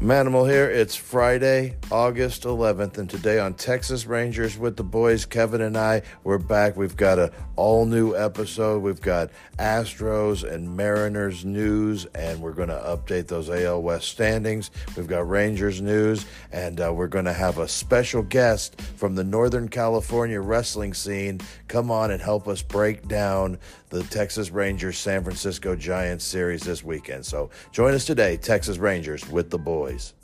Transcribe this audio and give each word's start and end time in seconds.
Manimal 0.00 0.48
here. 0.48 0.70
It's 0.70 0.94
Friday, 0.94 1.74
August 1.90 2.44
11th, 2.44 2.98
and 2.98 3.10
today 3.10 3.40
on 3.40 3.54
Texas 3.54 4.06
Rangers 4.06 4.56
with 4.56 4.76
the 4.76 4.84
boys, 4.84 5.24
Kevin 5.24 5.60
and 5.60 5.76
I, 5.76 6.02
we're 6.22 6.38
back. 6.38 6.76
We've 6.76 6.96
got 6.96 7.18
a 7.18 7.32
all 7.56 7.84
new 7.84 8.14
episode. 8.14 8.80
We've 8.80 9.00
got 9.00 9.30
Astros 9.58 10.48
and 10.48 10.76
Mariners 10.76 11.44
news, 11.44 12.06
and 12.14 12.40
we're 12.40 12.52
going 12.52 12.68
to 12.68 12.76
update 12.76 13.26
those 13.26 13.50
AL 13.50 13.82
West 13.82 14.06
standings. 14.06 14.70
We've 14.96 15.08
got 15.08 15.28
Rangers 15.28 15.82
news, 15.82 16.26
and 16.52 16.80
uh, 16.80 16.92
we're 16.94 17.08
going 17.08 17.24
to 17.24 17.32
have 17.32 17.58
a 17.58 17.66
special 17.66 18.22
guest 18.22 18.80
from 18.80 19.16
the 19.16 19.24
Northern 19.24 19.68
California 19.68 20.40
wrestling 20.40 20.94
scene 20.94 21.40
come 21.66 21.90
on 21.90 22.12
and 22.12 22.22
help 22.22 22.46
us 22.46 22.62
break 22.62 23.08
down 23.08 23.58
the 23.90 24.02
Texas 24.04 24.50
Rangers 24.50 24.98
San 24.98 25.24
Francisco 25.24 25.74
Giants 25.74 26.24
series 26.24 26.62
this 26.62 26.84
weekend. 26.84 27.24
So 27.24 27.50
join 27.72 27.94
us 27.94 28.04
today, 28.04 28.36
Texas 28.36 28.78
Rangers 28.78 29.28
with 29.28 29.50
the 29.50 29.58
boys. 29.58 30.14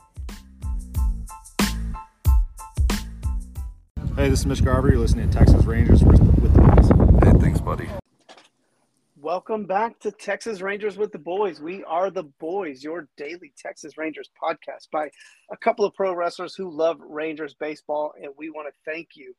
Hey, 4.17 4.29
this 4.29 4.41
is 4.41 4.47
Mitch 4.47 4.65
Garver. 4.65 4.91
You're 4.91 4.99
listening 4.99 5.29
to 5.29 5.37
Texas 5.37 5.65
Rangers 5.65 6.03
with 6.05 6.19
the 6.19 6.49
boys. 6.61 6.89
Hey, 7.25 7.39
thanks, 7.41 7.61
buddy. 7.61 7.89
Welcome 9.17 9.65
back 9.65 9.99
to 10.01 10.13
Texas 10.13 10.61
Rangers 10.61 10.99
with 10.99 11.11
the 11.11 11.19
Boys. 11.19 11.59
We 11.59 11.83
are 11.85 12.11
the 12.11 12.25
Boys, 12.39 12.85
your 12.85 13.09
daily 13.17 13.53
Texas 13.57 13.97
Rangers 13.97 14.31
podcast 14.41 14.91
by 14.93 15.11
a 15.51 15.57
couple 15.57 15.87
of 15.87 15.95
pro 15.95 16.15
wrestlers 16.15 16.55
who 16.55 16.71
love 16.71 16.99
Rangers 17.01 17.55
baseball, 17.55 18.13
and 18.23 18.33
we 18.37 18.51
want 18.51 18.69
to 18.69 18.91
thank 18.91 19.17
you 19.17 19.35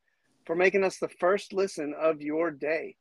for 0.45 0.55
making 0.55 0.83
us 0.83 0.97
the 0.97 1.09
first 1.19 1.53
listen 1.53 1.93
of 2.01 2.21
your 2.21 2.49
day. 2.49 2.95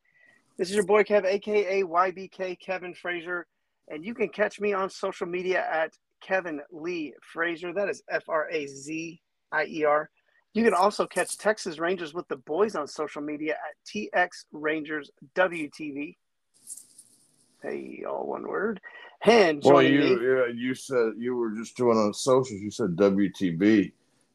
This 0.56 0.68
is 0.70 0.76
your 0.76 0.84
boy 0.86 1.02
Kev, 1.02 1.24
aka 1.24 1.82
YBK 1.82 2.58
Kevin 2.60 2.95
Frazier, 2.95 3.46
and 3.88 4.04
you 4.04 4.14
can 4.14 4.28
catch 4.28 4.60
me 4.60 4.73
on 4.73 4.88
social 4.88 5.26
media 5.26 5.66
at 5.68 5.92
Kevin 6.23 6.60
Lee 6.70 7.12
Frazier. 7.32 7.73
That 7.73 7.88
is 7.88 8.02
F 8.09 8.23
R 8.29 8.48
A 8.51 8.66
Z 8.66 9.20
I 9.51 9.64
E 9.64 9.84
R. 9.84 10.10
You 10.52 10.62
can 10.62 10.74
also 10.74 11.06
catch 11.06 11.37
Texas 11.37 11.80
Rangers 11.80 12.14
with 12.14 12.29
the 12.29 12.37
boys 12.37 12.76
on 12.76 12.87
social 12.87 13.20
media 13.20 13.54
at 13.54 13.74
TX 13.84 14.45
Rangers 14.52 15.10
WTV. 15.34 16.16
Hey, 17.60 18.04
all 18.09 18.26
one 18.26 18.46
word. 18.46 18.80
And 19.24 19.60
Well, 19.64 19.82
you 19.82 19.98
me. 20.01 20.54
you 20.54 20.74
said 20.74 21.14
you 21.18 21.34
were 21.34 21.51
just 21.51 21.76
doing 21.76 21.98
on 21.98 22.14
socials. 22.14 22.60
You 22.60 22.70
said 22.70 22.90
WTB. 22.95 23.92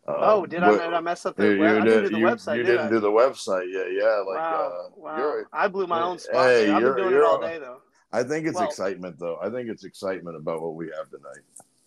Uh, 0.10 0.16
Oh, 0.34 0.46
did 0.46 0.64
I, 0.64 0.72
did 0.72 0.82
I 0.94 1.00
mess 1.02 1.26
up 1.26 1.36
the, 1.36 1.54
you 1.54 1.60
web? 1.60 1.82
I 1.82 1.86
didn't 1.86 2.04
do 2.04 2.10
the 2.10 2.18
you, 2.20 2.26
website, 2.26 2.58
you 2.58 2.64
did 2.64 2.72
didn't 2.72 2.88
I? 2.88 2.90
do 2.90 3.00
the 3.00 3.12
website. 3.12 3.68
Yeah, 3.72 3.86
yeah. 3.92 4.24
Like, 4.28 4.38
wow, 4.38 4.74
uh, 4.74 4.90
wow. 4.96 5.44
I 5.54 5.68
blew 5.68 5.86
my 5.88 6.02
own 6.02 6.18
spot. 6.18 6.46
Hey. 6.48 6.70
I've 6.72 6.82
been 6.82 6.96
doing 6.96 7.14
it 7.16 7.22
all 7.24 7.40
day, 7.40 7.60
though. 7.60 7.82
I 8.12 8.24
think 8.24 8.48
it's 8.48 8.56
Well- 8.56 8.68
excitement, 8.68 9.20
though. 9.20 9.38
I 9.42 9.50
think 9.52 9.70
it's 9.70 9.84
excitement 9.84 10.36
about 10.36 10.62
what 10.62 10.74
we 10.76 10.88
have 10.98 11.10
tonight. 11.10 11.44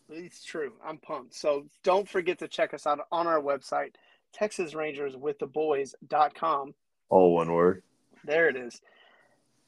It's 0.09 0.45
true. 0.45 0.73
I'm 0.85 0.99
pumped. 0.99 1.35
So 1.35 1.67
don't 1.83 2.09
forget 2.09 2.39
to 2.41 2.49
check 2.49 2.75
us 2.75 2.87
out 2.87 3.01
on 3.11 3.27
our 3.27 3.41
website, 3.41 3.95
TexasRangersWithTheBoys.com. 4.39 6.75
All 7.09 7.35
one 7.35 7.53
word. 7.53 7.83
There 8.25 8.49
it 8.49 8.57
is. 8.57 8.81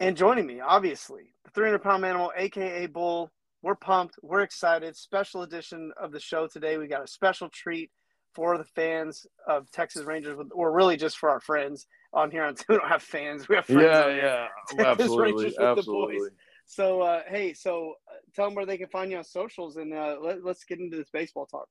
And 0.01 0.17
joining 0.17 0.47
me, 0.47 0.61
obviously, 0.61 1.33
the 1.45 1.51
300 1.51 1.83
pound 1.83 2.05
animal, 2.05 2.33
aka 2.37 2.87
Bull. 2.87 3.31
We're 3.63 3.75
pumped. 3.75 4.17
We're 4.23 4.43
excited. 4.43 4.95
Special 4.97 5.43
edition 5.43 5.93
of 5.97 6.13
the 6.13 6.21
show 6.21 6.47
today. 6.47 6.77
We 6.77 6.87
got 6.87 7.03
a 7.03 7.07
special 7.07 7.49
treat 7.49 7.91
for 8.35 8.59
the 8.59 8.65
fans 8.65 9.27
of 9.47 9.71
Texas 9.71 10.05
Rangers, 10.05 10.39
or 10.53 10.73
really 10.73 10.97
just 10.97 11.19
for 11.19 11.31
our 11.31 11.41
friends 11.41 11.87
on 12.13 12.31
here. 12.31 12.45
On 12.45 12.55
we 12.69 12.77
don't 12.77 12.89
have 12.89 13.03
fans. 13.03 13.49
We 13.49 13.57
have 13.57 13.67
friends. 13.67 13.83
Yeah, 13.83 14.09
yeah, 14.09 14.47
Texas 14.69 14.87
absolutely, 14.87 15.45
Rangers 15.45 15.57
with 15.59 15.85
the 15.85 15.91
boys. 15.91 16.31
So, 16.67 17.03
uh, 17.03 17.21
hey, 17.29 17.53
so 17.53 17.95
uh, 18.09 18.15
tell 18.35 18.47
them 18.47 18.55
where 18.55 18.67
they 18.67 18.79
can 18.79 18.89
find 18.89 19.11
you 19.11 19.19
on 19.19 19.25
socials, 19.25 19.77
and 19.77 19.93
uh, 19.93 20.17
let, 20.21 20.45
let's 20.45 20.65
get 20.65 20.81
into 20.81 20.97
this 20.97 21.11
baseball 21.11 21.47
talk. 21.47 21.69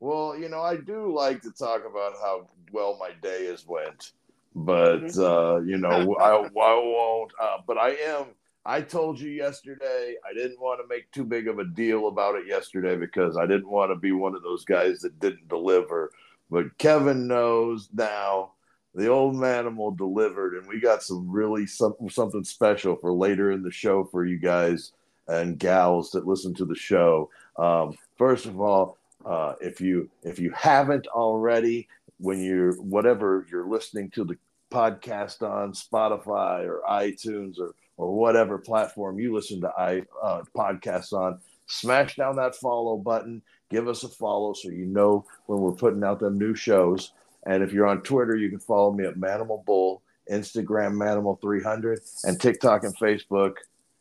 Well, 0.00 0.36
you 0.36 0.48
know, 0.48 0.60
I 0.60 0.76
do 0.76 1.14
like 1.14 1.42
to 1.42 1.52
talk 1.52 1.82
about 1.88 2.14
how 2.20 2.48
well 2.72 2.96
my 2.98 3.10
day 3.22 3.46
has 3.46 3.66
went, 3.66 4.12
but 4.54 5.16
uh, 5.16 5.60
you 5.60 5.78
know, 5.78 6.16
I, 6.20 6.30
I 6.30 6.48
won't. 6.50 7.32
Uh, 7.40 7.58
but 7.66 7.78
I 7.78 7.90
am. 7.90 8.26
I 8.64 8.80
told 8.80 9.18
you 9.18 9.30
yesterday. 9.30 10.14
I 10.28 10.32
didn't 10.34 10.60
want 10.60 10.80
to 10.80 10.88
make 10.88 11.10
too 11.10 11.24
big 11.24 11.48
of 11.48 11.58
a 11.58 11.64
deal 11.64 12.08
about 12.08 12.36
it 12.36 12.46
yesterday 12.46 12.96
because 12.96 13.36
I 13.36 13.46
didn't 13.46 13.68
want 13.68 13.90
to 13.90 13.96
be 13.96 14.12
one 14.12 14.34
of 14.34 14.42
those 14.42 14.64
guys 14.64 15.00
that 15.00 15.18
didn't 15.18 15.48
deliver. 15.48 16.12
But 16.50 16.76
Kevin 16.78 17.26
knows 17.26 17.88
now. 17.92 18.52
The 18.94 19.08
old 19.08 19.36
manimal 19.36 19.96
delivered, 19.96 20.54
and 20.54 20.68
we 20.68 20.78
got 20.78 21.02
some 21.02 21.30
really 21.30 21.66
some, 21.66 21.94
something 22.10 22.44
special 22.44 22.94
for 22.96 23.10
later 23.10 23.50
in 23.50 23.62
the 23.62 23.70
show 23.70 24.04
for 24.04 24.26
you 24.26 24.38
guys 24.38 24.92
and 25.28 25.58
gals 25.58 26.10
that 26.10 26.26
listen 26.26 26.52
to 26.54 26.66
the 26.66 26.74
show. 26.74 27.30
Um, 27.56 27.96
first 28.18 28.44
of 28.44 28.60
all, 28.60 28.98
uh, 29.24 29.54
if 29.62 29.80
you 29.80 30.10
if 30.22 30.38
you 30.38 30.50
haven't 30.50 31.06
already, 31.06 31.88
when 32.18 32.42
you're 32.42 32.74
whatever 32.82 33.46
you're 33.50 33.66
listening 33.66 34.10
to 34.10 34.24
the 34.24 34.36
podcast 34.70 35.40
on 35.42 35.72
Spotify 35.72 36.66
or 36.66 36.82
iTunes 36.86 37.58
or 37.58 37.74
or 37.96 38.14
whatever 38.14 38.58
platform 38.58 39.18
you 39.18 39.34
listen 39.34 39.60
to 39.60 39.68
i 39.78 40.02
uh, 40.22 40.42
podcasts 40.56 41.12
on, 41.12 41.38
smash 41.66 42.16
down 42.16 42.36
that 42.36 42.54
follow 42.56 42.96
button. 42.96 43.42
Give 43.70 43.88
us 43.88 44.02
a 44.04 44.08
follow 44.08 44.52
so 44.52 44.68
you 44.68 44.84
know 44.86 45.24
when 45.46 45.60
we're 45.60 45.72
putting 45.72 46.04
out 46.04 46.20
them 46.20 46.38
new 46.38 46.54
shows. 46.54 47.12
And 47.46 47.62
if 47.62 47.72
you're 47.72 47.86
on 47.86 48.02
Twitter, 48.02 48.36
you 48.36 48.50
can 48.50 48.58
follow 48.58 48.92
me 48.92 49.04
at 49.06 49.14
Manimal 49.16 49.64
Bull, 49.64 50.02
Instagram 50.30 50.92
Manimal300, 50.94 52.24
and 52.24 52.40
TikTok 52.40 52.84
and 52.84 52.96
Facebook. 52.96 53.54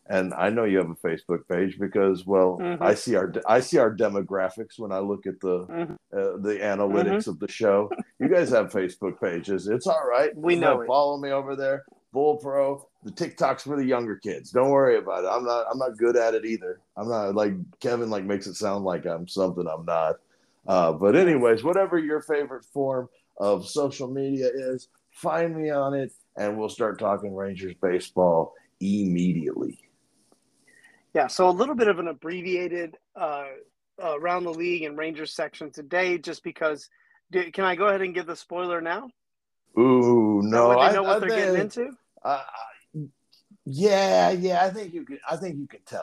And 0.07 0.33
I 0.33 0.49
know 0.49 0.65
you 0.65 0.77
have 0.79 0.89
a 0.89 0.95
Facebook 0.95 1.47
page 1.47 1.79
because, 1.79 2.25
well, 2.25 2.57
Mhm. 2.59 2.81
I 2.81 2.95
see 2.95 3.15
our 3.15 3.31
I 3.47 3.61
see 3.61 3.77
our 3.77 3.95
demographics 3.95 4.77
when 4.77 4.91
I 4.91 4.99
look 4.99 5.25
at 5.25 5.39
the 5.39 5.65
Mhm. 5.67 5.91
uh, 6.13 6.37
the 6.41 6.57
analytics 6.61 7.27
of 7.27 7.39
the 7.39 7.47
show. 7.47 7.89
You 8.19 8.27
guys 8.27 8.49
have 8.49 8.71
Facebook 8.71 9.21
pages. 9.21 9.67
It's 9.69 9.87
all 9.87 10.05
right. 10.07 10.35
We 10.35 10.55
know. 10.57 10.83
Follow 10.85 11.17
me 11.17 11.31
over 11.31 11.55
there. 11.55 11.85
Bull 12.13 12.37
Pro. 12.37 12.87
The 13.03 13.11
TikTok's 13.11 13.63
for 13.63 13.75
the 13.77 13.85
younger 13.85 14.15
kids. 14.17 14.51
Don't 14.51 14.69
worry 14.69 14.97
about 14.97 15.23
it. 15.23 15.27
I'm 15.27 15.43
not. 15.43 15.65
I'm 15.71 15.77
not 15.77 15.97
good 15.97 16.15
at 16.15 16.33
it 16.33 16.45
either. 16.45 16.79
I'm 16.97 17.07
not 17.09 17.33
like 17.35 17.53
Kevin. 17.79 18.09
Like 18.09 18.25
makes 18.25 18.47
it 18.47 18.55
sound 18.55 18.83
like 18.85 19.05
I'm 19.05 19.27
something 19.27 19.65
I'm 19.67 19.85
not. 19.85 20.17
Uh, 20.67 20.91
but 20.93 21.15
anyways, 21.15 21.63
whatever 21.63 21.97
your 21.97 22.21
favorite 22.21 22.65
form 22.65 23.09
of 23.39 23.67
social 23.67 24.07
media 24.07 24.49
is, 24.53 24.89
find 25.11 25.55
me 25.57 25.71
on 25.71 25.93
it, 25.95 26.11
and 26.37 26.57
we'll 26.57 26.69
start 26.69 26.99
talking 26.99 27.33
Rangers 27.35 27.73
baseball 27.81 28.53
immediately. 28.79 29.79
Yeah, 31.15 31.27
so 31.27 31.49
a 31.49 31.51
little 31.51 31.75
bit 31.75 31.87
of 31.87 31.97
an 31.99 32.07
abbreviated 32.07 32.97
uh, 33.15 33.45
uh, 34.01 34.17
around 34.19 34.43
the 34.43 34.53
league 34.53 34.83
and 34.83 34.97
Rangers 34.97 35.33
section 35.33 35.71
today, 35.71 36.17
just 36.17 36.43
because. 36.43 36.89
Can 37.33 37.63
I 37.63 37.75
go 37.77 37.87
ahead 37.87 38.01
and 38.01 38.13
give 38.13 38.25
the 38.25 38.35
spoiler 38.35 38.81
now? 38.81 39.09
Ooh, 39.79 40.41
That 40.43 40.49
no, 40.49 40.69
way 40.71 40.75
they 40.75 40.81
I, 40.81 40.91
know 40.91 41.03
what 41.03 41.15
I 41.15 41.19
they're 41.19 41.29
think- 41.29 41.41
getting 41.41 41.61
into. 41.61 41.97
Uh, 42.23 42.43
yeah, 43.65 44.31
yeah, 44.31 44.63
I 44.63 44.69
think 44.69 44.93
you 44.93 45.05
can. 45.05 45.19
I 45.29 45.35
think 45.35 45.57
you 45.57 45.67
can 45.67 45.81
tell 45.85 46.01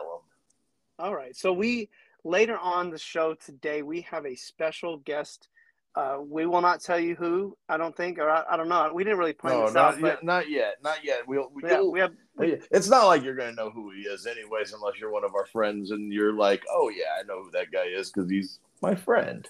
them. 0.98 1.06
All 1.06 1.14
right. 1.14 1.34
So 1.36 1.52
we 1.52 1.88
later 2.24 2.58
on 2.58 2.90
the 2.90 2.98
show 2.98 3.34
today 3.34 3.82
we 3.82 4.02
have 4.02 4.26
a 4.26 4.34
special 4.34 4.98
guest. 4.98 5.48
Uh, 5.94 6.18
we 6.20 6.46
will 6.46 6.60
not 6.60 6.80
tell 6.80 7.00
you 7.00 7.16
who. 7.16 7.56
I 7.68 7.76
don't 7.76 7.96
think, 7.96 8.18
or 8.18 8.30
I, 8.30 8.44
I 8.50 8.56
don't 8.56 8.68
know. 8.68 8.90
We 8.94 9.02
didn't 9.02 9.18
really 9.18 9.32
plan 9.32 9.58
No, 9.58 9.64
this 9.66 9.74
not 9.74 9.94
out. 9.94 10.00
yet. 10.00 10.22
Not 10.24 10.50
yet. 10.50 10.74
Not 10.82 11.04
yet. 11.04 11.26
We'll. 11.26 11.50
We, 11.52 11.62
yeah, 11.68 11.80
we 11.80 12.00
have. 12.00 12.12
it's 12.38 12.88
not 12.88 13.06
like 13.06 13.24
you're 13.24 13.34
going 13.34 13.50
to 13.50 13.56
know 13.56 13.70
who 13.70 13.90
he 13.90 14.02
is, 14.02 14.26
anyways, 14.26 14.72
unless 14.72 15.00
you're 15.00 15.10
one 15.10 15.24
of 15.24 15.34
our 15.34 15.46
friends 15.46 15.90
and 15.90 16.12
you're 16.12 16.34
like, 16.34 16.62
"Oh 16.70 16.88
yeah, 16.90 17.18
I 17.18 17.24
know 17.24 17.42
who 17.42 17.50
that 17.52 17.72
guy 17.72 17.84
is 17.86 18.10
because 18.12 18.30
he's 18.30 18.60
my 18.80 18.94
friend." 18.94 19.48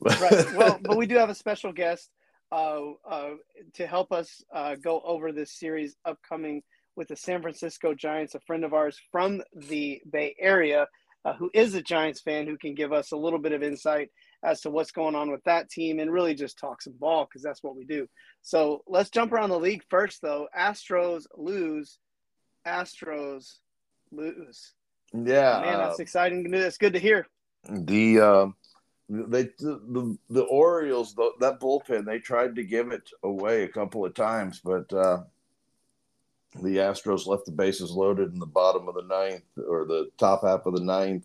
right. 0.00 0.54
Well, 0.54 0.78
but 0.82 0.96
we 0.96 1.06
do 1.06 1.16
have 1.16 1.30
a 1.30 1.34
special 1.34 1.72
guest 1.72 2.10
to 2.52 3.86
help 3.86 4.12
us 4.12 4.42
uh, 4.54 4.74
go 4.76 5.00
over 5.04 5.32
this 5.32 5.58
series 5.58 5.96
upcoming 6.04 6.62
with 6.96 7.08
the 7.08 7.16
San 7.16 7.40
Francisco 7.40 7.94
Giants. 7.94 8.34
A 8.34 8.40
friend 8.40 8.64
of 8.64 8.74
ours 8.74 9.00
from 9.10 9.42
the 9.54 10.02
Bay 10.10 10.34
Area, 10.38 10.86
uh, 11.24 11.32
who 11.34 11.50
is 11.54 11.74
a 11.74 11.82
Giants 11.82 12.20
fan, 12.20 12.46
who 12.46 12.58
can 12.58 12.74
give 12.74 12.92
us 12.92 13.12
a 13.12 13.16
little 13.16 13.38
bit 13.38 13.52
of 13.52 13.62
insight 13.62 14.10
as 14.44 14.60
to 14.62 14.70
what's 14.70 14.90
going 14.90 15.14
on 15.14 15.30
with 15.30 15.42
that 15.44 15.70
team 15.70 15.98
and 16.00 16.12
really 16.12 16.34
just 16.34 16.58
talk 16.58 16.82
some 16.82 16.94
ball 16.98 17.24
because 17.24 17.42
that's 17.42 17.62
what 17.62 17.76
we 17.76 17.84
do. 17.84 18.06
So 18.42 18.82
let's 18.86 19.10
jump 19.10 19.32
around 19.32 19.50
the 19.50 19.58
league 19.58 19.84
first, 19.88 20.20
though. 20.20 20.48
Astros 20.56 21.24
lose. 21.36 21.98
Astros 22.66 23.58
lose. 24.10 24.74
yeah, 25.14 25.60
Man, 25.64 25.74
uh, 25.76 25.86
that's 25.88 26.00
exciting. 26.00 26.44
To 26.44 26.50
do 26.50 26.58
that's 26.58 26.76
good 26.76 26.92
to 26.92 26.98
hear. 26.98 27.26
the 27.70 28.20
um, 28.20 28.56
they 29.12 29.44
the, 29.58 29.80
the 29.88 30.18
the 30.30 30.44
Orioles 30.44 31.14
the, 31.14 31.32
that 31.40 31.60
bullpen 31.60 32.06
they 32.06 32.18
tried 32.18 32.56
to 32.56 32.64
give 32.64 32.92
it 32.92 33.10
away 33.22 33.64
a 33.64 33.68
couple 33.68 34.04
of 34.06 34.14
times, 34.14 34.60
but 34.64 34.90
uh, 34.92 35.22
the 36.62 36.76
Astros 36.78 37.26
left 37.26 37.44
the 37.44 37.52
bases 37.52 37.90
loaded 37.90 38.32
in 38.32 38.38
the 38.38 38.46
bottom 38.46 38.88
of 38.88 38.94
the 38.94 39.02
ninth 39.02 39.44
or 39.68 39.84
the 39.84 40.10
top 40.16 40.42
half 40.44 40.66
of 40.66 40.74
the 40.74 40.80
ninth, 40.80 41.24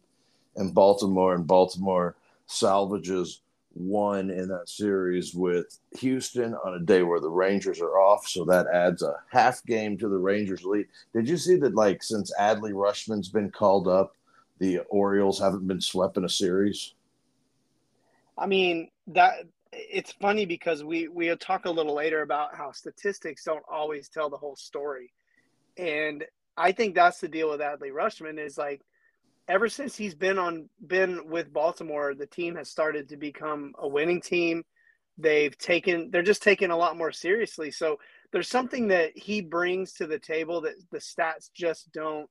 and 0.58 0.74
Baltimore 0.74 1.34
and 1.34 1.48
Baltimore 1.48 2.16
salvages 2.46 3.42
one 3.74 4.32
in 4.32 4.50
that 4.50 4.68
series 4.68 5.34
with 5.34 5.80
Houston 6.00 6.56
on 6.56 6.74
a 6.74 6.80
day 6.80 7.04
where 7.04 7.20
the 7.20 7.30
Rangers 7.30 7.80
are 7.80 8.00
off, 8.00 8.28
so 8.28 8.44
that 8.46 8.68
adds 8.74 9.02
a 9.02 9.16
half 9.30 9.64
game 9.66 9.98
to 10.00 10.10
the 10.10 10.18
Rangers 10.18 10.66
lead. 10.66 10.88
Did 11.14 11.30
you 11.30 11.38
see 11.38 11.56
that? 11.58 11.76
Like 11.76 12.04
since 12.04 12.34
Adley 12.38 12.74
Rutschman's 12.74 13.30
been 13.30 13.52
called 13.52 13.88
up, 13.88 14.14
the 14.60 14.80
Orioles 14.90 15.40
haven't 15.40 15.68
been 15.68 15.82
swept 15.82 16.18
in 16.18 16.26
a 16.26 16.30
series. 16.30 16.96
I 18.38 18.46
mean 18.46 18.90
that 19.08 19.34
it's 19.72 20.12
funny 20.14 20.46
because 20.46 20.84
we 20.84 21.08
we'll 21.08 21.38
talk 21.38 21.66
a 21.66 21.72
little 21.72 21.96
later 21.96 22.22
about 22.22 22.56
how 22.56 22.72
statistics 22.72 23.44
don't 23.44 23.64
always 23.70 24.10
tell 24.10 24.30
the 24.30 24.38
whole 24.38 24.56
story, 24.56 25.12
and 25.78 26.24
I 26.56 26.72
think 26.72 26.96
that's 26.96 27.20
the 27.20 27.28
deal 27.28 27.50
with 27.50 27.60
Adley 27.60 27.92
Rutschman 27.92 28.40
is 28.40 28.58
like 28.58 28.82
ever 29.48 29.70
since 29.70 29.96
he's 29.96 30.16
been 30.16 30.38
on 30.38 30.70
been 30.86 31.30
with 31.30 31.54
Baltimore, 31.54 32.14
the 32.14 32.28
team 32.28 32.56
has 32.56 32.70
started 32.70 33.10
to 33.10 33.18
become 33.18 33.74
a 33.78 33.88
winning 33.88 34.22
team. 34.22 34.64
They've 35.18 35.58
taken 35.58 36.12
they're 36.12 36.22
just 36.22 36.44
taken 36.44 36.72
a 36.72 36.78
lot 36.78 36.98
more 36.98 37.12
seriously. 37.12 37.72
So 37.72 37.98
there's 38.32 38.50
something 38.50 38.88
that 38.90 39.18
he 39.18 39.42
brings 39.42 39.94
to 39.94 40.08
the 40.08 40.20
table 40.20 40.62
that 40.62 40.76
the 40.92 41.00
stats 41.00 41.50
just 41.54 41.92
don't 41.92 42.30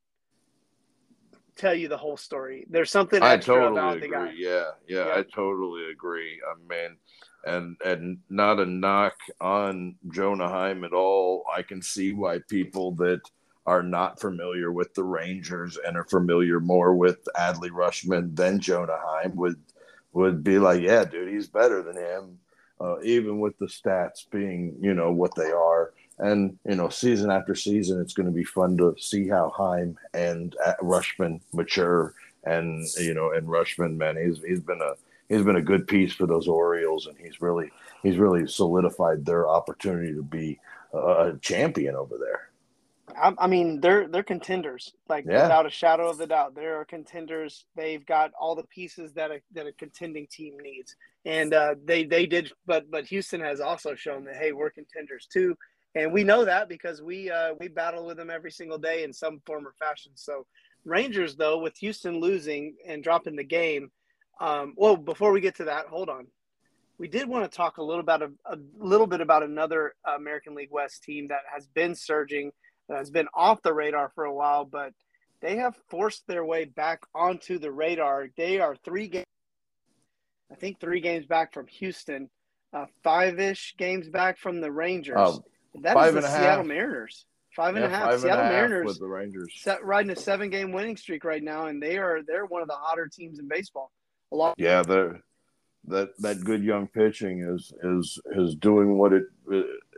tell 1.56 1.74
you 1.74 1.88
the 1.88 1.96
whole 1.96 2.16
story. 2.16 2.66
There's 2.68 2.90
something 2.90 3.22
I 3.22 3.36
totally 3.36 4.04
agree. 4.04 4.34
Yeah, 4.36 4.70
yeah, 4.86 5.06
Yeah. 5.06 5.14
I 5.16 5.22
totally 5.22 5.90
agree. 5.90 6.40
I 6.48 6.54
mean, 6.68 6.96
and 7.44 7.76
and 7.84 8.18
not 8.28 8.60
a 8.60 8.66
knock 8.66 9.14
on 9.40 9.96
Jonah 10.12 10.48
Heim 10.48 10.84
at 10.84 10.92
all. 10.92 11.44
I 11.54 11.62
can 11.62 11.80
see 11.80 12.12
why 12.12 12.40
people 12.48 12.92
that 12.96 13.20
are 13.66 13.82
not 13.82 14.20
familiar 14.20 14.70
with 14.70 14.94
the 14.94 15.02
Rangers 15.02 15.78
and 15.84 15.96
are 15.96 16.04
familiar 16.04 16.60
more 16.60 16.94
with 16.94 17.26
Adley 17.36 17.70
Rutschman 17.70 18.36
than 18.36 18.60
Jonah 18.60 18.98
Heim 18.98 19.34
would 19.36 19.60
would 20.12 20.42
be 20.42 20.58
like, 20.58 20.82
yeah, 20.82 21.04
dude, 21.04 21.32
he's 21.32 21.46
better 21.46 21.82
than 21.82 21.96
him, 21.96 22.38
uh, 22.80 23.00
even 23.02 23.38
with 23.38 23.58
the 23.58 23.66
stats 23.66 24.28
being 24.30 24.76
you 24.80 24.94
know 24.94 25.12
what 25.12 25.34
they 25.34 25.50
are. 25.50 25.92
And 26.18 26.58
you 26.66 26.76
know, 26.76 26.88
season 26.88 27.30
after 27.30 27.54
season, 27.54 28.00
it's 28.00 28.14
going 28.14 28.26
to 28.26 28.32
be 28.32 28.44
fun 28.44 28.76
to 28.78 28.94
see 28.98 29.28
how 29.28 29.50
Heim 29.50 29.98
and 30.14 30.56
uh, 30.64 30.74
Rutschman 30.82 31.40
mature. 31.52 32.14
And 32.44 32.86
you 32.98 33.12
know, 33.14 33.32
and 33.32 33.46
Rutschman, 33.46 33.96
man, 33.96 34.16
he's 34.16 34.42
he's 34.42 34.60
been 34.60 34.80
a 34.80 34.94
he's 35.28 35.42
been 35.42 35.56
a 35.56 35.62
good 35.62 35.86
piece 35.86 36.12
for 36.12 36.26
those 36.26 36.48
Orioles, 36.48 37.06
and 37.06 37.16
he's 37.18 37.40
really 37.40 37.70
he's 38.02 38.16
really 38.16 38.46
solidified 38.46 39.26
their 39.26 39.48
opportunity 39.48 40.14
to 40.14 40.22
be 40.22 40.58
a, 40.92 41.34
champion 41.42 41.94
over 41.96 42.16
there. 42.18 42.48
I, 43.16 43.34
I 43.38 43.46
mean, 43.46 43.80
they're 43.80 44.08
they're 44.08 44.22
contenders, 44.22 44.92
like 45.08 45.24
Yeah. 45.26 45.42
without 45.42 45.66
a 45.66 45.70
shadow 45.70 46.08
of 46.08 46.20
a 46.20 46.26
doubt. 46.26 46.54
They're 46.54 46.84
contenders. 46.84 47.66
They've 47.76 48.04
got 48.04 48.32
all 48.40 48.54
the 48.54 48.64
pieces 48.64 49.12
that 49.14 49.30
a 49.30 49.40
that 49.52 49.66
a 49.66 49.72
contending 49.72 50.26
team 50.28 50.56
needs, 50.62 50.96
and 51.24 51.52
uh, 51.52 51.74
they 51.84 52.04
they 52.04 52.26
did. 52.26 52.52
But 52.66 52.90
but 52.90 53.06
Houston 53.06 53.40
has 53.40 53.60
also 53.60 53.94
shown 53.94 54.24
that 54.24 54.36
hey, 54.36 54.52
we're 54.52 54.70
contenders 54.70 55.26
too, 55.32 55.56
and 55.96 56.12
we 56.12 56.24
know 56.24 56.44
that 56.44 56.68
because 56.68 57.00
we 57.02 57.30
uh, 57.30 57.54
we 57.58 57.68
battle 57.68 58.04
with 58.06 58.18
them 58.18 58.30
every 58.30 58.50
single 58.50 58.78
day 58.78 59.02
in 59.02 59.12
some 59.12 59.40
form 59.46 59.66
or 59.66 59.74
fashion. 59.78 60.12
So 60.14 60.46
Rangers, 60.84 61.36
though, 61.36 61.58
with 61.58 61.76
Houston 61.78 62.20
losing 62.20 62.76
and 62.86 63.02
dropping 63.02 63.34
the 63.34 63.44
game. 63.44 63.90
Um, 64.40 64.74
well, 64.76 64.96
before 64.96 65.32
we 65.32 65.40
get 65.40 65.56
to 65.56 65.64
that, 65.64 65.86
hold 65.86 66.10
on. 66.10 66.26
We 66.98 67.08
did 67.08 67.28
want 67.28 67.50
to 67.50 67.56
talk 67.56 67.78
a 67.78 67.82
little 67.82 68.00
about 68.00 68.22
a, 68.22 68.30
a 68.44 68.56
little 68.78 69.06
bit 69.06 69.20
about 69.20 69.42
another 69.42 69.94
American 70.04 70.54
League 70.54 70.70
West 70.70 71.02
team 71.02 71.28
that 71.28 71.40
has 71.52 71.66
been 71.66 71.94
surging 71.94 72.52
that 72.88 72.98
has 72.98 73.10
been 73.10 73.28
off 73.34 73.62
the 73.62 73.74
radar 73.74 74.12
for 74.14 74.24
a 74.24 74.32
while, 74.32 74.64
but 74.64 74.92
they 75.40 75.56
have 75.56 75.76
forced 75.88 76.26
their 76.26 76.44
way 76.44 76.66
back 76.66 77.00
onto 77.14 77.58
the 77.58 77.72
radar. 77.72 78.28
They 78.36 78.60
are 78.60 78.76
three 78.76 79.08
games, 79.08 79.26
I 80.52 80.54
think, 80.54 80.78
three 80.78 81.00
games 81.00 81.26
back 81.26 81.52
from 81.52 81.66
Houston, 81.66 82.30
uh, 82.72 82.86
five 83.02 83.40
ish 83.40 83.74
games 83.76 84.08
back 84.08 84.38
from 84.38 84.60
the 84.60 84.70
Rangers. 84.70 85.16
Um, 85.18 85.40
that 85.82 85.90
is 85.90 85.94
five 85.94 86.12
the 86.12 86.18
and 86.18 86.26
a 86.26 86.30
half. 86.30 86.40
Seattle 86.40 86.64
Mariners. 86.64 87.24
Five 87.54 87.76
and 87.76 87.84
a 87.84 87.88
half. 87.88 88.10
five 88.10 88.20
Seattle 88.20 88.44
Mariners 88.44 88.86
with 88.86 88.98
the 88.98 89.06
Rangers. 89.06 89.52
set, 89.56 89.84
riding 89.84 90.10
a 90.10 90.16
seven 90.16 90.50
game 90.50 90.72
winning 90.72 90.96
streak 90.96 91.24
right 91.24 91.42
now, 91.42 91.66
and 91.66 91.82
they 91.82 91.96
are 91.96 92.20
they're 92.22 92.46
one 92.46 92.62
of 92.62 92.68
the 92.68 92.74
hotter 92.74 93.08
teams 93.08 93.38
in 93.38 93.48
baseball. 93.48 93.90
A 94.32 94.36
lot. 94.36 94.54
Yeah, 94.58 94.82
they're, 94.82 95.22
that 95.86 96.10
that 96.18 96.44
good 96.44 96.62
young 96.62 96.86
pitching 96.86 97.40
is 97.40 97.72
is 97.82 98.18
is 98.34 98.54
doing 98.56 98.98
what 98.98 99.12
it 99.12 99.24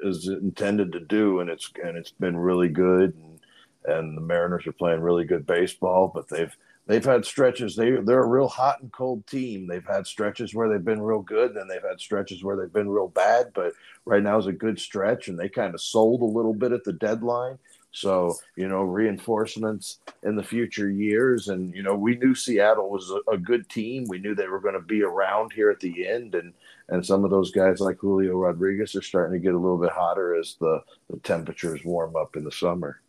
is 0.02 0.28
intended 0.28 0.92
to 0.92 1.00
do, 1.00 1.40
and 1.40 1.50
it's 1.50 1.70
and 1.82 1.96
it's 1.96 2.12
been 2.12 2.36
really 2.36 2.68
good. 2.68 3.14
And, 3.14 3.40
and 3.84 4.16
the 4.16 4.20
Mariners 4.20 4.66
are 4.66 4.72
playing 4.72 5.00
really 5.00 5.24
good 5.24 5.46
baseball, 5.46 6.10
but 6.14 6.28
they've 6.28 6.54
they've 6.88 7.04
had 7.04 7.24
stretches. 7.24 7.76
They 7.76 7.92
they're 7.92 8.24
a 8.24 8.26
real 8.26 8.48
hot 8.48 8.80
and 8.82 8.90
cold 8.90 9.24
team. 9.28 9.68
They've 9.68 9.86
had 9.86 10.08
stretches 10.08 10.54
where 10.54 10.68
they've 10.68 10.84
been 10.84 11.00
real 11.00 11.22
good, 11.22 11.54
then 11.54 11.68
they've 11.68 11.80
had 11.88 12.00
stretches 12.00 12.42
where 12.42 12.56
they've 12.56 12.72
been 12.72 12.88
real 12.88 13.08
bad. 13.08 13.52
But 13.54 13.74
right 14.04 14.22
now 14.22 14.38
is 14.38 14.46
a 14.46 14.52
good 14.52 14.80
stretch, 14.80 15.28
and 15.28 15.38
they 15.38 15.48
kind 15.48 15.74
of 15.74 15.80
sold 15.80 16.22
a 16.22 16.24
little 16.24 16.54
bit 16.54 16.72
at 16.72 16.82
the 16.82 16.92
deadline. 16.94 17.58
So, 17.90 18.36
you 18.54 18.68
know, 18.68 18.82
reinforcements 18.82 20.00
in 20.22 20.36
the 20.36 20.42
future 20.42 20.90
years. 20.90 21.48
And, 21.48 21.74
you 21.74 21.82
know, 21.82 21.94
we 21.94 22.16
knew 22.16 22.34
Seattle 22.34 22.90
was 22.90 23.10
a, 23.10 23.32
a 23.32 23.38
good 23.38 23.68
team. 23.70 24.04
We 24.08 24.18
knew 24.18 24.34
they 24.34 24.46
were 24.46 24.60
going 24.60 24.74
to 24.74 24.80
be 24.80 25.02
around 25.02 25.54
here 25.54 25.70
at 25.70 25.80
the 25.80 26.06
end. 26.06 26.34
And, 26.34 26.52
and 26.90 27.04
some 27.04 27.24
of 27.24 27.30
those 27.30 27.50
guys 27.50 27.80
like 27.80 27.96
Julio 27.98 28.34
Rodriguez 28.34 28.94
are 28.94 29.02
starting 29.02 29.32
to 29.32 29.42
get 29.42 29.54
a 29.54 29.58
little 29.58 29.78
bit 29.78 29.90
hotter 29.90 30.34
as 30.38 30.56
the, 30.60 30.82
the 31.10 31.18
temperatures 31.20 31.80
warm 31.82 32.14
up 32.14 32.36
in 32.36 32.44
the 32.44 32.52
summer. 32.52 33.00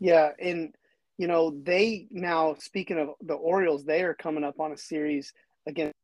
Yeah, 0.00 0.32
and 0.40 0.74
you 1.20 1.26
know 1.26 1.42
they 1.70 2.06
now 2.10 2.56
speaking 2.58 2.98
of 2.98 3.08
the 3.30 3.34
Orioles, 3.34 3.84
they 3.84 4.02
are 4.02 4.14
coming 4.14 4.44
up 4.44 4.58
on 4.58 4.72
a 4.72 4.76
series 4.76 5.32
against 5.66 5.94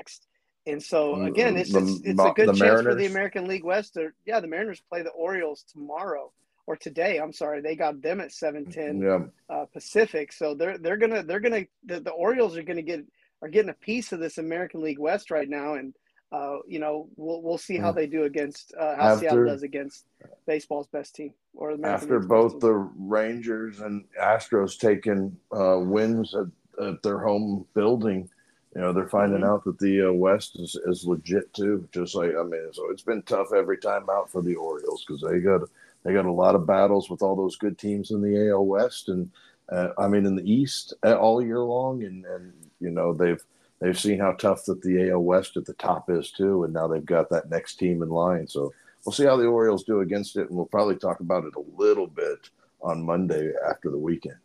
next, 0.00 0.26
and 0.66 0.82
so 0.82 1.22
again, 1.30 1.56
it's 1.56 1.72
The- 1.72 1.78
it's, 1.80 2.00
it's 2.10 2.20
a 2.20 2.32
good 2.34 2.56
chance 2.56 2.82
for 2.82 2.94
the 2.94 3.06
American 3.06 3.46
League 3.46 3.64
West. 3.64 3.94
To, 3.94 4.10
yeah, 4.26 4.40
the 4.40 4.48
Mariners 4.48 4.82
play 4.90 5.02
the 5.02 5.10
Orioles 5.10 5.64
tomorrow 5.72 6.32
or 6.66 6.74
today. 6.76 7.18
I'm 7.18 7.32
sorry, 7.32 7.60
they 7.60 7.76
got 7.76 8.02
them 8.02 8.20
at 8.20 8.32
seven 8.32 8.66
ten 8.66 9.00
Yeah. 9.00 9.20
uh, 9.48 9.66
Pacific, 9.72 10.32
so 10.32 10.54
they're 10.54 10.76
they're 10.78 10.96
gonna 10.96 11.22
they're 11.22 11.40
gonna 11.46 11.64
the, 11.84 12.00
the 12.00 12.10
Orioles 12.10 12.56
are 12.56 12.62
gonna 12.64 12.82
get 12.82 13.04
are 13.42 13.48
getting 13.48 13.70
a 13.70 13.74
piece 13.74 14.12
of 14.12 14.18
this 14.18 14.38
American 14.38 14.80
League 14.82 14.98
West 14.98 15.30
right 15.30 15.48
now, 15.48 15.74
and 15.74 15.94
uh, 16.32 16.56
you 16.66 16.80
know 16.80 17.08
we'll 17.16 17.40
we'll 17.42 17.58
see 17.68 17.76
how 17.78 17.92
Mm. 17.92 17.96
they 17.96 18.06
do 18.08 18.24
against 18.24 18.74
uh, 18.74 18.96
how 18.96 19.02
After- 19.12 19.20
Seattle 19.20 19.44
does 19.46 19.62
against 19.62 20.04
baseball's 20.46 20.86
best 20.86 21.14
team 21.14 21.32
or 21.54 21.70
American 21.70 22.02
After 22.02 22.14
League's 22.14 22.26
both 22.26 22.60
the 22.60 22.72
Rangers 22.72 23.80
and 23.80 24.04
Astros 24.20 24.78
taking 24.78 25.36
uh, 25.52 25.78
wins 25.80 26.34
at, 26.34 26.46
at 26.84 27.02
their 27.02 27.18
home 27.18 27.66
building, 27.74 28.28
you 28.74 28.80
know, 28.80 28.92
they're 28.92 29.08
finding 29.08 29.40
Mhm. 29.40 29.48
out 29.48 29.64
that 29.64 29.78
the 29.78 30.08
uh, 30.08 30.12
West 30.12 30.58
is, 30.58 30.76
is 30.86 31.06
legit 31.06 31.52
too. 31.54 31.88
Just 31.92 32.14
like 32.14 32.34
I 32.38 32.42
mean, 32.42 32.68
so 32.72 32.90
it's 32.90 33.02
been 33.02 33.22
tough 33.22 33.52
every 33.54 33.78
time 33.78 34.08
out 34.10 34.30
for 34.30 34.42
the 34.42 34.54
Orioles 34.54 35.04
because 35.04 35.22
they 35.22 35.40
got 35.40 35.62
they 36.04 36.12
got 36.12 36.26
a 36.26 36.32
lot 36.32 36.54
of 36.54 36.66
battles 36.66 37.10
with 37.10 37.22
all 37.22 37.34
those 37.34 37.56
good 37.56 37.78
teams 37.78 38.10
in 38.10 38.20
the 38.22 38.48
AL 38.50 38.64
West 38.66 39.08
and 39.08 39.30
uh, 39.72 39.88
I 39.98 40.06
mean 40.08 40.26
in 40.26 40.36
the 40.36 40.50
East 40.50 40.94
uh, 41.04 41.16
all 41.16 41.42
year 41.42 41.60
long, 41.60 42.04
and 42.04 42.24
and 42.26 42.52
you 42.80 42.90
know 42.90 43.12
they've 43.14 43.42
they've 43.80 43.98
seen 43.98 44.18
how 44.20 44.32
tough 44.32 44.64
that 44.66 44.82
the 44.82 45.10
AL 45.10 45.22
West 45.22 45.56
at 45.56 45.64
the 45.64 45.74
top 45.74 46.10
is 46.10 46.30
too, 46.30 46.64
and 46.64 46.72
now 46.74 46.86
they've 46.86 47.04
got 47.04 47.30
that 47.30 47.50
next 47.50 47.76
team 47.76 48.02
in 48.02 48.10
line. 48.10 48.46
So 48.46 48.72
we'll 49.06 49.12
see 49.12 49.24
how 49.24 49.36
the 49.36 49.46
Orioles 49.46 49.84
do 49.84 50.00
against 50.00 50.36
it, 50.36 50.48
and 50.48 50.56
we'll 50.56 50.66
probably 50.66 50.96
talk 50.96 51.20
about 51.20 51.44
it 51.44 51.54
a 51.56 51.62
little 51.80 52.06
bit 52.08 52.50
on 52.82 53.02
Monday 53.04 53.52
after 53.68 53.90
the 53.90 53.98
weekend. 53.98 54.36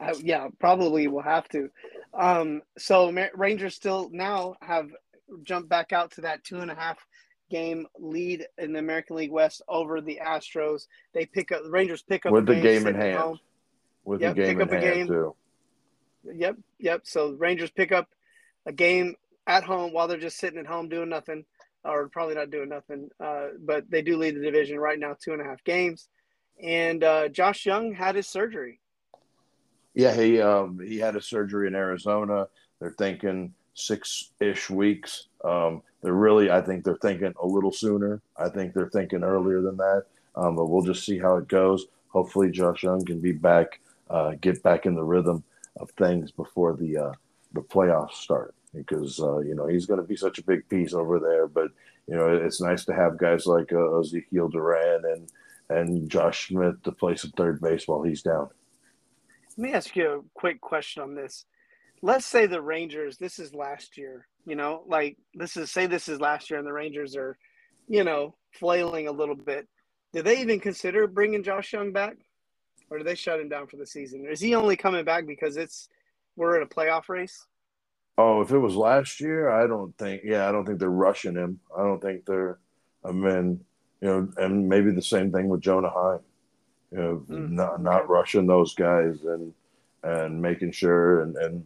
Uh, 0.00 0.14
yeah, 0.22 0.48
probably 0.58 1.06
we'll 1.08 1.22
have 1.22 1.48
to. 1.48 1.70
Um, 2.12 2.62
so 2.76 3.10
Rangers 3.34 3.74
still 3.74 4.10
now 4.12 4.56
have 4.60 4.90
jumped 5.42 5.68
back 5.68 5.92
out 5.92 6.10
to 6.12 6.20
that 6.22 6.44
two 6.44 6.58
and 6.58 6.70
a 6.70 6.74
half 6.74 6.98
game 7.48 7.86
lead 7.98 8.46
in 8.58 8.72
the 8.72 8.78
American 8.80 9.16
League 9.16 9.30
West 9.30 9.62
over 9.68 10.00
the 10.00 10.20
Astros. 10.22 10.86
They 11.14 11.24
pick 11.24 11.52
up 11.52 11.62
the 11.62 11.70
Rangers 11.70 12.02
pick 12.02 12.26
up 12.26 12.32
With 12.32 12.46
the 12.46 12.54
game, 12.54 12.62
game 12.62 12.86
in 12.88 12.96
at 12.96 13.02
hand. 13.02 13.18
home. 13.18 13.38
With 14.04 14.20
Yep, 14.20 14.34
the 14.36 14.42
game 14.42 14.46
pick 14.48 14.56
in 14.56 14.62
up 14.62 14.72
a 14.72 14.80
game. 14.80 15.06
too. 15.06 15.34
Yep, 16.34 16.56
yep. 16.78 17.00
So 17.04 17.32
Rangers 17.32 17.70
pick 17.70 17.92
up 17.92 18.08
a 18.66 18.72
game 18.72 19.14
at 19.46 19.62
home 19.62 19.92
while 19.92 20.08
they're 20.08 20.18
just 20.18 20.38
sitting 20.38 20.58
at 20.58 20.66
home 20.66 20.88
doing 20.88 21.08
nothing, 21.08 21.44
or 21.86 22.08
probably 22.08 22.34
not 22.34 22.50
doing 22.50 22.68
nothing. 22.68 23.08
Uh, 23.20 23.48
but 23.60 23.90
they 23.90 24.02
do 24.02 24.16
lead 24.16 24.36
the 24.36 24.40
division 24.40 24.78
right 24.78 24.98
now, 24.98 25.16
two 25.20 25.32
and 25.32 25.40
a 25.40 25.44
half 25.44 25.62
games. 25.64 26.08
And 26.62 27.04
uh, 27.04 27.28
Josh 27.28 27.66
Jung 27.66 27.92
had 27.92 28.16
his 28.16 28.26
surgery. 28.26 28.80
Yeah, 29.94 30.14
he 30.14 30.40
um, 30.40 30.78
he 30.78 30.98
had 30.98 31.16
a 31.16 31.22
surgery 31.22 31.66
in 31.66 31.74
Arizona. 31.74 32.48
They're 32.80 32.94
thinking 32.98 33.54
six 33.74 34.30
ish 34.40 34.68
weeks. 34.68 35.28
Um, 35.44 35.82
they're 36.02 36.12
really, 36.12 36.50
I 36.50 36.60
think 36.60 36.84
they're 36.84 36.96
thinking 36.96 37.34
a 37.40 37.46
little 37.46 37.72
sooner. 37.72 38.20
I 38.36 38.48
think 38.48 38.74
they're 38.74 38.90
thinking 38.90 39.22
earlier 39.22 39.60
than 39.62 39.76
that. 39.78 40.04
Um, 40.34 40.56
but 40.56 40.66
we'll 40.66 40.82
just 40.82 41.04
see 41.04 41.18
how 41.18 41.36
it 41.36 41.48
goes. 41.48 41.86
Hopefully, 42.08 42.50
Josh 42.50 42.82
Jung 42.82 43.04
can 43.04 43.20
be 43.20 43.32
back, 43.32 43.80
uh, 44.10 44.32
get 44.40 44.62
back 44.62 44.86
in 44.86 44.94
the 44.94 45.02
rhythm 45.02 45.42
of 45.78 45.90
things 45.92 46.30
before 46.30 46.74
the 46.74 46.96
uh, 46.96 47.12
the 47.52 47.62
playoffs 47.62 48.14
start. 48.14 48.54
Because 48.76 49.20
uh, 49.20 49.38
you 49.38 49.54
know 49.54 49.66
he's 49.66 49.86
going 49.86 50.00
to 50.00 50.06
be 50.06 50.16
such 50.16 50.38
a 50.38 50.44
big 50.44 50.68
piece 50.68 50.92
over 50.92 51.18
there. 51.18 51.46
But 51.46 51.70
you 52.06 52.16
know 52.16 52.28
it's 52.28 52.60
nice 52.60 52.84
to 52.84 52.94
have 52.94 53.18
guys 53.18 53.46
like 53.46 53.72
uh, 53.72 53.98
Ezekiel 53.98 54.48
Duran 54.48 55.02
and 55.04 55.30
and 55.68 56.08
Josh 56.08 56.48
Smith 56.48 56.82
to 56.84 56.92
play 56.92 57.16
some 57.16 57.32
third 57.32 57.60
base 57.60 57.88
while 57.88 58.02
he's 58.02 58.22
down. 58.22 58.48
Let 59.56 59.58
me 59.58 59.72
ask 59.72 59.96
you 59.96 60.10
a 60.10 60.38
quick 60.38 60.60
question 60.60 61.02
on 61.02 61.14
this. 61.14 61.46
Let's 62.02 62.26
say 62.26 62.46
the 62.46 62.60
Rangers, 62.60 63.16
this 63.16 63.38
is 63.38 63.54
last 63.54 63.96
year, 63.96 64.28
you 64.44 64.54
know, 64.54 64.84
like 64.86 65.16
this 65.34 65.56
is 65.56 65.72
say 65.72 65.86
this 65.86 66.08
is 66.08 66.20
last 66.20 66.50
year 66.50 66.58
and 66.58 66.66
the 66.66 66.72
Rangers 66.72 67.16
are, 67.16 67.38
you 67.88 68.04
know, 68.04 68.34
flailing 68.52 69.08
a 69.08 69.12
little 69.12 69.34
bit. 69.34 69.66
Do 70.12 70.22
they 70.22 70.40
even 70.40 70.60
consider 70.60 71.06
bringing 71.06 71.42
Josh 71.42 71.72
Jung 71.72 71.92
back? 71.92 72.16
Or 72.90 72.98
do 72.98 73.04
they 73.04 73.16
shut 73.16 73.40
him 73.40 73.48
down 73.48 73.66
for 73.66 73.76
the 73.76 73.86
season? 73.86 74.26
Is 74.30 74.40
he 74.40 74.54
only 74.54 74.76
coming 74.76 75.04
back 75.04 75.26
because 75.26 75.56
it's 75.56 75.88
we're 76.36 76.56
in 76.56 76.62
a 76.62 76.66
playoff 76.66 77.08
race? 77.08 77.44
Oh, 78.18 78.40
if 78.40 78.50
it 78.50 78.58
was 78.58 78.74
last 78.74 79.20
year, 79.20 79.50
I 79.50 79.66
don't 79.66 79.96
think. 79.98 80.22
Yeah, 80.24 80.48
I 80.48 80.52
don't 80.52 80.64
think 80.64 80.78
they're 80.78 80.88
rushing 80.88 81.34
him. 81.34 81.60
I 81.76 81.82
don't 81.82 82.00
think 82.00 82.24
they're. 82.24 82.58
I 83.04 83.12
mean, 83.12 83.60
you 84.00 84.08
know, 84.08 84.28
and 84.38 84.68
maybe 84.68 84.90
the 84.90 85.02
same 85.02 85.30
thing 85.30 85.48
with 85.48 85.60
Jonah 85.60 85.90
Heim. 85.90 86.20
You 86.92 86.98
know, 86.98 87.24
mm, 87.28 87.50
not 87.50 87.82
not 87.82 88.08
rushing 88.08 88.46
those 88.46 88.74
guys 88.74 89.22
and 89.24 89.52
and 90.02 90.40
making 90.40 90.72
sure 90.72 91.22
and 91.22 91.36
and 91.36 91.64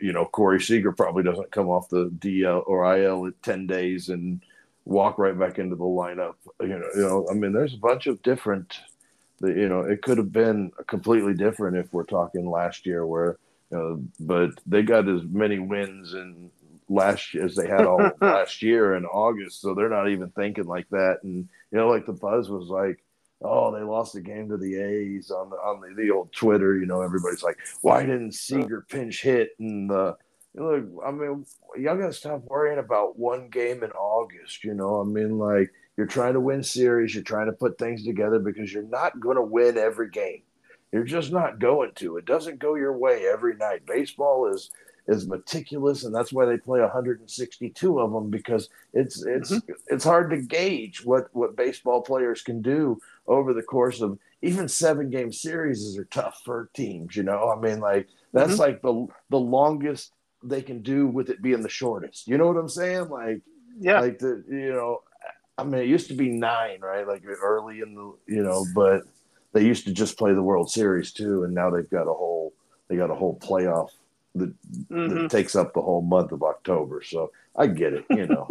you 0.00 0.12
know 0.12 0.26
Corey 0.26 0.60
Seager 0.60 0.92
probably 0.92 1.22
doesn't 1.22 1.50
come 1.50 1.68
off 1.68 1.88
the 1.88 2.10
DL 2.18 2.62
or 2.66 2.96
IL 2.96 3.26
at 3.26 3.42
ten 3.42 3.66
days 3.66 4.08
and 4.08 4.42
walk 4.84 5.18
right 5.18 5.38
back 5.38 5.58
into 5.58 5.74
the 5.74 5.84
lineup. 5.84 6.34
You 6.60 6.68
know, 6.68 6.88
you 6.94 7.02
know. 7.02 7.26
I 7.30 7.34
mean, 7.34 7.52
there's 7.52 7.74
a 7.74 7.78
bunch 7.78 8.06
of 8.06 8.22
different. 8.22 8.78
You 9.40 9.68
know, 9.68 9.80
it 9.80 10.02
could 10.02 10.18
have 10.18 10.32
been 10.32 10.72
completely 10.88 11.32
different 11.34 11.76
if 11.76 11.92
we're 11.92 12.04
talking 12.04 12.50
last 12.50 12.86
year 12.86 13.06
where 13.06 13.38
you 13.70 14.08
but 14.20 14.50
they 14.66 14.82
got 14.82 15.08
as 15.08 15.22
many 15.24 15.58
wins 15.58 16.14
in 16.14 16.50
last 16.88 17.34
as 17.34 17.54
they 17.54 17.68
had 17.68 17.86
all 17.86 18.10
last 18.20 18.62
year 18.62 18.96
in 18.96 19.04
August, 19.04 19.60
so 19.60 19.74
they're 19.74 19.88
not 19.88 20.08
even 20.08 20.30
thinking 20.30 20.64
like 20.64 20.88
that. 20.90 21.18
And 21.22 21.48
you 21.70 21.78
know, 21.78 21.88
like 21.88 22.06
the 22.06 22.12
buzz 22.12 22.48
was 22.48 22.68
like, 22.68 23.04
oh, 23.42 23.72
they 23.72 23.82
lost 23.82 24.14
the 24.14 24.20
game 24.20 24.48
to 24.48 24.56
the 24.56 24.76
A's 24.76 25.30
on 25.30 25.50
the 25.50 25.56
on 25.56 25.80
the, 25.80 25.94
the 26.02 26.10
old 26.10 26.32
Twitter. 26.32 26.78
You 26.78 26.86
know, 26.86 27.02
everybody's 27.02 27.42
like, 27.42 27.58
why 27.82 28.00
didn't 28.02 28.32
Seager 28.32 28.86
pinch 28.88 29.22
hit? 29.22 29.50
And 29.58 29.90
the 29.90 30.16
you 30.54 30.62
know, 30.62 31.02
I 31.04 31.10
mean, 31.10 31.44
y'all 31.76 31.96
gotta 31.96 32.12
stop 32.12 32.42
worrying 32.44 32.78
about 32.78 33.18
one 33.18 33.48
game 33.48 33.82
in 33.82 33.90
August. 33.92 34.64
You 34.64 34.74
know, 34.74 35.00
I 35.00 35.04
mean, 35.04 35.38
like 35.38 35.70
you're 35.98 36.06
trying 36.06 36.34
to 36.34 36.40
win 36.40 36.62
series, 36.62 37.12
you're 37.12 37.24
trying 37.24 37.46
to 37.46 37.52
put 37.52 37.76
things 37.76 38.04
together 38.04 38.38
because 38.38 38.72
you're 38.72 38.84
not 38.84 39.18
going 39.18 39.36
to 39.36 39.42
win 39.42 39.76
every 39.76 40.08
game. 40.08 40.42
You're 40.92 41.04
just 41.04 41.32
not 41.32 41.58
going 41.58 41.92
to. 41.96 42.16
It 42.16 42.24
doesn't 42.24 42.58
go 42.58 42.74
your 42.74 42.96
way 42.96 43.26
every 43.30 43.54
night. 43.56 43.86
Baseball 43.86 44.52
is 44.52 44.70
is 45.08 45.26
meticulous, 45.26 46.04
and 46.04 46.14
that's 46.14 46.32
why 46.32 46.44
they 46.44 46.58
play 46.58 46.80
162 46.80 48.00
of 48.00 48.12
them 48.12 48.30
because 48.30 48.68
it's 48.92 49.24
it's 49.24 49.52
mm-hmm. 49.52 49.72
it's 49.88 50.04
hard 50.04 50.30
to 50.30 50.42
gauge 50.42 51.04
what 51.04 51.28
what 51.32 51.56
baseball 51.56 52.02
players 52.02 52.42
can 52.42 52.62
do 52.62 52.98
over 53.26 53.54
the 53.54 53.62
course 53.62 54.00
of 54.00 54.18
even 54.42 54.68
seven 54.68 55.10
game 55.10 55.32
series 55.32 55.98
are 55.98 56.04
tough 56.04 56.42
for 56.44 56.70
teams. 56.74 57.16
You 57.16 57.22
know, 57.22 57.50
I 57.50 57.58
mean, 57.58 57.80
like 57.80 58.08
that's 58.32 58.52
mm-hmm. 58.52 58.60
like 58.60 58.82
the 58.82 59.06
the 59.30 59.40
longest 59.40 60.12
they 60.42 60.62
can 60.62 60.82
do 60.82 61.06
with 61.06 61.30
it 61.30 61.42
being 61.42 61.62
the 61.62 61.68
shortest. 61.68 62.28
You 62.28 62.38
know 62.38 62.46
what 62.46 62.56
I'm 62.56 62.68
saying? 62.68 63.08
Like, 63.08 63.40
yeah, 63.80 64.00
like 64.00 64.18
the 64.18 64.44
you 64.48 64.72
know, 64.72 65.02
I 65.56 65.64
mean, 65.64 65.82
it 65.82 65.88
used 65.88 66.08
to 66.08 66.14
be 66.14 66.28
nine, 66.28 66.80
right? 66.80 67.06
Like 67.06 67.24
early 67.26 67.80
in 67.80 67.94
the 67.94 68.14
you 68.26 68.42
know, 68.42 68.64
but 68.74 69.02
they 69.52 69.64
used 69.64 69.84
to 69.86 69.92
just 69.92 70.18
play 70.18 70.32
the 70.34 70.42
World 70.42 70.70
Series 70.70 71.12
too, 71.12 71.44
and 71.44 71.54
now 71.54 71.70
they've 71.70 71.88
got 71.88 72.02
a 72.02 72.12
whole 72.12 72.52
they 72.88 72.96
got 72.96 73.10
a 73.10 73.14
whole 73.14 73.38
playoff 73.38 73.90
that, 74.34 74.52
mm-hmm. 74.90 75.08
that 75.08 75.30
takes 75.30 75.54
up 75.54 75.74
the 75.74 75.82
whole 75.82 76.02
month 76.02 76.32
of 76.32 76.42
October. 76.42 77.02
So 77.02 77.32
I 77.56 77.66
get 77.66 77.92
it, 77.92 78.04
you 78.10 78.26
know. 78.26 78.48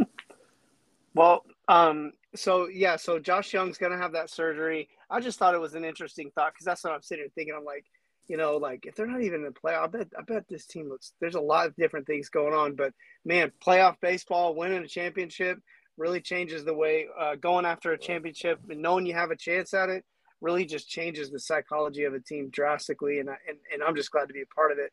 well, 1.15 1.43
um, 1.67 2.13
so 2.35 2.67
yeah, 2.67 2.95
so 2.95 3.19
Josh 3.19 3.53
Jung's 3.53 3.77
gonna 3.77 3.97
have 3.97 4.13
that 4.13 4.29
surgery. 4.29 4.89
I 5.09 5.19
just 5.19 5.39
thought 5.39 5.55
it 5.55 5.61
was 5.61 5.75
an 5.75 5.85
interesting 5.85 6.31
thought 6.35 6.53
because 6.53 6.65
that's 6.65 6.83
what 6.83 6.93
I'm 6.93 7.01
sitting 7.01 7.23
here 7.23 7.31
thinking. 7.35 7.55
I'm 7.57 7.65
like, 7.65 7.85
you 8.27 8.37
know, 8.37 8.57
like 8.57 8.85
if 8.85 8.95
they're 8.95 9.07
not 9.07 9.21
even 9.21 9.45
in 9.45 9.53
the 9.53 9.59
playoff, 9.59 9.83
I 9.83 9.87
bet 9.87 10.07
I 10.17 10.21
bet 10.21 10.47
this 10.49 10.65
team 10.65 10.89
looks. 10.89 11.13
There's 11.19 11.35
a 11.35 11.41
lot 11.41 11.67
of 11.67 11.75
different 11.75 12.07
things 12.07 12.29
going 12.29 12.53
on, 12.53 12.75
but 12.75 12.93
man, 13.25 13.51
playoff 13.65 13.95
baseball, 14.01 14.55
winning 14.55 14.83
a 14.83 14.87
championship 14.87 15.59
really 15.97 16.21
changes 16.21 16.63
the 16.63 16.73
way 16.73 17.07
uh, 17.19 17.35
going 17.35 17.65
after 17.65 17.91
a 17.91 17.97
championship 17.97 18.59
and 18.69 18.81
knowing 18.81 19.05
you 19.05 19.13
have 19.13 19.31
a 19.31 19.35
chance 19.35 19.73
at 19.73 19.89
it 19.89 20.05
really 20.41 20.65
just 20.65 20.89
changes 20.89 21.29
the 21.29 21.39
psychology 21.39 22.03
of 22.03 22.13
a 22.13 22.19
team 22.19 22.49
drastically. 22.49 23.19
And, 23.19 23.29
and, 23.29 23.57
and 23.73 23.83
I'm 23.83 23.95
just 23.95 24.11
glad 24.11 24.27
to 24.27 24.33
be 24.33 24.41
a 24.41 24.55
part 24.55 24.71
of 24.71 24.77
it. 24.79 24.91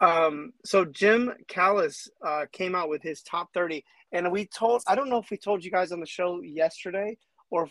Um, 0.00 0.52
so 0.64 0.84
Jim 0.84 1.32
Callis 1.48 2.08
uh, 2.24 2.46
came 2.52 2.74
out 2.74 2.88
with 2.88 3.02
his 3.02 3.22
top 3.22 3.52
30, 3.54 3.84
and 4.12 4.30
we 4.30 4.46
told, 4.46 4.82
I 4.86 4.94
don't 4.94 5.08
know 5.08 5.18
if 5.18 5.30
we 5.30 5.38
told 5.38 5.64
you 5.64 5.70
guys 5.70 5.90
on 5.90 6.00
the 6.00 6.06
show 6.06 6.42
yesterday 6.42 7.16
or 7.50 7.68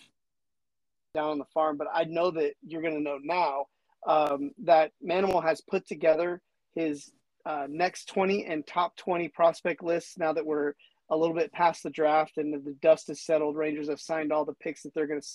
down 1.14 1.30
on 1.30 1.38
the 1.38 1.46
farm, 1.46 1.78
but 1.78 1.88
I 1.94 2.06
know 2.06 2.32
that 2.32 2.54
you're 2.66 2.82
going 2.82 2.96
to 2.96 3.02
know 3.02 3.20
now 3.24 3.66
um, 4.08 4.52
that 4.64 4.92
Manimal 5.08 5.44
has 5.44 5.62
put 5.62 5.88
together 5.88 6.42
his 6.74 7.12
uh, 7.46 7.68
next 7.70 8.10
20 8.10 8.46
and 8.46 8.66
top 8.66 8.96
20 8.98 9.30
prospect 9.30 9.84
lists 9.84 10.18
now 10.18 10.34
that 10.34 10.46
we're 10.46 10.74
a 11.10 11.16
little 11.16 11.36
bit 11.36 11.54
past 11.54 11.84
the 11.84 11.90
draft 11.90 12.38
and 12.38 12.54
the 12.54 12.76
dust 12.82 13.10
is 13.10 13.24
settled. 13.24 13.56
Rangers 13.56 13.90
have 13.90 14.02
signed 14.02 14.32
all 14.32 14.46
the 14.46 14.54
picks 14.54 14.84
that 14.84 14.94
they're 14.94 15.08
going 15.08 15.22
to 15.22 15.28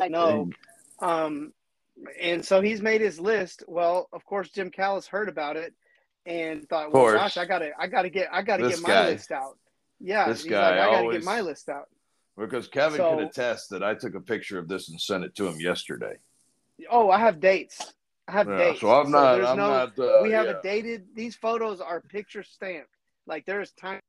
I 0.00 0.08
know. 0.08 0.50
Um, 1.00 1.52
and 2.20 2.44
so 2.44 2.60
he's 2.60 2.80
made 2.80 3.00
his 3.00 3.20
list. 3.20 3.64
Well, 3.68 4.08
of 4.12 4.24
course, 4.24 4.50
Jim 4.50 4.70
Callis 4.70 5.06
heard 5.06 5.28
about 5.28 5.56
it 5.56 5.74
and 6.26 6.68
thought, 6.68 6.92
"Well, 6.92 7.12
gosh, 7.12 7.36
I 7.36 7.44
gotta, 7.44 7.72
I 7.78 7.86
gotta 7.86 8.10
get, 8.10 8.28
I 8.32 8.42
gotta 8.42 8.68
get 8.68 8.80
my 8.80 8.88
guy, 8.88 9.06
list 9.08 9.32
out." 9.32 9.58
Yeah, 10.00 10.28
this 10.28 10.44
guy, 10.44 10.70
like, 10.70 10.72
I 10.72 10.84
gotta 10.86 10.96
always, 10.98 11.18
get 11.18 11.24
my 11.24 11.40
list 11.40 11.68
out. 11.68 11.88
Because 12.38 12.68
Kevin 12.68 12.98
so, 12.98 13.16
could 13.16 13.26
attest 13.26 13.70
that 13.70 13.82
I 13.82 13.94
took 13.94 14.14
a 14.14 14.20
picture 14.20 14.58
of 14.58 14.68
this 14.68 14.88
and 14.88 15.00
sent 15.00 15.24
it 15.24 15.34
to 15.36 15.46
him 15.46 15.60
yesterday. 15.60 16.16
Oh, 16.90 17.10
I 17.10 17.18
have 17.18 17.40
dates. 17.40 17.92
I 18.26 18.32
have 18.32 18.48
yeah, 18.48 18.56
dates. 18.56 18.80
So 18.80 18.90
I'm 18.90 19.10
not. 19.10 19.40
So 19.40 19.46
I'm 19.46 19.56
no, 19.56 19.68
not. 19.68 19.98
Uh, 19.98 20.20
we 20.22 20.30
have 20.30 20.46
yeah. 20.46 20.58
a 20.58 20.62
dated. 20.62 21.06
These 21.14 21.36
photos 21.36 21.80
are 21.80 22.00
picture 22.00 22.42
stamped. 22.42 22.96
Like 23.26 23.44
there's 23.44 23.72
time 23.72 24.00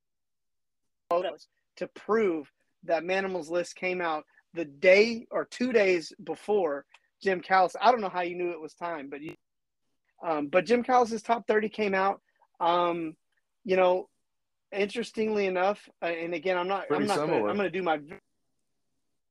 photos 1.10 1.48
to 1.76 1.88
prove 1.88 2.50
that 2.84 3.04
Manimal's 3.04 3.50
list 3.50 3.76
came 3.76 4.02
out 4.02 4.26
the 4.54 4.66
day 4.66 5.28
or 5.32 5.46
two 5.46 5.72
days 5.72 6.14
before 6.24 6.86
Jim 7.22 7.42
Callis. 7.42 7.76
I 7.82 7.92
don't 7.92 8.02
know 8.02 8.10
how 8.10 8.22
you 8.22 8.36
knew 8.36 8.52
it 8.52 8.62
was 8.62 8.74
time, 8.74 9.10
but 9.10 9.22
you, 9.22 9.36
um, 10.26 10.48
but 10.48 10.66
Jim 10.66 10.84
Callis's 10.84 11.22
top 11.22 11.48
30 11.48 11.70
came 11.70 11.94
out. 11.94 12.22
Um, 12.60 13.16
you 13.64 13.76
know, 13.76 14.10
interestingly 14.72 15.46
enough, 15.46 15.88
uh, 16.02 16.08
and 16.08 16.34
again, 16.34 16.58
I'm 16.58 16.68
not, 16.68 16.88
Pretty 16.88 17.04
I'm 17.04 17.08
not, 17.08 17.18
gonna, 17.18 17.48
I'm 17.48 17.58
going 17.58 17.60
to 17.60 17.70
do 17.70 17.84
my 17.84 18.00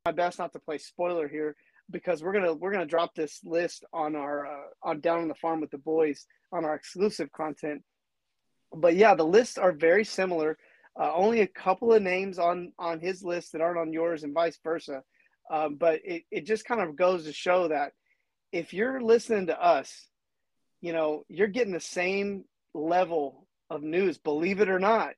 my 0.06 0.12
best 0.12 0.38
not 0.38 0.52
to 0.52 0.58
play 0.58 0.78
spoiler 0.78 1.28
here 1.28 1.54
because 1.90 2.22
we're 2.22 2.32
gonna 2.32 2.54
we're 2.54 2.72
gonna 2.72 2.86
drop 2.86 3.14
this 3.14 3.40
list 3.44 3.84
on 3.92 4.16
our 4.16 4.46
uh, 4.46 4.66
on 4.82 5.00
down 5.00 5.20
on 5.20 5.28
the 5.28 5.34
farm 5.34 5.60
with 5.60 5.70
the 5.70 5.78
boys 5.78 6.26
on 6.52 6.64
our 6.64 6.74
exclusive 6.74 7.30
content. 7.32 7.82
But 8.74 8.96
yeah, 8.96 9.14
the 9.14 9.26
lists 9.26 9.58
are 9.58 9.72
very 9.72 10.04
similar. 10.04 10.56
Uh, 10.98 11.12
only 11.14 11.40
a 11.40 11.46
couple 11.46 11.92
of 11.92 12.02
names 12.02 12.38
on 12.38 12.72
on 12.78 13.00
his 13.00 13.22
list 13.22 13.52
that 13.52 13.60
aren't 13.60 13.78
on 13.78 13.92
yours, 13.92 14.22
and 14.22 14.34
vice 14.34 14.58
versa. 14.62 15.02
Um, 15.50 15.76
but 15.76 16.00
it, 16.04 16.22
it 16.30 16.46
just 16.46 16.64
kind 16.64 16.80
of 16.80 16.96
goes 16.96 17.24
to 17.24 17.32
show 17.32 17.68
that 17.68 17.92
if 18.52 18.72
you're 18.72 19.00
listening 19.00 19.46
to 19.46 19.60
us, 19.60 20.06
you 20.80 20.92
know, 20.92 21.24
you're 21.28 21.48
getting 21.48 21.72
the 21.72 21.80
same 21.80 22.44
level 22.74 23.46
of 23.68 23.82
news, 23.82 24.18
believe 24.18 24.60
it 24.60 24.68
or 24.68 24.78
not, 24.78 25.14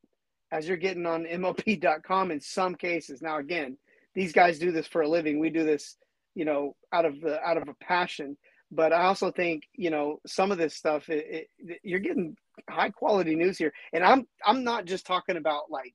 as 0.50 0.66
you're 0.66 0.76
getting 0.76 1.06
on 1.06 1.24
MLB.com 1.24 2.30
in 2.30 2.40
some 2.40 2.74
cases. 2.74 3.22
Now, 3.22 3.38
again, 3.38 3.78
these 4.14 4.32
guys 4.32 4.58
do 4.58 4.72
this 4.72 4.86
for 4.86 5.02
a 5.02 5.08
living. 5.08 5.38
We 5.38 5.50
do 5.50 5.64
this, 5.64 5.96
you 6.34 6.44
know, 6.44 6.76
out 6.92 7.04
of 7.04 7.20
the 7.20 7.40
out 7.42 7.56
of 7.56 7.68
a 7.68 7.74
passion. 7.74 8.36
But 8.72 8.92
I 8.92 9.02
also 9.04 9.30
think, 9.30 9.64
you 9.74 9.90
know, 9.90 10.18
some 10.26 10.50
of 10.50 10.56
this 10.58 10.74
stuff, 10.74 11.10
it, 11.10 11.48
it, 11.58 11.78
you're 11.84 12.00
getting 12.00 12.36
high 12.70 12.88
quality 12.90 13.34
news 13.34 13.58
here, 13.58 13.72
and 13.92 14.02
I'm 14.02 14.26
I'm 14.46 14.64
not 14.64 14.86
just 14.86 15.06
talking 15.06 15.36
about 15.36 15.70
like 15.70 15.94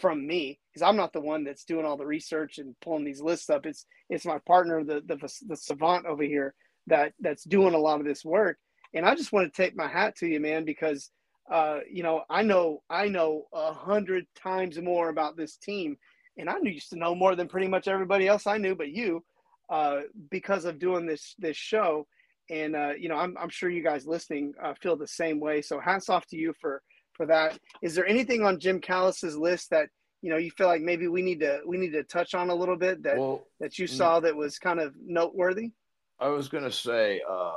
from 0.00 0.26
me 0.26 0.58
because 0.70 0.86
I'm 0.86 0.96
not 0.96 1.12
the 1.12 1.20
one 1.20 1.42
that's 1.42 1.64
doing 1.64 1.86
all 1.86 1.96
the 1.96 2.06
research 2.06 2.58
and 2.58 2.74
pulling 2.80 3.04
these 3.04 3.22
lists 3.22 3.50
up. 3.50 3.66
It's 3.66 3.86
it's 4.10 4.26
my 4.26 4.38
partner, 4.46 4.84
the 4.84 5.02
the 5.06 5.16
the 5.46 5.56
savant 5.56 6.06
over 6.06 6.22
here 6.22 6.54
that 6.86 7.14
that's 7.20 7.44
doing 7.44 7.74
a 7.74 7.78
lot 7.78 8.00
of 8.00 8.06
this 8.06 8.24
work. 8.24 8.58
And 8.94 9.06
I 9.06 9.14
just 9.14 9.32
want 9.32 9.52
to 9.52 9.62
take 9.62 9.76
my 9.76 9.88
hat 9.88 10.16
to 10.16 10.26
you, 10.26 10.40
man, 10.40 10.64
because 10.64 11.10
uh, 11.50 11.80
you 11.90 12.02
know 12.02 12.24
I 12.28 12.42
know 12.42 12.82
I 12.90 13.08
know 13.08 13.46
a 13.54 13.72
hundred 13.72 14.26
times 14.34 14.80
more 14.80 15.08
about 15.08 15.36
this 15.36 15.56
team, 15.56 15.96
and 16.36 16.48
I 16.48 16.56
used 16.62 16.90
to 16.90 16.98
know 16.98 17.14
more 17.14 17.34
than 17.36 17.48
pretty 17.48 17.68
much 17.68 17.88
everybody 17.88 18.28
else 18.28 18.46
I 18.46 18.58
knew, 18.58 18.74
but 18.74 18.90
you, 18.90 19.24
uh, 19.70 20.00
because 20.30 20.64
of 20.64 20.78
doing 20.78 21.06
this 21.06 21.34
this 21.38 21.56
show. 21.56 22.06
And 22.50 22.74
uh, 22.74 22.92
you 22.98 23.08
know, 23.08 23.16
I'm 23.16 23.36
I'm 23.38 23.50
sure 23.50 23.68
you 23.68 23.82
guys 23.82 24.06
listening 24.06 24.54
uh, 24.62 24.74
feel 24.74 24.96
the 24.96 25.06
same 25.06 25.40
way. 25.40 25.62
So 25.62 25.80
hats 25.80 26.08
off 26.08 26.26
to 26.28 26.36
you 26.36 26.54
for 26.60 26.82
for 27.12 27.26
that. 27.26 27.58
Is 27.82 27.94
there 27.94 28.06
anything 28.06 28.44
on 28.44 28.58
Jim 28.58 28.80
Callis's 28.80 29.36
list 29.36 29.70
that 29.70 29.90
you 30.22 30.30
know 30.30 30.38
you 30.38 30.50
feel 30.52 30.66
like 30.66 30.80
maybe 30.80 31.08
we 31.08 31.20
need 31.20 31.40
to 31.40 31.60
we 31.66 31.76
need 31.76 31.92
to 31.92 32.04
touch 32.04 32.34
on 32.34 32.48
a 32.48 32.54
little 32.54 32.76
bit 32.76 33.02
that 33.02 33.18
well, 33.18 33.46
that 33.60 33.78
you 33.78 33.86
mm. 33.86 33.90
saw 33.90 34.20
that 34.20 34.34
was 34.34 34.58
kind 34.58 34.80
of 34.80 34.94
noteworthy? 35.04 35.72
I 36.18 36.28
was 36.28 36.48
gonna 36.48 36.72
say 36.72 37.20
uh, 37.28 37.56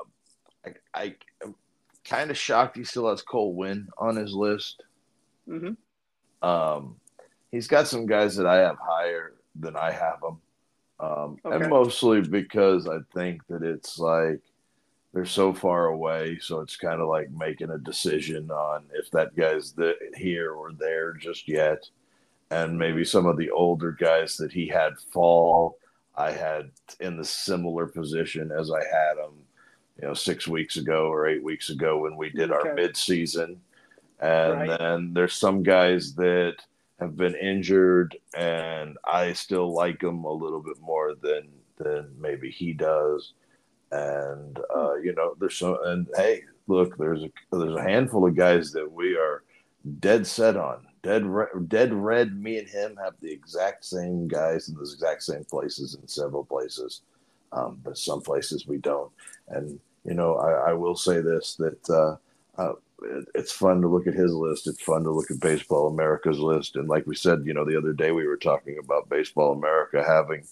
I, 0.65 0.73
I 0.93 1.15
am 1.43 1.55
kind 2.03 2.29
of 2.29 2.37
shocked 2.37 2.77
he 2.77 2.83
still 2.83 3.09
has 3.09 3.21
Cole 3.21 3.55
Winn 3.55 3.87
on 3.97 4.15
his 4.15 4.33
list. 4.33 4.83
Mm-hmm. 5.47 6.47
Um, 6.47 6.95
he's 7.51 7.67
got 7.67 7.87
some 7.87 8.05
guys 8.05 8.35
that 8.35 8.47
I 8.47 8.57
have 8.57 8.77
higher 8.81 9.33
than 9.55 9.75
I 9.75 9.91
have 9.91 10.21
them, 10.21 10.41
um, 10.99 11.37
okay. 11.45 11.55
and 11.55 11.69
mostly 11.69 12.21
because 12.21 12.87
I 12.87 12.97
think 13.13 13.45
that 13.47 13.63
it's 13.63 13.97
like 13.99 14.41
they're 15.13 15.25
so 15.25 15.53
far 15.53 15.87
away, 15.87 16.39
so 16.41 16.61
it's 16.61 16.77
kind 16.77 17.01
of 17.01 17.09
like 17.09 17.29
making 17.31 17.69
a 17.71 17.77
decision 17.77 18.49
on 18.49 18.83
if 18.93 19.11
that 19.11 19.35
guy's 19.35 19.73
the, 19.73 19.95
here 20.15 20.53
or 20.53 20.71
there 20.73 21.13
just 21.13 21.47
yet. 21.47 21.83
And 22.49 22.77
maybe 22.77 23.03
some 23.05 23.25
of 23.25 23.37
the 23.37 23.51
older 23.51 23.91
guys 23.91 24.37
that 24.37 24.51
he 24.51 24.67
had 24.67 24.99
fall, 25.13 25.77
I 26.15 26.31
had 26.31 26.71
in 26.99 27.17
the 27.17 27.25
similar 27.25 27.87
position 27.87 28.51
as 28.51 28.71
I 28.71 28.79
had 28.83 29.15
them, 29.17 29.33
you 30.01 30.07
know, 30.07 30.13
six 30.13 30.47
weeks 30.47 30.77
ago 30.77 31.07
or 31.07 31.27
eight 31.27 31.43
weeks 31.43 31.69
ago 31.69 31.99
when 31.99 32.17
we 32.17 32.29
did 32.29 32.51
our 32.51 32.73
mid 32.73 32.95
season. 32.97 33.61
and 34.19 34.53
Right. 34.53 34.79
then 34.79 35.13
there's 35.13 35.33
some 35.33 35.63
guys 35.63 36.13
that 36.15 36.57
have 36.99 37.17
been 37.17 37.35
injured, 37.35 38.15
and 38.37 38.97
I 39.03 39.33
still 39.33 39.73
like 39.73 39.99
them 39.99 40.23
a 40.25 40.31
little 40.31 40.61
bit 40.61 40.79
more 40.79 41.15
than 41.15 41.49
than 41.77 42.13
maybe 42.19 42.51
he 42.51 42.73
does. 42.73 43.33
And 43.91 44.59
uh, 44.73 44.95
you 44.95 45.13
know, 45.13 45.35
there's 45.39 45.57
some, 45.57 45.77
and 45.85 46.07
hey, 46.15 46.43
look, 46.67 46.97
there's 46.97 47.23
a 47.23 47.29
there's 47.51 47.75
a 47.75 47.83
handful 47.83 48.25
of 48.25 48.35
guys 48.35 48.71
that 48.71 48.91
we 48.91 49.15
are 49.15 49.43
dead 49.99 50.25
set 50.25 50.57
on. 50.57 50.87
Dead, 51.03 51.25
re- 51.25 51.47
dead 51.67 51.91
red. 51.93 52.39
Me 52.39 52.59
and 52.59 52.67
him 52.67 52.95
have 53.03 53.13
the 53.21 53.31
exact 53.31 53.83
same 53.83 54.27
guys 54.27 54.69
in 54.69 54.75
the 54.75 54.81
exact 54.81 55.23
same 55.23 55.43
places 55.43 55.97
in 55.99 56.07
several 56.07 56.45
places, 56.45 57.01
um, 57.51 57.79
but 57.83 57.97
some 57.97 58.21
places 58.21 58.67
we 58.67 58.77
don't. 58.77 59.11
And 59.47 59.79
you 60.05 60.13
know, 60.13 60.35
I, 60.35 60.69
I 60.69 60.73
will 60.73 60.95
say 60.95 61.19
this 61.19 61.55
that 61.55 61.89
uh, 61.89 62.61
uh, 62.61 62.73
it, 63.03 63.27
it's 63.35 63.51
fun 63.51 63.81
to 63.81 63.87
look 63.87 64.07
at 64.07 64.13
his 64.13 64.33
list. 64.33 64.67
It's 64.67 64.81
fun 64.81 65.03
to 65.03 65.11
look 65.11 65.31
at 65.31 65.39
Baseball 65.39 65.87
America's 65.87 66.39
list. 66.39 66.75
And 66.75 66.87
like 66.87 67.05
we 67.07 67.15
said, 67.15 67.43
you 67.45 67.53
know, 67.53 67.65
the 67.65 67.77
other 67.77 67.93
day 67.93 68.11
we 68.11 68.27
were 68.27 68.37
talking 68.37 68.77
about 68.83 69.09
Baseball 69.09 69.53
America 69.53 70.03
having 70.07 70.43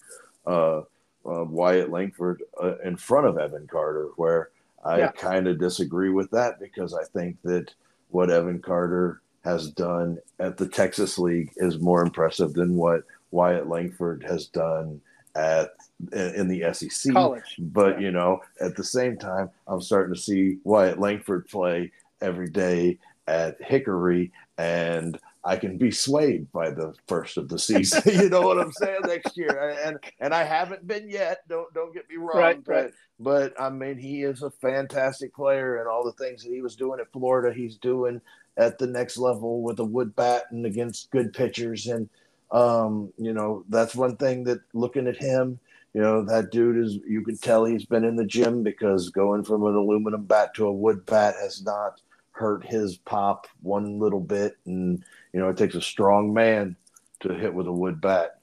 uh, 1.26 1.44
Wyatt 1.46 1.90
Langford 1.92 2.44
uh, 2.62 2.78
in 2.80 2.96
front 2.98 3.28
of 3.28 3.38
Evan 3.38 3.68
Carter, 3.68 4.10
where 4.16 4.50
I 4.84 5.00
Yeah. 5.00 5.12
kind 5.12 5.48
of 5.48 5.60
disagree 5.60 6.10
with 6.10 6.32
that 6.32 6.60
because 6.60 6.94
I 6.94 7.04
think 7.04 7.38
that 7.44 7.74
what 8.10 8.30
Evan 8.30 8.60
Carter 8.62 9.22
has 9.44 9.70
done 9.72 10.18
at 10.40 10.58
the 10.58 10.68
Texas 10.68 11.18
League 11.20 11.52
is 11.58 11.80
more 11.80 12.02
impressive 12.02 12.54
than 12.54 12.76
what 12.76 13.04
Wyatt 13.32 13.68
Langford 13.68 14.24
has 14.24 14.48
done 14.48 15.00
at 15.36 15.72
in, 16.14 16.36
in 16.36 16.48
the 16.48 16.74
SEC. 16.74 17.14
College. 17.14 17.56
But 17.60 17.96
Yeah. 18.00 18.06
you 18.08 18.12
know, 18.12 18.42
at 18.62 18.76
the 18.76 18.84
same 18.84 19.18
time, 19.18 19.50
I'm 19.68 19.82
starting 19.82 20.14
to 20.14 20.20
see 20.20 20.60
Wyatt 20.64 21.00
Langford 21.00 21.48
play 21.48 21.92
every 22.22 22.50
day 22.50 22.98
at 23.30 23.62
Hickory, 23.62 24.32
and 24.58 25.20
I 25.44 25.56
can 25.56 25.78
be 25.78 25.92
swayed 25.92 26.52
by 26.52 26.72
the 26.72 26.96
first 27.08 27.38
of 27.38 27.48
the 27.48 27.60
season. 27.60 28.02
you 28.24 28.28
know 28.28 28.42
what 28.42 28.60
I'm 28.60 28.74
saying? 28.74 29.02
Next 29.06 29.38
year, 29.38 29.78
and 29.86 29.98
and 30.20 30.34
I 30.34 30.44
haven't 30.44 30.86
been 30.86 31.10
yet. 31.10 31.48
Don't 31.48 31.72
don't 31.74 31.94
get 31.94 32.10
me 32.10 32.18
wrong. 32.18 32.38
Right, 32.38 32.64
but, 32.64 32.74
right. 32.74 32.92
but 33.20 33.62
I 33.62 33.70
mean, 33.70 33.98
he 33.98 34.24
is 34.24 34.42
a 34.42 34.50
fantastic 34.50 35.34
player, 35.34 35.78
and 35.78 35.88
all 35.88 36.04
the 36.04 36.24
things 36.24 36.44
that 36.44 36.52
he 36.52 36.62
was 36.62 36.76
doing 36.76 37.00
at 37.00 37.12
Florida, 37.12 37.56
he's 37.56 37.78
doing 37.78 38.20
at 38.58 38.80
the 38.80 38.88
next 38.88 39.18
level 39.18 39.62
with 39.62 39.80
a 39.80 39.86
wood 39.86 40.16
bat 40.16 40.46
and 40.50 40.66
against 40.66 41.12
good 41.12 41.32
pitchers. 41.32 41.86
And 41.86 42.10
um, 42.52 43.14
you 43.18 43.32
know, 43.32 43.64
that's 43.70 43.96
one 43.96 44.18
thing 44.18 44.44
that 44.46 44.60
looking 44.74 45.08
at 45.08 45.18
him, 45.18 45.60
you 45.94 46.02
know, 46.02 46.24
that 46.24 46.52
dude 46.52 46.84
is 46.84 46.96
you 47.08 47.22
can 47.24 47.38
tell 47.38 47.64
he's 47.64 47.86
been 47.86 48.04
in 48.04 48.16
the 48.16 48.26
gym 48.26 48.64
because 48.64 49.10
going 49.10 49.44
from 49.44 49.64
an 49.64 49.76
aluminum 49.76 50.24
bat 50.24 50.56
to 50.56 50.66
a 50.66 50.74
wood 50.74 51.06
bat 51.06 51.36
has 51.40 51.64
not 51.64 52.02
hurt 52.40 52.66
his 52.66 52.96
pop 52.98 53.48
one 53.62 54.00
little 54.00 54.22
bit. 54.22 54.58
And 54.66 55.04
you 55.34 55.40
know, 55.40 55.50
it 55.50 55.58
takes 55.58 55.76
a 55.76 55.82
strong 55.82 56.34
man 56.34 56.76
to 57.20 57.34
hit 57.34 57.54
with 57.54 57.68
a 57.68 57.72
wood 57.72 58.00
bat. 58.00 58.40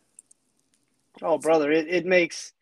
Oh, 1.23 1.39
brother, 1.39 1.73
it, 1.73 1.89
it 1.89 2.05
makes 2.05 2.53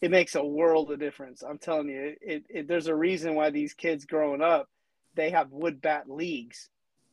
it 0.00 0.10
makes 0.10 0.34
a 0.34 0.44
world 0.44 0.90
of 0.90 0.98
difference. 0.98 1.42
I'm 1.42 1.58
telling 1.58 1.88
you, 1.88 2.16
it, 2.20 2.44
it, 2.48 2.68
there's 2.68 2.86
a 2.86 2.94
reason 2.94 3.34
why 3.34 3.50
these 3.50 3.74
kids 3.74 4.06
growing 4.06 4.40
up, 4.40 4.68
they 5.14 5.30
have 5.30 5.52
wood 5.52 5.82
bat 5.82 6.08
leagues, 6.08 6.70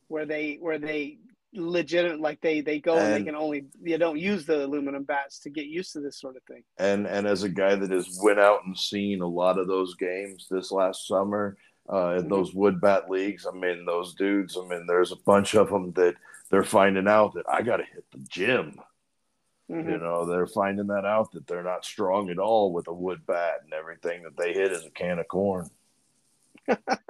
where 0.08 0.24
they 0.24 0.56
where 0.60 0.78
they 0.78 1.18
legitimate 1.52 2.20
like 2.20 2.40
they 2.40 2.60
they 2.60 2.78
go 2.78 2.96
and, 2.96 3.14
they 3.14 3.22
can 3.22 3.34
only 3.34 3.64
you 3.82 3.96
don't 3.98 4.18
use 4.18 4.44
the 4.44 4.64
aluminum 4.64 5.04
bats 5.04 5.38
to 5.38 5.50
get 5.50 5.66
used 5.66 5.92
to 5.92 6.00
this 6.00 6.20
sort 6.20 6.36
of 6.36 6.42
thing. 6.42 6.62
and 6.78 7.06
and 7.06 7.26
as 7.26 7.42
a 7.42 7.48
guy 7.48 7.74
that 7.74 7.90
has 7.90 8.18
went 8.22 8.38
out 8.38 8.60
and 8.66 8.76
seen 8.76 9.20
a 9.22 9.26
lot 9.26 9.58
of 9.58 9.66
those 9.66 9.94
games 9.94 10.46
this 10.50 10.70
last 10.70 11.06
summer 11.06 11.56
uh, 11.92 12.16
in 12.18 12.24
Mhm. 12.24 12.28
those 12.28 12.54
wood 12.54 12.80
bat 12.80 13.08
leagues, 13.10 13.46
I 13.46 13.52
mean 13.52 13.84
those 13.84 14.14
dudes. 14.14 14.56
I 14.56 14.66
mean 14.66 14.86
there's 14.86 15.12
a 15.12 15.16
bunch 15.16 15.54
of 15.54 15.68
them 15.70 15.92
that 15.92 16.14
they're 16.50 16.62
finding 16.64 17.08
out 17.08 17.34
that 17.34 17.48
I 17.48 17.62
got 17.62 17.78
to 17.78 17.84
hit 17.84 18.04
the 18.12 18.18
gym. 18.18 18.80
Mhm. 19.70 19.90
You 19.90 19.98
know, 19.98 20.24
they're 20.26 20.46
finding 20.46 20.86
that 20.88 21.04
out 21.04 21.32
that 21.32 21.46
they're 21.46 21.62
not 21.64 21.84
strong 21.84 22.30
at 22.30 22.38
all 22.38 22.72
with 22.72 22.86
a 22.86 22.92
wood 22.92 23.26
bat 23.26 23.62
and 23.64 23.72
everything 23.72 24.22
that 24.22 24.36
they 24.36 24.52
hit 24.52 24.70
is 24.72 24.84
a 24.84 24.90
can 24.90 25.18
of 25.18 25.28
corn. 25.28 25.68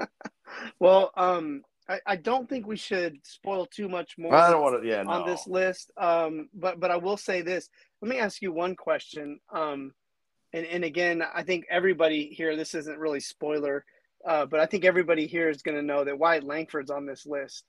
Well, 0.79 1.12
um, 1.16 1.64
I, 1.88 2.00
I 2.07 2.16
don't 2.16 2.48
think 2.48 2.66
we 2.66 2.77
should 2.77 3.18
spoil 3.24 3.66
too 3.66 3.88
much 3.88 4.16
more. 4.18 4.35
I 4.35 4.50
don't 4.50 4.62
want 4.62 4.83
to. 4.83 4.88
Yeah, 4.88 5.03
no. 5.03 5.11
on 5.11 5.27
this 5.27 5.46
list. 5.46 5.90
Um, 5.96 6.48
but 6.55 6.81
but 6.81 6.90
I 6.90 6.96
will 6.96 7.16
say 7.16 7.42
this. 7.42 7.68
Let 8.00 8.09
me 8.09 8.18
ask 8.18 8.40
you 8.42 8.53
one 8.53 8.74
question. 8.74 9.38
Um, 9.50 9.92
and 10.53 10.64
and 10.66 10.85
again, 10.85 11.22
I 11.22 11.42
think 11.42 11.66
everybody 11.70 12.29
here. 12.29 12.57
This 12.57 12.74
isn't 12.74 12.98
really 12.98 13.20
spoiler, 13.20 13.85
uh, 14.26 14.46
but 14.46 14.60
I 14.60 14.66
think 14.66 14.84
everybody 14.84 15.26
here 15.26 15.48
is 15.48 15.62
going 15.62 15.76
to 15.76 15.82
know 15.82 16.04
that 16.04 16.18
Wyatt 16.18 16.44
Langford's 16.44 16.90
on 16.90 17.06
this 17.06 17.26
list, 17.26 17.64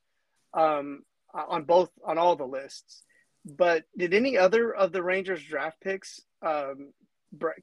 um, 0.53 1.03
on 1.33 1.63
both 1.63 1.89
on 2.05 2.17
all 2.17 2.35
the 2.35 2.45
lists. 2.45 3.03
But 3.45 3.83
did 3.97 4.13
any 4.13 4.37
other 4.37 4.73
of 4.73 4.91
the 4.91 5.03
Rangers 5.03 5.43
draft 5.43 5.79
picks 5.81 6.21
um, 6.41 6.91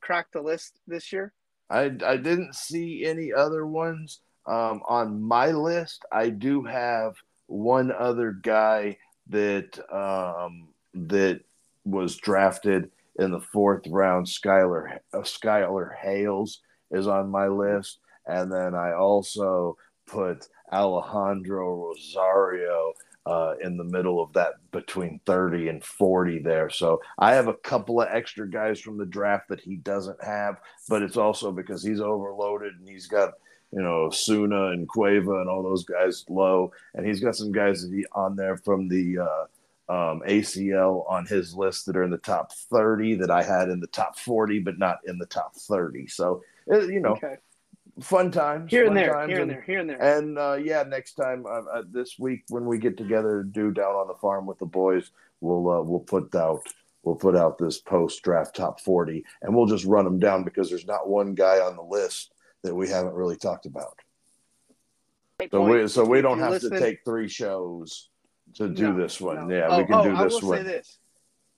crack 0.01 0.29
the 0.33 0.41
list 0.41 0.79
this 0.87 1.13
year? 1.13 1.33
I 1.69 1.93
I 2.05 2.17
didn't 2.17 2.55
see 2.55 3.05
any 3.05 3.33
other 3.33 3.67
ones 3.67 4.21
um, 4.47 4.83
on 4.89 5.21
my 5.23 5.49
list. 5.49 6.05
I 6.13 6.29
do 6.29 6.63
have 6.63 7.15
one 7.47 7.91
other 7.93 8.33
guy 8.33 8.99
that 9.29 9.79
um, 9.93 10.69
that 10.95 11.41
was 11.85 12.17
drafted 12.17 12.91
in 13.19 13.31
the 13.31 13.41
fourth 13.41 13.87
round. 13.89 14.27
Skylar 14.27 14.99
uh, 15.13 15.19
Skylar 15.19 15.95
Hales 15.97 16.61
is 16.91 17.07
on 17.07 17.31
my 17.31 17.49
list, 17.49 17.99
and 18.27 18.53
then 18.53 18.75
I 18.75 18.93
also 18.93 19.77
put 20.07 20.49
Alejandro 20.73 21.75
Rosario 21.75 22.93
uh, 23.27 23.55
in 23.63 23.77
the 23.77 23.85
middle 23.85 24.23
of 24.23 24.33
that 24.35 24.55
between 24.71 25.21
30 25.25 25.69
and 25.69 25.83
40 25.85 26.41
there. 26.41 26.69
So 26.69 27.01
I 27.19 27.33
have 27.35 27.49
a 27.49 27.55
couple 27.55 28.01
of 28.03 28.09
extra 28.11 28.49
guys 28.49 28.81
from 28.81 28.99
the 28.99 29.07
draft 29.07 29.49
that 29.49 29.61
he 29.61 29.77
doesn't 29.77 30.23
have, 30.23 30.61
but 30.89 31.03
it's 31.03 31.17
also 31.17 31.51
because 31.51 31.83
he's 31.83 32.01
overloaded 32.01 32.75
and 32.79 32.89
he's 32.89 33.07
got, 33.07 33.33
you 33.73 33.81
know, 33.81 34.11
Suna 34.11 34.69
and 34.69 34.89
Cueva 34.89 35.41
and 35.41 35.49
all 35.49 35.63
those 35.63 35.85
guys 35.85 36.25
low. 36.29 36.71
And 36.95 37.07
he's 37.07 37.21
got 37.21 37.35
some 37.35 37.51
guys 37.51 37.83
that 37.83 37.95
he, 37.95 38.05
on 38.13 38.37
there 38.37 38.59
from 38.59 38.89
the 38.89 39.19
uh, 39.21 39.45
um, 39.89 40.23
ACL 40.27 41.11
on 41.11 41.25
his 41.25 41.55
list 41.55 41.87
that 41.87 41.97
are 41.97 42.05
in 42.05 42.11
the 42.11 42.19
top 42.19 42.53
30 42.53 43.17
that 43.17 43.31
I 43.31 43.43
had 43.43 43.71
in 43.71 43.81
the 43.81 43.87
top 43.87 44.19
40, 44.19 44.61
but 44.61 44.79
not 44.79 44.99
in 45.07 45.19
the 45.19 45.27
top 45.27 45.57
30. 45.57 46.09
So, 46.09 46.43
uh, 46.71 46.81
you 46.81 47.01
know, 47.01 47.13
Okay, 47.13 47.37
fun 48.01 48.31
times. 48.31 48.71
here 48.71 48.87
and 48.87 48.97
there, 48.97 49.13
times, 49.13 49.31
here 49.31 49.43
and 49.43 49.51
there, 49.51 49.63
here 49.63 49.79
and 49.81 49.89
there. 49.91 50.03
and 50.19 50.39
uh, 50.39 50.55
yeah, 50.55 50.83
next 50.83 51.15
time 51.15 51.45
uh, 51.47 51.63
uh, 51.73 51.83
this 51.91 52.19
week 52.19 52.45
when 52.49 52.67
we 52.67 52.79
get 52.79 52.97
together 52.97 53.43
to 53.43 53.49
do 53.49 53.71
down 53.71 53.95
on 53.95 54.09
the 54.09 54.15
farm 54.15 54.47
with 54.47 54.59
the 54.59 54.67
boys, 54.67 55.11
we'll 55.41 55.69
uh, 55.71 55.83
we'll 55.83 56.01
put 56.01 56.35
out 56.35 56.61
we'll 57.03 57.15
put 57.15 57.37
out 57.37 57.59
this 57.59 57.79
post 57.81 58.23
draft 58.23 58.57
top 58.57 58.81
forty, 58.81 59.25
and 59.43 59.55
we'll 59.55 59.67
just 59.67 59.85
run 59.85 60.05
them 60.05 60.19
down 60.19 60.45
because 60.45 60.69
there's 60.69 60.87
not 60.87 61.09
one 61.09 61.35
guy 61.35 61.59
on 61.59 61.77
the 61.77 61.83
list 61.83 62.33
that 62.63 62.75
we 62.75 62.89
haven't 62.89 63.15
really 63.15 63.37
talked 63.37 63.67
about. 63.67 63.99
Great 65.39 65.51
So 65.51 65.59
point. 65.61 65.83
we 65.83 65.89
so 65.89 66.05
we 66.05 66.21
don't 66.23 66.39
have 66.39 66.51
listening- 66.53 66.81
to 66.81 66.87
take 66.87 67.05
three 67.05 67.29
shows 67.29 68.09
to 68.55 68.69
do 68.69 68.93
No, 68.93 68.99
this 69.01 69.21
one. 69.21 69.49
No. 69.49 69.55
Yeah, 69.55 69.67
oh, 69.69 69.79
we 69.79 69.85
can 69.85 69.95
oh, 69.95 70.05
do 70.05 70.15
I 70.17 70.25
this 70.25 70.41
will 70.43 70.51
one. 70.51 70.59
say 70.59 70.63
this, 70.65 70.99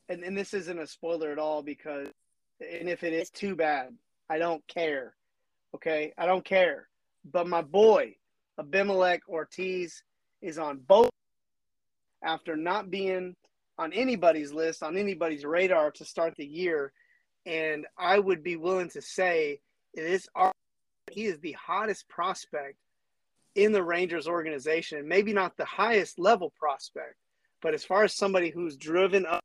and, 0.09 0.23
and 0.23 0.37
this 0.37 0.55
isn't 0.55 0.79
a 0.79 0.87
spoiler 0.87 1.31
at 1.33 1.39
all 1.39 1.63
because, 1.63 2.09
and 2.61 2.89
if 2.89 3.03
it 3.05 3.13
is 3.13 3.29
too 3.31 3.55
bad, 3.57 3.89
I 4.31 4.39
don't 4.39 4.67
care. 4.69 5.15
Okay, 5.77 6.15
I 6.17 6.25
don't 6.25 6.45
care. 6.45 6.89
But 7.31 7.47
my 7.47 7.61
boy 7.61 8.15
Abimelech 8.59 9.21
Ortiz 9.29 10.03
is 10.41 10.59
on 10.59 10.79
both 10.79 11.11
after 12.25 12.57
not 12.57 12.91
being 12.91 13.35
on 13.77 13.93
anybody's 13.93 14.53
list, 14.53 14.83
on 14.83 14.97
anybody's 14.97 15.45
radar 15.45 15.91
to 15.91 16.05
start 16.07 16.35
the 16.37 16.47
year, 16.47 16.93
and 17.45 17.87
I 17.99 18.19
would 18.19 18.43
be 18.43 18.57
willing 18.57 18.89
to 18.91 19.03
say 19.03 19.61
it 19.93 20.03
is 20.03 20.27
he 21.13 21.27
is 21.27 21.39
the 21.41 21.53
hottest 21.53 22.09
prospect 22.09 22.79
in 23.55 23.73
the 23.73 23.83
Rangers 23.83 24.27
organization. 24.27 25.07
Maybe 25.07 25.35
not 25.35 25.59
the 25.59 25.67
highest 25.67 26.19
level 26.19 26.55
prospect, 26.59 27.17
but 27.61 27.75
as 27.75 27.85
far 27.85 28.03
as 28.03 28.17
somebody 28.17 28.49
who's 28.49 28.79
driven 28.79 29.27
up 29.27 29.45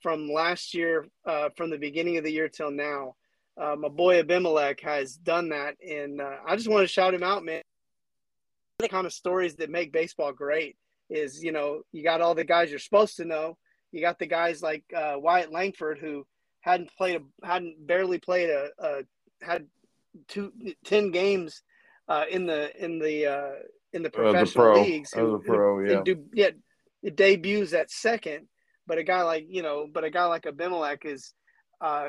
from 0.00 0.30
last 0.30 0.74
year, 0.74 1.08
uh, 1.26 1.48
from 1.56 1.70
the 1.70 1.78
beginning 1.78 2.18
of 2.18 2.24
the 2.24 2.32
year 2.32 2.48
till 2.48 2.70
now, 2.70 3.16
uh, 3.60 3.76
my 3.78 3.88
boy 3.88 4.18
Abimelech 4.18 4.80
has 4.80 5.14
done 5.14 5.50
that, 5.50 5.76
and 5.86 6.20
uh, 6.20 6.36
I 6.46 6.56
just 6.56 6.68
want 6.68 6.82
to 6.82 6.92
shout 6.92 7.14
him 7.14 7.22
out, 7.22 7.44
man. 7.44 7.62
The 8.78 8.88
kind 8.88 9.06
of 9.06 9.12
stories 9.12 9.56
that 9.56 9.70
make 9.70 9.92
baseball 9.92 10.32
great 10.32 10.76
is, 11.10 11.42
you 11.42 11.52
know, 11.52 11.82
you 11.92 12.02
got 12.02 12.20
all 12.20 12.34
the 12.34 12.44
guys 12.44 12.70
you're 12.70 12.78
supposed 12.78 13.16
to 13.16 13.24
know. 13.24 13.58
You 13.92 14.00
got 14.00 14.18
the 14.18 14.26
guys 14.26 14.62
like 14.62 14.84
uh, 14.96 15.14
Wyatt 15.16 15.52
Langford 15.52 15.98
who 15.98 16.26
hadn't 16.60 16.90
played, 16.96 17.20
a, 17.20 17.46
hadn't 17.46 17.86
barely 17.86 18.18
played 18.18 18.48
a, 18.48 18.70
a 18.78 19.02
had 19.42 19.66
two 20.28 20.52
ten 20.84 21.10
games 21.10 21.62
uh, 22.08 22.24
in 22.30 22.46
the 22.46 22.72
in 22.82 22.98
the 22.98 23.26
uh, 23.26 23.52
in 23.92 24.02
the 24.02 24.10
professional 24.10 24.72
pro, 24.72 24.82
leagues. 24.82 25.12
as 25.12 25.20
a 25.20 25.38
pro, 25.38 25.78
who, 25.78 25.90
yeah. 25.90 26.02
do, 26.02 26.24
yeah, 26.32 26.50
it 27.02 27.16
debuts 27.16 27.74
at 27.74 27.90
second, 27.90 28.48
but 28.86 28.98
a 28.98 29.02
guy 29.02 29.22
like 29.22 29.44
you 29.48 29.62
know, 29.62 29.86
but 29.92 30.04
a 30.04 30.10
guy 30.10 30.24
like 30.24 30.46
Abimelech 30.46 31.04
is 31.04 31.34
uh, 31.80 32.08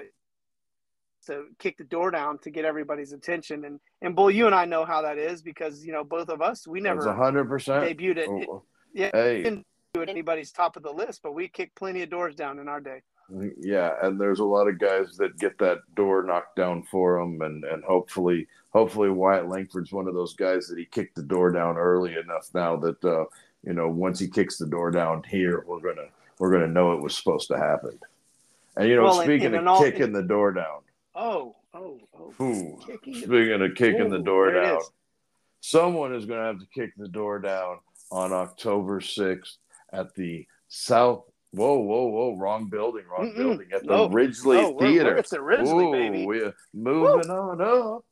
to 1.28 1.46
kick 1.60 1.78
the 1.78 1.84
door 1.84 2.12
down 2.12 2.38
to 2.40 2.50
get 2.50 2.66
everybody's 2.66 3.14
attention. 3.14 3.66
And 3.66 3.80
and 4.02 4.16
Bull, 4.16 4.30
you 4.32 4.46
and 4.46 4.56
I 4.56 4.66
know 4.66 4.86
how 4.86 5.02
that 5.04 5.18
is 5.18 5.42
because 5.42 5.86
you 5.86 5.92
know 5.94 6.04
both 6.04 6.30
of 6.30 6.42
us 6.42 6.68
we 6.68 6.82
never 6.82 7.14
hundred 7.14 7.46
percent. 7.50 7.84
debuted 7.86 8.18
it. 8.18 8.30
it 8.30 8.48
Oh, 8.50 8.64
yeah, 8.94 9.10
Hey, 9.14 9.44
didn't 9.44 9.66
do 9.94 10.02
it 10.02 10.10
anybody's 10.10 10.52
top 10.52 10.76
of 10.78 10.84
the 10.84 10.92
list, 10.92 11.22
but 11.24 11.34
we 11.34 11.48
kicked 11.48 11.76
plenty 11.76 12.02
of 12.04 12.10
doors 12.10 12.36
down 12.36 12.60
in 12.60 12.68
our 12.68 12.80
day. 12.80 13.02
yeah, 13.60 13.94
and 14.02 14.20
there's 14.20 14.40
a 14.40 14.44
lot 14.46 14.68
of 14.68 14.78
guys 14.80 15.16
that 15.18 15.38
get 15.40 15.58
that 15.60 15.80
door 15.96 16.24
knocked 16.24 16.56
down 16.56 16.84
for 16.84 17.20
them, 17.20 17.42
and 17.42 17.64
and 17.64 17.84
hopefully, 17.84 18.48
hopefully 18.72 19.10
Wyatt 19.10 19.48
Langford's 19.48 19.92
one 19.94 20.08
of 20.08 20.14
those 20.14 20.34
guys 20.36 20.68
that 20.68 20.78
he 20.78 20.86
kicked 20.86 21.16
the 21.16 21.24
door 21.24 21.52
down 21.52 21.78
early 21.78 22.16
enough. 22.16 22.50
Now 22.54 22.76
that 22.78 23.04
uh, 23.04 23.26
you 23.66 23.74
know, 23.74 23.88
once 23.88 24.20
he 24.20 24.28
kicks 24.28 24.58
the 24.58 24.68
door 24.68 24.92
down 24.92 25.24
here, 25.24 25.64
we're 25.66 25.80
gonna 25.80 26.08
we're 26.38 26.52
gonna 26.52 26.68
know 26.68 26.94
it 26.94 27.02
was 27.02 27.16
supposed 27.16 27.48
to 27.48 27.58
happen. 27.58 27.98
And 28.76 28.90
you 28.90 28.96
know, 28.98 29.04
Well, 29.04 29.22
speaking 29.22 29.48
and 29.48 29.56
of 29.56 29.68
all- 29.68 29.82
kicking 29.84 30.12
the 30.12 30.24
door 30.24 30.52
down, 30.52 30.82
Oh, 31.16 31.56
oh, 31.74 32.00
oh. 32.18 32.34
ooh, 32.44 32.80
speaking 32.82 33.62
of 33.62 33.76
kicking 33.76 34.10
the 34.10 34.20
door 34.20 34.52
down, 34.52 34.80
someone 35.62 36.14
is 36.16 36.26
going 36.26 36.40
to 36.40 36.46
have 36.48 36.60
to 36.60 36.66
kick 36.74 36.92
the 36.98 37.08
door 37.08 37.40
down 37.40 37.78
on 38.12 38.34
October 38.34 39.00
6th 39.00 39.58
at 39.92 40.14
the 40.16 40.46
South. 40.68 41.24
Whoa, 41.52 41.78
whoa, 41.78 42.08
whoa! 42.08 42.36
Wrong 42.36 42.68
building, 42.68 43.04
wrong 43.08 43.32
Mm-mm. 43.32 43.38
building. 43.38 43.68
At 43.74 43.82
the 43.84 43.88
No. 43.96 44.10
Ridglea 44.10 44.62
No, 44.62 44.72
we're- 44.72 44.92
Theater. 44.92 45.12
we're 45.12 45.18
at 45.18 45.30
the 45.30 45.38
Ridglea, 45.38 45.84
Ooh, 45.84 45.92
baby. 45.92 46.26
We're 46.26 46.54
moving 46.74 47.30
on 47.30 47.62
up, 47.62 48.06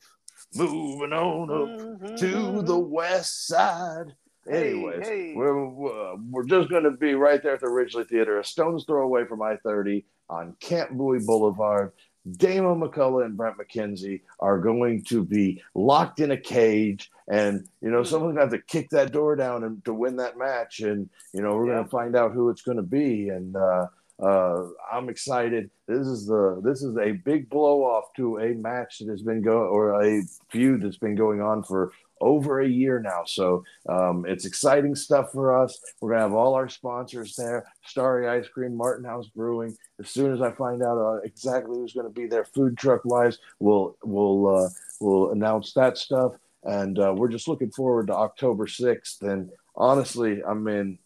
moving 0.53 1.11
on 1.11 1.49
up 1.49 2.17
to 2.17 2.25
mm-hmm. 2.25 2.65
the 2.67 2.79
west 2.79 3.47
side. 3.47 4.13
Hey, 4.47 4.71
Anyways, 4.73 5.07
hey. 5.07 5.33
we're 5.35 5.65
we're 5.67 6.15
we're 6.29 6.45
just 6.45 6.69
going 6.69 6.83
to 6.83 6.91
be 6.91 7.15
right 7.15 7.41
there 7.41 7.53
at 7.55 7.61
the 7.61 7.67
Ridglea 7.67 8.07
Theater, 8.07 8.39
a 8.39 8.43
stone's 8.43 8.85
throw 8.85 9.03
away 9.03 9.25
from 9.25 9.41
I 9.41 9.55
thirty 9.57 10.05
on 10.29 10.55
Camp 10.59 10.91
Bowie 10.91 11.19
Boulevard. 11.25 11.93
Damon 12.29 12.79
McCullough 12.79 13.25
and 13.25 13.35
Brent 13.35 13.57
McKenzie 13.57 14.21
are 14.39 14.59
going 14.59 15.03
to 15.05 15.23
be 15.23 15.61
locked 15.73 16.19
in 16.19 16.31
a 16.31 16.37
cage, 16.37 17.09
and 17.27 17.67
you 17.81 17.89
know 17.89 18.03
someone's 18.03 18.35
going 18.35 18.47
to 18.49 18.55
have 18.55 18.61
to 18.61 18.67
kick 18.71 18.89
that 18.91 19.11
door 19.11 19.35
down 19.35 19.63
and 19.63 19.83
to 19.85 19.93
win 19.93 20.17
that 20.17 20.37
match, 20.37 20.81
and 20.81 21.09
you 21.33 21.41
know 21.41 21.55
we're 21.55 21.67
Yeah. 21.67 21.73
going 21.75 21.83
to 21.85 21.89
find 21.89 22.15
out 22.15 22.33
who 22.33 22.49
it's 22.49 22.61
going 22.61 22.77
to 22.77 22.83
be, 22.83 23.29
and 23.29 23.55
uh, 23.55 23.87
uh, 24.21 24.67
I'm 24.91 25.09
excited. 25.09 25.71
This 25.87 26.05
is 26.05 26.27
the 26.27 26.61
this 26.63 26.83
is 26.83 26.95
a 26.97 27.13
big 27.13 27.49
blow 27.49 27.83
off 27.83 28.13
to 28.17 28.37
a 28.37 28.53
match 28.53 28.99
that 28.99 29.09
has 29.09 29.23
been 29.23 29.41
going 29.41 29.67
or 29.69 30.01
a 30.03 30.21
feud 30.51 30.83
that's 30.83 30.97
been 30.97 31.15
going 31.15 31.41
on 31.41 31.63
for 31.63 31.91
over 32.21 32.61
a 32.61 32.67
year 32.67 32.99
now. 32.99 33.23
So 33.25 33.63
um, 33.89 34.25
it's 34.27 34.45
exciting 34.45 34.95
stuff 34.95 35.31
for 35.31 35.61
us. 35.61 35.77
We're 35.99 36.11
gonna 36.11 36.21
have 36.21 36.33
all 36.33 36.53
our 36.53 36.69
sponsors 36.69 37.35
there: 37.35 37.65
Starry 37.85 38.27
Ice 38.29 38.47
Cream, 38.47 38.75
Martin 38.75 39.05
House 39.05 39.27
Brewing. 39.27 39.75
As 39.99 40.09
soon 40.09 40.33
as 40.33 40.41
I 40.41 40.51
find 40.51 40.81
out 40.81 40.97
uh, 40.97 41.21
exactly 41.23 41.75
who's 41.75 41.93
going 41.93 42.07
to 42.07 42.13
be 42.13 42.27
there, 42.27 42.45
food 42.45 42.77
truck 42.77 43.05
wise, 43.05 43.39
we'll 43.59 43.97
we'll 44.03 44.47
uh, 44.47 44.69
we'll 44.99 45.31
announce 45.31 45.73
that 45.73 45.97
stuff. 45.97 46.33
And 46.63 46.97
uh, 46.99 47.13
we're 47.15 47.29
just 47.29 47.47
looking 47.47 47.71
forward 47.71 48.07
to 48.07 48.15
October 48.15 48.67
sixth. 48.67 49.21
And 49.23 49.49
honestly, 49.75 50.43
I 50.43 50.53
mean, 50.53 50.99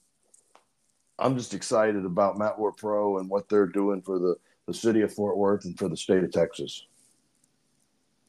I'm 1.18 1.38
just 1.38 1.54
excited 1.54 2.06
about 2.06 2.38
Matt 2.38 2.60
War 2.60 2.72
Pro 2.72 3.20
and 3.20 3.30
what 3.30 3.50
they're 3.50 3.66
doing 3.66 4.02
for 4.02 4.20
the 4.20 4.36
the 4.68 4.74
city 4.74 5.02
of 5.02 5.14
Fort 5.14 5.38
Worth 5.38 5.66
and 5.66 5.78
for 5.78 5.88
the 5.88 5.98
state 5.98 6.24
of 6.24 6.32
Texas. 6.32 6.86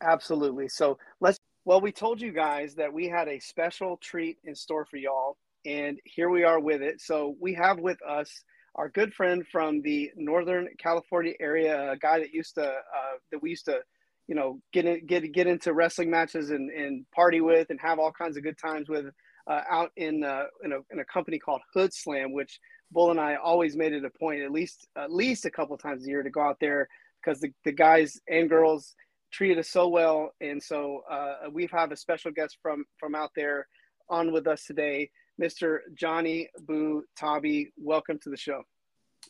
Absolutely. 0.00 0.68
So 0.68 0.98
let's. 1.20 1.38
Well, 1.66 1.80
we 1.80 1.90
told 1.90 2.20
you 2.20 2.30
guys 2.30 2.76
that 2.76 2.92
we 2.92 3.08
had 3.08 3.26
a 3.26 3.40
special 3.40 3.96
treat 3.96 4.38
in 4.44 4.54
store 4.54 4.84
for 4.84 4.98
y'all, 4.98 5.36
and 5.64 5.98
here 6.04 6.30
we 6.30 6.44
are 6.44 6.60
with 6.60 6.80
it. 6.80 7.00
So 7.00 7.34
we 7.40 7.54
have 7.54 7.80
with 7.80 7.98
us 8.08 8.30
our 8.76 8.88
good 8.88 9.12
friend 9.12 9.44
from 9.50 9.82
the 9.82 10.12
Northern 10.14 10.68
California 10.78 11.32
area, 11.40 11.90
a 11.90 11.96
guy 11.96 12.20
that 12.20 12.32
used 12.32 12.54
to 12.54 12.68
uh, 12.68 13.16
that 13.32 13.42
we 13.42 13.50
used 13.50 13.64
to, 13.64 13.80
you 14.28 14.36
know, 14.36 14.60
get 14.72 14.84
in, 14.84 15.06
get 15.06 15.32
get 15.32 15.48
into 15.48 15.74
wrestling 15.74 16.08
matches 16.08 16.50
and, 16.50 16.70
and 16.70 17.04
party 17.10 17.40
with, 17.40 17.68
and 17.70 17.80
have 17.80 17.98
all 17.98 18.12
kinds 18.12 18.36
of 18.36 18.44
good 18.44 18.58
times 18.58 18.88
with, 18.88 19.06
uh, 19.50 19.62
out 19.68 19.90
in 19.96 20.22
uh, 20.22 20.44
in 20.62 20.70
a 20.70 20.78
in 20.92 21.00
a 21.00 21.04
company 21.04 21.40
called 21.40 21.62
Hoodslam, 21.74 22.30
which 22.30 22.60
Bull 22.92 23.10
and 23.10 23.18
I 23.18 23.38
always 23.42 23.76
made 23.76 23.92
it 23.92 24.04
a 24.04 24.18
point 24.20 24.40
at 24.40 24.52
least 24.52 24.86
at 24.96 25.12
least 25.12 25.46
a 25.46 25.50
couple 25.50 25.76
times 25.76 26.06
a 26.06 26.08
year 26.08 26.22
to 26.22 26.30
go 26.30 26.42
out 26.42 26.58
there 26.60 26.86
because 27.24 27.40
the, 27.40 27.50
the 27.64 27.72
guys 27.72 28.20
and 28.28 28.48
girls 28.48 28.94
treated 29.30 29.58
us 29.58 29.68
so 29.68 29.88
well, 29.88 30.32
and 30.40 30.62
so 30.62 31.02
uh, 31.10 31.50
we 31.52 31.68
have 31.72 31.92
a 31.92 31.96
special 31.96 32.30
guest 32.30 32.58
from 32.62 32.84
from 32.98 33.14
out 33.14 33.30
there 33.36 33.66
on 34.08 34.32
with 34.32 34.46
us 34.46 34.64
today, 34.64 35.10
Mr. 35.40 35.78
Johnny 35.94 36.48
Boo 36.66 37.04
Tabi. 37.16 37.72
Welcome 37.76 38.18
to 38.22 38.30
the 38.30 38.36
show. 38.36 38.62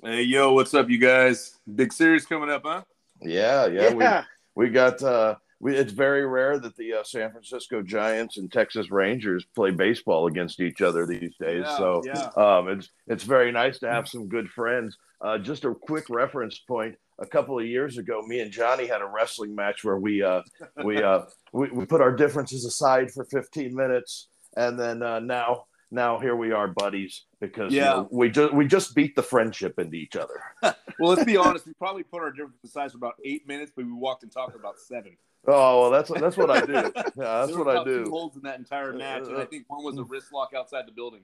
Hey, 0.03 0.23
yo, 0.23 0.53
what's 0.53 0.75
up, 0.75 0.91
you 0.91 0.99
guys? 0.99 1.59
Big 1.75 1.93
series 1.93 2.27
coming 2.27 2.51
up, 2.51 2.63
huh? 2.65 2.83
Yeah, 3.23 3.67
yeah, 3.67 4.25
we 4.55 4.67
we 4.67 4.71
got 4.71 5.03
uh 5.03 5.37
we, 5.61 5.75
it's 5.75 5.93
very 5.93 6.27
rare 6.27 6.59
that 6.59 6.77
the 6.77 6.95
uh, 6.95 7.03
San 7.03 7.31
Francisco 7.31 7.83
Giants 7.83 8.37
and 8.37 8.53
Texas 8.53 8.91
Rangers 8.91 9.47
play 9.55 9.71
baseball 9.71 10.27
against 10.27 10.61
each 10.61 10.83
other 10.83 11.07
these 11.07 11.35
days. 11.41 11.65
Yeah, 11.65 11.77
so 11.79 12.03
yeah. 12.05 12.29
um, 12.37 12.69
it's 12.69 12.91
it's 13.07 13.25
very 13.25 13.53
nice 13.53 13.79
to 13.79 13.91
have 13.91 14.07
some 14.07 14.29
good 14.29 14.51
friends. 14.51 14.99
Uh, 15.21 15.39
just 15.39 15.65
a 15.65 15.75
quick 15.75 16.11
reference 16.11 16.59
point: 16.59 16.97
a 17.19 17.27
couple 17.27 17.59
of 17.59 17.67
years 17.67 17.99
ago, 17.99 18.23
me 18.23 18.41
and 18.41 18.51
Johnny 18.51 18.87
had 18.87 19.01
a 19.01 19.07
wrestling 19.07 19.55
match 19.55 19.85
where 19.85 19.99
we 19.99 20.23
uh, 20.23 20.43
we, 20.85 21.03
uh, 21.03 21.23
we 21.53 21.71
we 21.71 21.87
put 21.87 22.01
our 22.01 22.15
differences 22.15 22.65
aside 22.65 23.11
for 23.11 23.25
15 23.25 23.75
minutes, 23.75 24.29
and 24.57 24.79
then 24.79 25.03
uh, 25.03 25.21
now 25.21 25.65
now 25.91 26.19
here 26.19 26.37
we 26.37 26.53
are, 26.53 26.69
buddies, 26.69 27.25
because 27.41 27.73
you 27.73 27.81
know, 27.81 28.09
we 28.11 28.31
just 28.31 28.53
we 28.53 28.67
just 28.67 28.95
beat 28.95 29.15
the 29.17 29.23
friendship 29.23 29.79
into 29.79 29.97
each 29.97 30.17
other. 30.17 30.41
Well, 30.99 31.11
let's 31.11 31.25
be 31.25 31.37
honest. 31.37 31.67
We 31.67 31.75
probably 31.75 32.05
put 32.05 32.23
our 32.23 32.31
differences 32.31 32.71
aside 32.71 32.91
for 32.91 32.97
about 32.97 33.17
eight 33.23 33.47
minutes, 33.47 33.71
but 33.77 33.85
we 33.85 33.93
walked 33.93 34.23
and 34.23 34.33
talked 34.33 34.53
for 34.53 34.59
about 34.59 34.79
seven. 34.79 35.15
Oh 35.47 35.83
well, 35.83 35.91
that's 35.91 36.11
that's 36.11 36.39
what 36.39 36.51
I 36.51 36.65
do. 36.65 36.73
Yeah, 36.97 37.45
that's 37.45 37.53
what 37.53 37.69
I 37.69 37.73
about 37.73 37.85
Two 37.85 38.05
do. 38.05 38.11
holes 38.11 38.35
in 38.35 38.41
that 38.45 38.59
entire 38.59 38.95
match, 38.95 39.25
and 39.29 39.37
I 39.37 39.45
think 39.45 39.65
one 39.69 39.85
was 39.85 39.99
a 39.99 40.05
wrist 40.05 40.33
lock 40.33 40.53
outside 40.57 40.85
the 40.87 40.93
building. 40.93 41.21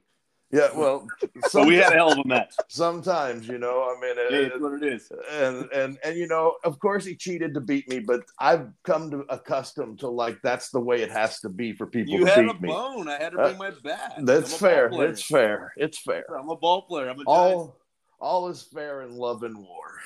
Yeah, 0.53 0.69
well, 0.77 1.09
So 1.49 1.65
we 1.65 1.77
had 1.77 1.93
a 1.93 1.97
hell 1.97 2.13
of 2.13 2.19
a 2.19 2.29
match. 2.29 2.55
sometimes 2.69 3.49
you 3.49 3.59
know, 3.59 3.85
I 3.85 4.01
mean, 4.01 4.17
Hey, 4.17 4.37
it- 4.45 4.53
it's 4.53 4.61
what 4.61 4.75
it 4.83 4.93
is. 4.93 5.11
and 5.31 5.71
and 5.73 5.99
and 6.05 6.17
you 6.17 6.27
know, 6.27 6.57
of 6.65 6.79
course 6.79 7.05
he 7.05 7.17
cheated 7.17 7.55
to 7.55 7.61
beat 7.61 7.89
me, 7.89 8.01
but 8.01 8.21
I've 8.39 8.69
come 8.85 9.11
to 9.13 9.25
accustomed 9.31 10.01
to 10.01 10.09
like 10.09 10.41
that's 10.43 10.71
the 10.71 10.81
way 10.81 11.03
it 11.03 11.11
has 11.11 11.41
to 11.41 11.49
be 11.49 11.73
for 11.73 11.87
people 11.87 12.13
You 12.15 12.25
to 12.27 12.31
had 12.31 12.45
a 12.45 12.55
me. 12.61 12.69
bone. 12.69 13.09
I 13.09 13.19
had 13.23 13.33
to 13.33 13.41
Uh, 13.41 13.45
bring 13.49 13.59
my 13.59 13.71
bat. 13.83 14.15
That's 14.23 14.55
fair. 14.57 14.89
ball 14.91 14.99
player. 14.99 15.09
It's 15.11 15.25
fair. 15.25 15.73
It's 15.77 15.99
fair. 15.99 16.25
I'm 16.39 16.49
a 16.51 16.57
ball 16.57 16.83
player. 16.83 17.09
I'm 17.09 17.19
a 17.21 17.25
Giants. 17.25 17.29
All 17.29 17.79
all 18.21 18.49
is 18.49 18.63
fair 18.63 19.03
in 19.03 19.17
love 19.17 19.43
and 19.43 19.57
war. 19.59 19.99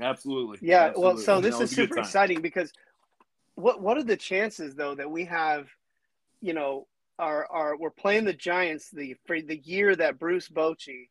Absolutely. 0.00 0.58
Yeah, 0.62 0.92
well, 0.96 1.16
so 1.16 1.34
No, 1.36 1.40
this 1.40 1.60
is 1.60 1.70
super 1.70 1.98
exciting 1.98 2.40
because 2.40 2.72
what 3.54 3.80
what 3.82 3.98
are 3.98 4.02
the 4.02 4.16
chances 4.16 4.74
though 4.74 4.94
that 4.94 5.08
we 5.10 5.24
have, 5.26 5.68
you 6.40 6.54
know, 6.54 6.86
our 7.18 7.46
our 7.50 7.76
we're 7.76 7.90
playing 7.90 8.24
the 8.24 8.32
Giants 8.32 8.90
the 8.90 9.16
for 9.26 9.40
the 9.40 9.56
year 9.58 9.94
that 9.96 10.18
Bruce 10.18 10.48
Bochy 10.48 11.08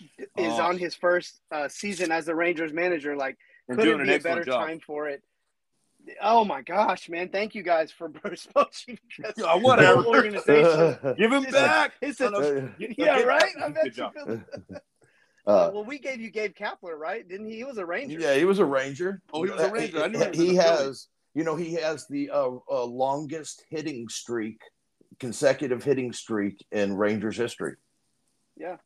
is 0.00 0.18
Oh. 0.36 0.62
on 0.62 0.78
his 0.78 0.94
first 0.94 1.40
uh, 1.52 1.68
season 1.68 2.10
as 2.12 2.26
the 2.26 2.34
Rangers 2.34 2.72
manager. 2.72 3.16
Like, 3.16 3.36
We're 3.68 3.76
couldn't 3.76 3.96
doing 3.98 4.06
be 4.08 4.14
a 4.14 4.20
better 4.20 4.44
job. 4.44 4.66
time 4.66 4.80
for 4.80 5.08
it. 5.08 5.22
Oh 6.20 6.44
my 6.44 6.60
gosh, 6.62 7.08
man! 7.08 7.28
Thank 7.30 7.54
you 7.54 7.62
guys 7.62 7.90
for 7.90 8.08
Bruce 8.20 8.46
Bochy. 8.54 8.98
because 9.16 9.34
Yeah, 9.38 9.54
whatever. 9.56 10.04
organization. 10.04 10.98
Give 11.18 11.32
him 11.32 11.44
It's- 11.44 11.52
back. 11.52 11.92
It's 12.02 12.18
Son 12.18 12.34
a, 12.34 12.38
of- 12.38 12.70
yeah, 12.78 13.20
right. 13.22 13.52
I 13.62 13.68
bet 13.70 13.96
you 13.96 14.10
uh, 15.46 15.70
well, 15.74 15.84
we 15.84 15.98
gave 15.98 16.20
you 16.20 16.30
Gabe 16.30 16.54
Kapler, 16.54 16.96
right? 16.96 17.26
Didn't 17.28 17.46
he? 17.50 17.56
He 17.56 17.64
was 17.64 17.76
a 17.76 17.84
Ranger. 17.84 18.18
yeah, 18.18 18.34
he 18.34 18.46
was 18.46 18.58
a 18.60 18.64
ranger. 18.64 19.20
Oh, 19.32 19.42
he 19.42 19.50
was 19.50 19.60
a 19.60 19.70
Ranger. 19.70 20.02
I 20.02 20.06
knew 20.08 20.18
he 20.18 20.26
was 20.28 20.36
he 20.38 20.48
in 20.48 20.56
the 20.56 20.62
Phillies. 20.62 20.78
has, 20.80 21.08
you 21.34 21.44
know, 21.44 21.54
he 21.54 21.74
has 21.74 22.06
the 22.08 22.30
uh, 22.30 22.48
uh, 22.70 22.84
longest 22.84 23.62
hitting 23.68 24.08
streak, 24.08 24.58
consecutive 25.18 25.82
hitting 25.84 26.12
streak 26.12 26.64
in 26.72 26.96
Rangers 26.96 27.36
history. 27.36 27.76
Yeah. 28.56 28.76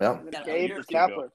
Yeah, 0.00 0.20
Yeah, 0.32 0.44
Gabe 0.44 0.70
Kapler. 0.90 1.30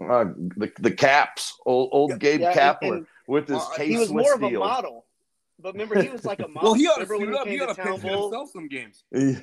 uh, 0.00 0.24
the 0.56 0.72
the 0.78 0.90
Caps, 0.92 1.56
old, 1.66 1.88
old 1.92 2.18
Gabe 2.20 2.40
Yeah, 2.40 2.54
Kapler 2.54 2.96
and 2.98 3.06
with 3.26 3.48
his 3.48 3.58
Uh, 3.58 3.70
K 3.74 3.86
he 3.88 3.96
was 3.96 4.08
Swiss 4.08 4.22
more 4.24 4.34
of 4.34 4.42
a 4.42 4.50
model. 4.50 5.04
But 5.58 5.74
remember, 5.74 6.00
he 6.02 6.08
was 6.08 6.24
like 6.24 6.40
a 6.40 6.48
model. 6.48 6.70
Well, 6.70 6.74
he 6.74 6.86
ought 6.86 6.98
to 6.98 7.06
remember 7.06 7.32
suit 7.32 7.40
up. 7.40 7.46
he 7.46 7.52
He 7.54 7.58
came 7.58 7.68
ought 7.68 7.74
to 7.74 7.80
to 7.80 7.82
Town 7.88 8.00
pitch 8.00 8.10
Bowl? 8.12 8.22
himself 8.30 8.50
some 8.52 8.68
games. 8.68 9.04
Yeah. 9.12 9.38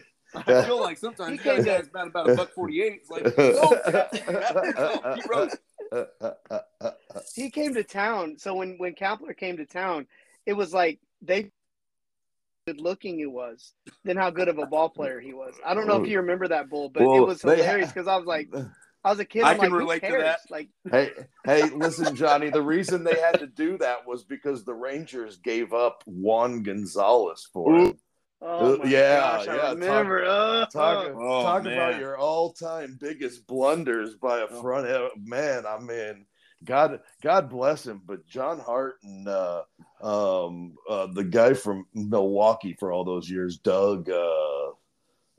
I 0.45 0.63
feel 0.63 0.79
like 0.79 0.97
sometimes 0.99 1.31
He 1.31 1.37
guys 1.43 1.55
came 1.55 1.65
to- 1.65 1.71
guys 1.71 1.87
about 1.87 2.07
about 2.07 2.29
a 2.29 2.35
buck 2.35 2.51
forty 2.53 2.83
eight. 2.83 3.01
It's 3.01 3.09
like, 3.09 3.23
no, 3.35 3.69
Captain, 3.91 4.33
Captain, 4.35 4.73
no, 4.77 5.49
he 7.35 7.43
He 7.43 7.49
came 7.49 7.73
to 7.73 7.83
town. 7.83 8.37
So 8.37 8.53
when 8.55 8.77
when 8.77 8.93
Kapler 8.93 9.35
came 9.35 9.57
to 9.57 9.65
town, 9.65 10.07
it 10.45 10.53
was 10.53 10.71
like 10.73 10.99
they 11.21 11.43
good 11.43 11.51
looking 12.77 13.17
he 13.17 13.25
was 13.25 13.73
than 14.03 14.17
how 14.17 14.29
good 14.29 14.47
of 14.47 14.57
a 14.57 14.65
ball 14.65 14.89
player 14.89 15.19
he 15.19 15.33
was. 15.33 15.55
I 15.65 15.73
don't 15.73 15.87
know 15.87 16.01
if 16.03 16.09
you 16.09 16.17
remember 16.19 16.47
that 16.49 16.69
bull, 16.69 16.89
but 16.89 17.03
it 17.03 17.05
was 17.25 17.41
hilarious 17.41 17.91
because 17.91 18.07
I 18.07 18.15
was 18.17 18.25
like, 18.25 18.49
I 19.03 19.09
was 19.11 19.19
a 19.19 19.25
kid. 19.25 19.43
I 19.43 19.51
I'm 19.51 19.59
can 19.59 19.71
like, 19.71 19.79
relate 19.79 20.03
to 20.03 20.17
that. 20.19 20.39
Like, 20.49 20.69
hey, 20.91 21.11
hey, 21.45 21.69
listen, 21.69 22.15
Johnny. 22.15 22.49
The 22.49 22.61
reason 22.61 23.03
they 23.03 23.15
had 23.19 23.39
to 23.39 23.47
do 23.47 23.77
that 23.77 24.05
was 24.05 24.23
because 24.23 24.65
the 24.65 24.73
Rangers 24.73 25.37
gave 25.37 25.73
up 25.73 26.03
Juan 26.05 26.63
Gonzalez 26.63 27.47
for 27.53 27.73
him. 27.75 27.93
oh 28.41 28.75
Uh, 28.75 28.77
my 28.83 28.89
yeah, 28.89 29.19
gosh, 29.19 29.45
yeah, 29.45 29.53
I 29.53 29.57
talk- 29.57 29.73
remember. 29.75 30.25
uh, 30.25 30.65
Talk, 30.65 31.07
Oh, 31.15 31.43
talk 31.43 31.61
about 31.61 31.99
your 31.99 32.17
all-time 32.17 32.97
biggest 32.99 33.47
blunders 33.47 34.15
by 34.15 34.39
a 34.39 34.47
Oh. 34.51 34.61
front 34.61 34.87
end 34.87 35.11
man. 35.25 35.65
I 35.65 35.79
mean, 35.79 36.25
God, 36.63 36.99
God 37.21 37.49
bless 37.49 37.85
him. 37.85 38.01
But 38.05 38.27
John 38.27 38.59
Hart 38.59 38.97
and 39.03 39.27
uh, 39.27 39.63
um, 40.01 40.75
uh, 40.89 41.07
the 41.07 41.23
guy 41.23 41.53
from 41.53 41.85
Milwaukee 41.93 42.75
for 42.79 42.91
all 42.91 43.05
those 43.05 43.29
years, 43.29 43.57
Doug, 43.57 44.09
uh, 44.09 44.69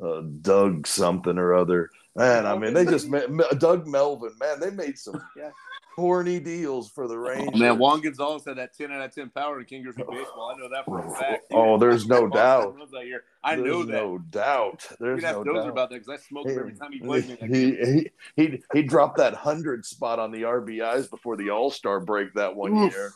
uh, 0.02 0.22
Doug 0.40 0.86
something 0.86 1.38
or 1.38 1.54
other. 1.54 1.90
Man, 2.16 2.46
I 2.46 2.58
mean, 2.58 2.74
they 2.74 2.84
just 2.84 3.08
ma- 3.08 3.20
Doug 3.58 3.86
Melvin. 3.86 4.32
Man, 4.40 4.60
they 4.60 4.70
made 4.70 4.98
some 4.98 5.22
Yeah. 5.36 5.50
Corny 5.94 6.40
deals 6.40 6.90
for 6.90 7.06
the 7.08 7.18
Rangers. 7.18 7.50
Oh, 7.54 7.58
man, 7.58 7.78
Juan 7.78 8.00
Gonzalez 8.00 8.44
had 8.46 8.58
that 8.58 8.76
10 8.76 8.92
out 8.92 9.02
of 9.02 9.14
10 9.14 9.30
power 9.30 9.58
in 9.60 9.66
King 9.66 9.82
Griffey 9.82 10.02
baseball. 10.08 10.52
I 10.54 10.58
know 10.58 10.68
that 10.68 10.84
for 10.84 10.98
a 11.00 11.10
fact. 11.14 11.46
Oh, 11.52 11.78
there's 11.78 12.06
no 12.08 12.28
doubt. 12.28 12.76
that 12.92 13.06
year. 13.06 13.24
I 13.42 13.56
There's 13.56 13.66
know 13.66 13.82
that. 13.84 13.92
no 13.92 14.18
doubt. 14.18 14.86
You 14.90 14.96
There's 15.00 15.22
no 15.22 15.44
doubt. 15.44 15.68
about 15.68 15.90
that 15.90 16.02
because 16.04 16.08
I 16.08 16.16
smoked 16.28 16.50
him 16.50 16.58
every 16.58 16.74
time 16.74 16.92
he 16.92 17.00
played 17.00 17.28
me. 17.28 17.36
he, 17.48 17.76
he 17.76 18.10
he 18.36 18.62
he 18.72 18.82
dropped 18.82 19.16
that 19.18 19.34
hundred 19.34 19.84
spot 19.86 20.18
on 20.18 20.30
the 20.30 20.42
RBIs 20.42 21.08
before 21.10 21.36
the 21.36 21.50
All 21.50 21.70
Star 21.70 22.00
break 22.00 22.34
that 22.34 22.54
one 22.54 22.76
Oof. 22.76 22.92
year. 22.92 23.12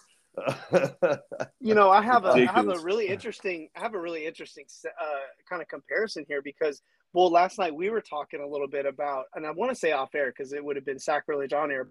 You 1.61 1.75
know, 1.75 1.91
I 1.91 2.03
have 2.03 2.25
a 2.25 2.31
I 2.31 2.47
have 2.47 2.69
a 2.69 2.79
really 2.81 3.07
interesting 3.09 3.69
I 3.77 3.81
have 3.81 3.95
a 3.95 4.01
really 4.01 4.27
interesting 4.27 4.65
uh, 4.87 5.05
kind 5.49 5.63
of 5.63 5.69
comparison 5.69 6.25
here 6.27 6.43
because 6.43 6.83
well, 7.15 7.31
last 7.31 7.59
night 7.59 7.75
we 7.75 7.91
were 7.91 8.01
talking 8.01 8.41
a 8.41 8.47
little 8.47 8.67
bit 8.67 8.87
about, 8.87 9.27
and 9.37 9.47
I 9.47 9.53
want 9.53 9.71
to 9.71 9.77
say 9.77 9.93
off 9.93 10.15
air 10.17 10.33
because 10.37 10.53
it 10.53 10.63
would 10.65 10.75
have 10.75 10.85
been 10.85 10.99
sacrilege 10.99 11.53
on 11.53 11.71
air. 11.71 11.89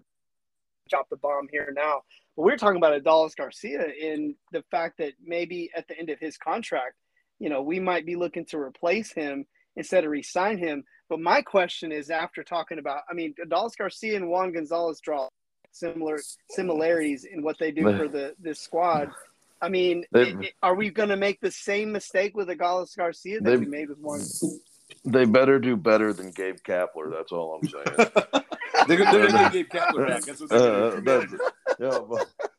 Drop 0.90 1.08
the 1.08 1.16
bomb 1.16 1.48
here 1.50 1.72
now, 1.74 2.02
but 2.36 2.42
We're 2.42 2.58
talking 2.58 2.76
about 2.76 3.00
Adolis 3.02 3.34
Garcia 3.34 3.86
in 3.98 4.34
the 4.52 4.62
fact 4.70 4.98
that 4.98 5.14
maybe 5.24 5.70
at 5.74 5.88
the 5.88 5.98
end 5.98 6.10
of 6.10 6.18
his 6.18 6.36
contract, 6.36 6.96
you 7.38 7.48
know, 7.48 7.62
we 7.62 7.80
might 7.80 8.04
be 8.04 8.16
looking 8.16 8.44
to 8.46 8.58
replace 8.58 9.10
him 9.12 9.46
instead 9.76 10.04
of 10.04 10.10
re-sign 10.10 10.58
him. 10.58 10.84
But 11.08 11.20
my 11.20 11.40
question 11.40 11.90
is, 11.90 12.10
after 12.10 12.42
talking 12.44 12.78
about, 12.78 13.00
I 13.10 13.14
mean, 13.14 13.34
Adolis 13.42 13.76
Garcia 13.78 14.16
and 14.16 14.28
Juan 14.28 14.52
Gonzalez 14.52 15.00
draw 15.00 15.28
similar 15.72 16.18
similarities 16.50 17.24
in 17.24 17.42
what 17.42 17.58
they 17.58 17.70
do 17.72 17.84
They- 17.90 17.98
for 17.98 18.08
the 18.08 18.34
this 18.38 18.60
squad. 18.60 19.10
I 19.62 19.70
mean, 19.70 20.04
They- 20.12 20.32
i- 20.34 20.38
i- 20.42 20.52
are 20.62 20.74
we 20.74 20.90
going 20.90 21.08
to 21.08 21.16
make 21.16 21.40
the 21.40 21.50
same 21.50 21.92
mistake 21.92 22.36
with 22.36 22.48
Adolis 22.48 22.94
Garcia 22.94 23.40
that 23.40 23.50
They- 23.50 23.56
we 23.56 23.64
made 23.66 23.88
with 23.88 23.98
Juan? 23.98 24.20
they 25.06 25.24
better 25.24 25.58
do 25.58 25.76
better 25.76 26.12
than 26.12 26.30
Gabe 26.30 26.58
Kapler. 26.58 27.10
That's 27.10 27.32
all 27.32 27.58
I'm 27.62 27.68
saying. 27.68 28.44
They're, 28.86 28.98
they're 28.98 29.28
going 29.28 29.32
to 29.32 29.38
get 29.38 29.52
Gabe 29.52 29.68
Kapler 29.70 30.08
back. 30.08 30.22
That's 30.22 30.40
what 30.40 30.52
Uh, 30.52 31.00
that's, 31.04 31.32
yeah, 31.80 31.98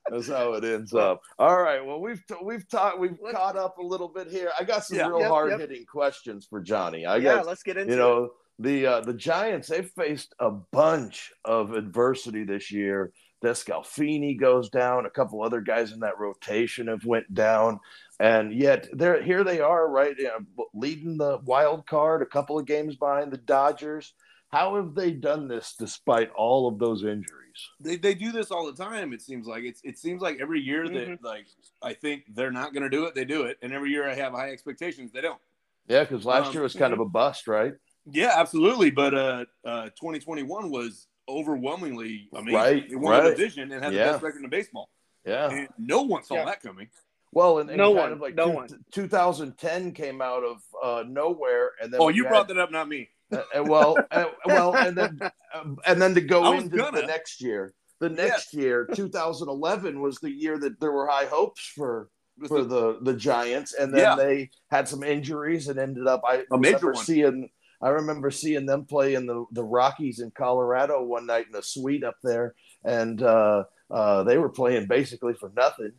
that's 0.10 0.28
how 0.28 0.54
it 0.54 0.64
ends 0.64 0.94
up. 0.94 1.22
All 1.40 1.62
right. 1.62 1.84
Well, 1.86 2.00
we've 2.00 2.24
we've 2.44 2.68
talked 2.70 3.00
we've 3.00 3.18
caught 3.32 3.58
up 3.58 3.78
a 3.78 3.84
little 3.84 4.08
bit 4.10 4.28
here. 4.28 4.52
I 4.60 4.64
got 4.64 4.86
some 4.86 4.98
Yeah. 4.98 5.08
real 5.08 5.20
Yep, 5.22 5.30
hard 5.30 5.52
yep. 5.52 5.60
hitting 5.62 5.86
questions 5.86 6.46
for 6.50 6.62
Johnny. 6.62 7.06
I 7.06 7.18
yeah, 7.18 7.36
got 7.36 7.48
let's 7.48 7.64
get 7.64 7.78
into 7.78 7.94
you 7.94 8.00
know 8.00 8.30
the 8.60 8.86
uh, 8.86 9.02
the 9.02 9.14
Giants 9.14 9.68
they've 9.70 9.90
faced 9.98 10.34
a 10.40 10.52
bunch 10.52 11.32
of 11.44 11.74
adversity 11.74 12.44
this 12.44 12.72
year. 12.72 13.12
DeSclafani 13.44 14.40
goes 14.40 14.70
down. 14.70 15.06
A 15.06 15.10
couple 15.10 15.44
other 15.44 15.62
guys 15.62 15.92
in 15.92 16.00
that 16.00 16.18
rotation 16.20 16.88
have 16.88 17.06
went 17.06 17.32
down, 17.34 17.80
and 18.20 18.54
yet 18.54 18.88
they're 18.94 19.22
here. 19.22 19.44
They 19.44 19.60
are 19.60 19.88
right, 19.88 20.16
you 20.18 20.26
know, 20.26 20.66
leading 20.74 21.18
the 21.18 21.40
wild 21.46 21.86
card. 21.86 22.22
A 22.22 22.26
couple 22.26 22.58
of 22.58 22.66
games 22.66 22.96
behind 22.96 23.32
the 23.32 23.38
Dodgers. 23.38 24.14
How 24.52 24.76
have 24.76 24.96
they 24.96 25.12
done 25.12 25.48
this 25.48 25.76
despite 25.78 26.32
all 26.32 26.68
of 26.68 26.80
those 26.80 27.04
injuries? 27.04 27.32
They, 27.80 27.98
they 27.98 28.14
do 28.14 28.32
this 28.32 28.52
all 28.52 28.66
the 28.66 28.74
time. 28.84 29.12
It 29.14 29.22
seems 29.22 29.48
like 29.48 29.64
it's 29.64 29.82
it 29.84 29.98
seems 29.98 30.22
like 30.22 30.38
every 30.42 30.62
year 30.62 30.88
that 30.88 31.08
Mm-hmm. 31.08 31.26
like 31.26 31.46
I 31.82 31.94
think 31.94 32.24
they're 32.34 32.52
not 32.52 32.74
going 32.74 32.84
to 32.84 32.90
do 32.90 33.06
it, 33.06 33.16
they 33.16 33.26
do 33.26 33.44
it, 33.44 33.58
and 33.62 33.74
every 33.74 33.92
year 33.92 34.08
I 34.10 34.14
have 34.16 34.34
high 34.34 34.52
expectations, 34.52 35.12
they 35.12 35.22
don't. 35.22 35.40
Yeah, 35.88 36.04
because 36.04 36.26
last 36.26 36.48
Um, 36.48 36.54
year 36.54 36.64
was 36.64 36.74
kind 36.74 36.94
of 36.94 37.00
a 37.00 37.06
bust, 37.06 37.48
right? 37.48 37.74
Yeah, 38.12 38.32
absolutely. 38.36 38.92
But 38.92 39.14
uh, 39.14 39.46
uh, 39.66 39.84
2021 40.00 40.70
was 40.70 41.08
overwhelmingly 41.28 42.28
amazing. 42.34 42.54
Right, 42.56 42.90
They 42.90 42.96
won 42.96 43.12
right. 43.14 43.24
the 43.24 43.30
division 43.32 43.72
and 43.72 43.84
had 43.84 43.94
Yeah. 43.94 44.06
the 44.08 44.12
best 44.14 44.24
record 44.24 44.44
in 44.44 44.50
baseball, 44.50 44.90
Yeah. 45.26 45.50
and 45.50 45.68
no 45.78 46.02
one 46.04 46.24
saw 46.24 46.36
Yeah. 46.36 46.46
that 46.46 46.62
coming. 46.62 46.90
Well, 47.32 47.60
and, 47.60 47.70
and 47.70 47.78
No 47.78 47.88
kind 47.90 47.98
one, 47.98 48.12
of 48.14 48.20
like 48.22 48.36
no 48.36 48.46
two- 48.48 48.52
one. 48.54 48.86
2010 48.92 49.92
came 49.94 50.22
out 50.22 50.44
of 50.44 50.62
uh, 50.84 51.04
nowhere, 51.08 51.72
and 51.82 51.92
then 51.92 52.00
Oh, 52.02 52.10
you 52.10 52.24
had- 52.24 52.30
brought 52.30 52.48
that 52.50 52.58
up, 52.58 52.72
not 52.72 52.88
me. 52.88 53.10
Uh, 53.32 53.38
uh, 53.56 53.64
well, 53.64 53.98
uh, 54.12 54.26
well, 54.46 54.76
and 54.76 54.98
then 54.98 55.20
um, 55.54 55.78
and 55.86 56.02
then 56.02 56.14
to 56.16 56.22
go 56.22 56.54
into 56.54 56.78
gonna. 56.78 57.02
the 57.02 57.08
next 57.08 57.42
year. 57.42 57.74
The 58.02 58.10
next 58.10 58.54
year, 58.54 58.88
2011, 58.94 60.02
was 60.02 60.18
the 60.20 60.30
year 60.30 60.60
that 60.60 60.80
there 60.82 60.92
were 60.92 61.08
high 61.08 61.26
hopes 61.26 61.72
for 61.76 62.10
for 62.48 62.64
the- 62.64 62.94
the 63.04 63.12
the 63.12 63.14
Giants, 63.18 63.74
and 63.74 63.94
then 63.94 64.02
Yeah. 64.02 64.16
they 64.16 64.50
had 64.70 64.88
some 64.88 65.02
injuries 65.04 65.68
and 65.70 65.80
ended 65.80 66.06
up. 66.08 66.22
I 66.28 66.44
A 66.52 66.58
major 66.58 66.76
remember 66.78 66.92
one. 66.94 67.06
seeing. 67.06 67.50
I 67.82 67.90
remember 67.90 68.32
seeing 68.32 68.66
them 68.66 68.86
play 68.86 69.16
in 69.16 69.26
the 69.26 69.46
the 69.52 69.64
Rockies 69.64 70.20
in 70.20 70.32
Colorado 70.32 71.04
one 71.04 71.26
night 71.26 71.46
in 71.50 71.56
a 71.56 71.62
suite 71.64 72.04
up 72.04 72.16
there, 72.24 72.54
and 72.84 73.22
uh, 73.22 73.64
uh, 73.92 74.24
they 74.24 74.38
were 74.38 74.50
playing 74.50 74.88
basically 74.88 75.34
for 75.34 75.52
nothing. 75.56 75.92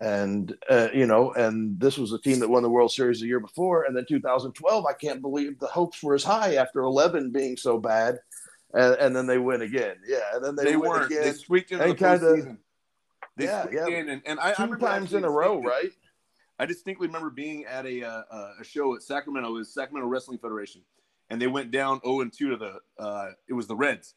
And 0.00 0.56
uh, 0.70 0.88
you 0.94 1.06
know, 1.06 1.32
and 1.32 1.78
this 1.78 1.98
was 1.98 2.12
a 2.12 2.18
team 2.18 2.40
that 2.40 2.48
won 2.48 2.62
the 2.62 2.70
World 2.70 2.90
Series 2.90 3.20
the 3.20 3.26
year 3.26 3.40
before, 3.40 3.84
and 3.84 3.94
then 3.94 4.06
2012. 4.08 4.86
I 4.86 4.92
can't 4.94 5.20
believe 5.20 5.58
the 5.58 5.66
hopes 5.66 6.02
were 6.02 6.14
as 6.14 6.24
high 6.24 6.54
after 6.54 6.80
11 6.80 7.32
being 7.32 7.58
so 7.58 7.78
bad, 7.78 8.16
and, 8.72 8.94
and 8.94 9.14
then 9.14 9.26
they 9.26 9.36
win 9.36 9.60
again. 9.60 9.96
Yeah, 10.06 10.20
and 10.32 10.42
then 10.42 10.56
they, 10.56 10.64
they, 10.64 10.76
win 10.76 10.88
weren't. 10.90 11.10
They 11.10 11.16
again 11.18 11.34
squeaked 11.34 11.72
into 11.72 11.86
the 11.86 11.94
kinda- 11.94 12.18
postseason. 12.18 12.58
They 13.36 13.44
Yeah, 13.44 13.66
yeah. 13.70 13.86
in, 13.88 14.08
and, 14.08 14.22
and 14.24 14.40
I, 14.40 14.50
I 14.50 14.54
two 14.54 14.62
remember 14.62 14.86
times 14.86 15.12
in 15.12 15.24
a 15.24 15.30
row, 15.30 15.60
right? 15.60 15.90
I 16.58 16.66
distinctly 16.66 17.06
remember 17.06 17.30
being 17.30 17.64
at 17.64 17.86
a 17.86 18.02
uh, 18.02 18.52
a 18.60 18.64
show 18.64 18.94
at 18.94 19.02
Sacramento. 19.02 19.48
It 19.50 19.52
was 19.52 19.74
Sacramento 19.74 20.08
Wrestling 20.08 20.38
Federation, 20.38 20.82
and 21.28 21.40
they 21.40 21.46
went 21.46 21.70
down 21.70 22.00
0 22.04 22.20
and 22.20 22.32
2 22.32 22.50
to 22.50 22.56
the. 22.56 23.02
Uh, 23.02 23.30
it 23.48 23.54
was 23.54 23.66
the 23.66 23.76
Reds. 23.76 24.14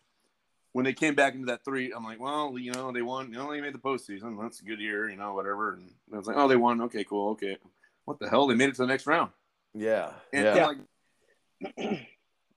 When 0.73 0.85
they 0.85 0.93
came 0.93 1.13
back 1.15 1.33
into 1.35 1.45
that 1.47 1.63
three, 1.63 1.91
I'm 1.95 2.03
like, 2.03 2.19
well, 2.19 2.57
you 2.57 2.71
know, 2.71 2.91
they 2.91 3.01
won. 3.03 3.31
You 3.31 3.37
know, 3.37 3.51
they 3.51 3.61
made 3.61 3.73
the 3.73 3.79
postseason. 3.79 4.39
That's 4.41 4.59
a 4.59 4.65
good 4.65 4.79
year, 4.79 5.09
you 5.09 5.15
know, 5.15 5.33
whatever. 5.33 5.73
And 5.73 5.91
I 6.11 6.17
was 6.17 6.27
like, 6.27 6.35
oh, 6.35 6.47
they 6.47 6.55
won. 6.55 6.81
Okay, 6.81 7.03
cool. 7.03 7.29
Okay, 7.31 7.57
what 8.05 8.19
the 8.19 8.27
hell? 8.29 8.47
They 8.47 8.55
made 8.55 8.69
it 8.69 8.75
to 8.75 8.81
the 8.81 8.87
next 8.87 9.05
round. 9.07 9.31
Yeah, 9.75 10.11
And, 10.31 10.43
yeah. 10.43 10.67
like, 10.67 11.77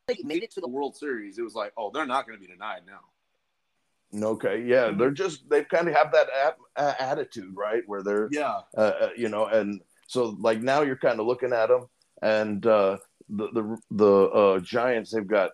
they 0.08 0.18
made 0.24 0.42
it 0.42 0.50
to 0.52 0.60
the 0.60 0.68
World 0.68 0.96
Series. 0.96 1.38
It 1.38 1.42
was 1.42 1.54
like, 1.54 1.72
oh, 1.76 1.90
they're 1.92 2.06
not 2.06 2.26
going 2.26 2.38
to 2.38 2.44
be 2.44 2.50
denied 2.50 2.82
now. 2.86 3.00
Okay, 4.28 4.62
yeah, 4.62 4.92
they're 4.96 5.10
just 5.10 5.48
they 5.50 5.64
kind 5.64 5.88
of 5.88 5.94
have 5.94 6.12
that 6.12 6.28
a- 6.28 6.82
a- 6.82 7.02
attitude, 7.02 7.54
right? 7.56 7.82
Where 7.86 8.02
they're, 8.02 8.28
Yeah, 8.30 8.60
uh, 8.76 8.80
uh, 8.80 9.08
you 9.16 9.28
know, 9.28 9.46
and 9.46 9.82
so 10.06 10.36
like 10.40 10.62
now 10.62 10.82
you're 10.82 10.96
kind 10.96 11.18
of 11.20 11.26
looking 11.26 11.52
at 11.52 11.66
them, 11.68 11.86
and 12.22 12.64
uh, 12.64 12.98
the 13.28 13.48
the 13.52 13.78
the 13.90 14.12
uh, 14.30 14.58
Giants 14.60 15.10
they've 15.10 15.26
got 15.26 15.50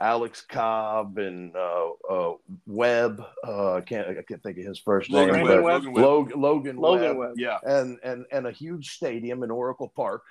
Alex 0.00 0.44
Cobb 0.48 1.18
and 1.18 1.54
uh, 1.54 1.90
uh, 2.10 2.34
Webb. 2.66 3.24
Uh, 3.46 3.74
I 3.74 3.80
can't 3.80 4.08
I 4.08 4.22
can't 4.22 4.42
think 4.42 4.58
of 4.58 4.64
his 4.64 4.78
first 4.78 5.10
Logan 5.10 5.36
name, 5.36 5.44
Webb, 5.44 5.62
but 5.62 5.72
Logan 5.72 5.92
Webb. 5.92 6.04
Logan 6.04 6.40
Logan, 6.40 6.76
Logan 6.76 7.16
Webb, 7.16 7.16
Webb. 7.18 7.34
Yeah, 7.36 7.58
and 7.62 7.98
and 8.02 8.26
and 8.32 8.46
a 8.46 8.52
huge 8.52 8.90
stadium 8.90 9.42
in 9.42 9.50
Oracle 9.50 9.92
Park. 9.94 10.22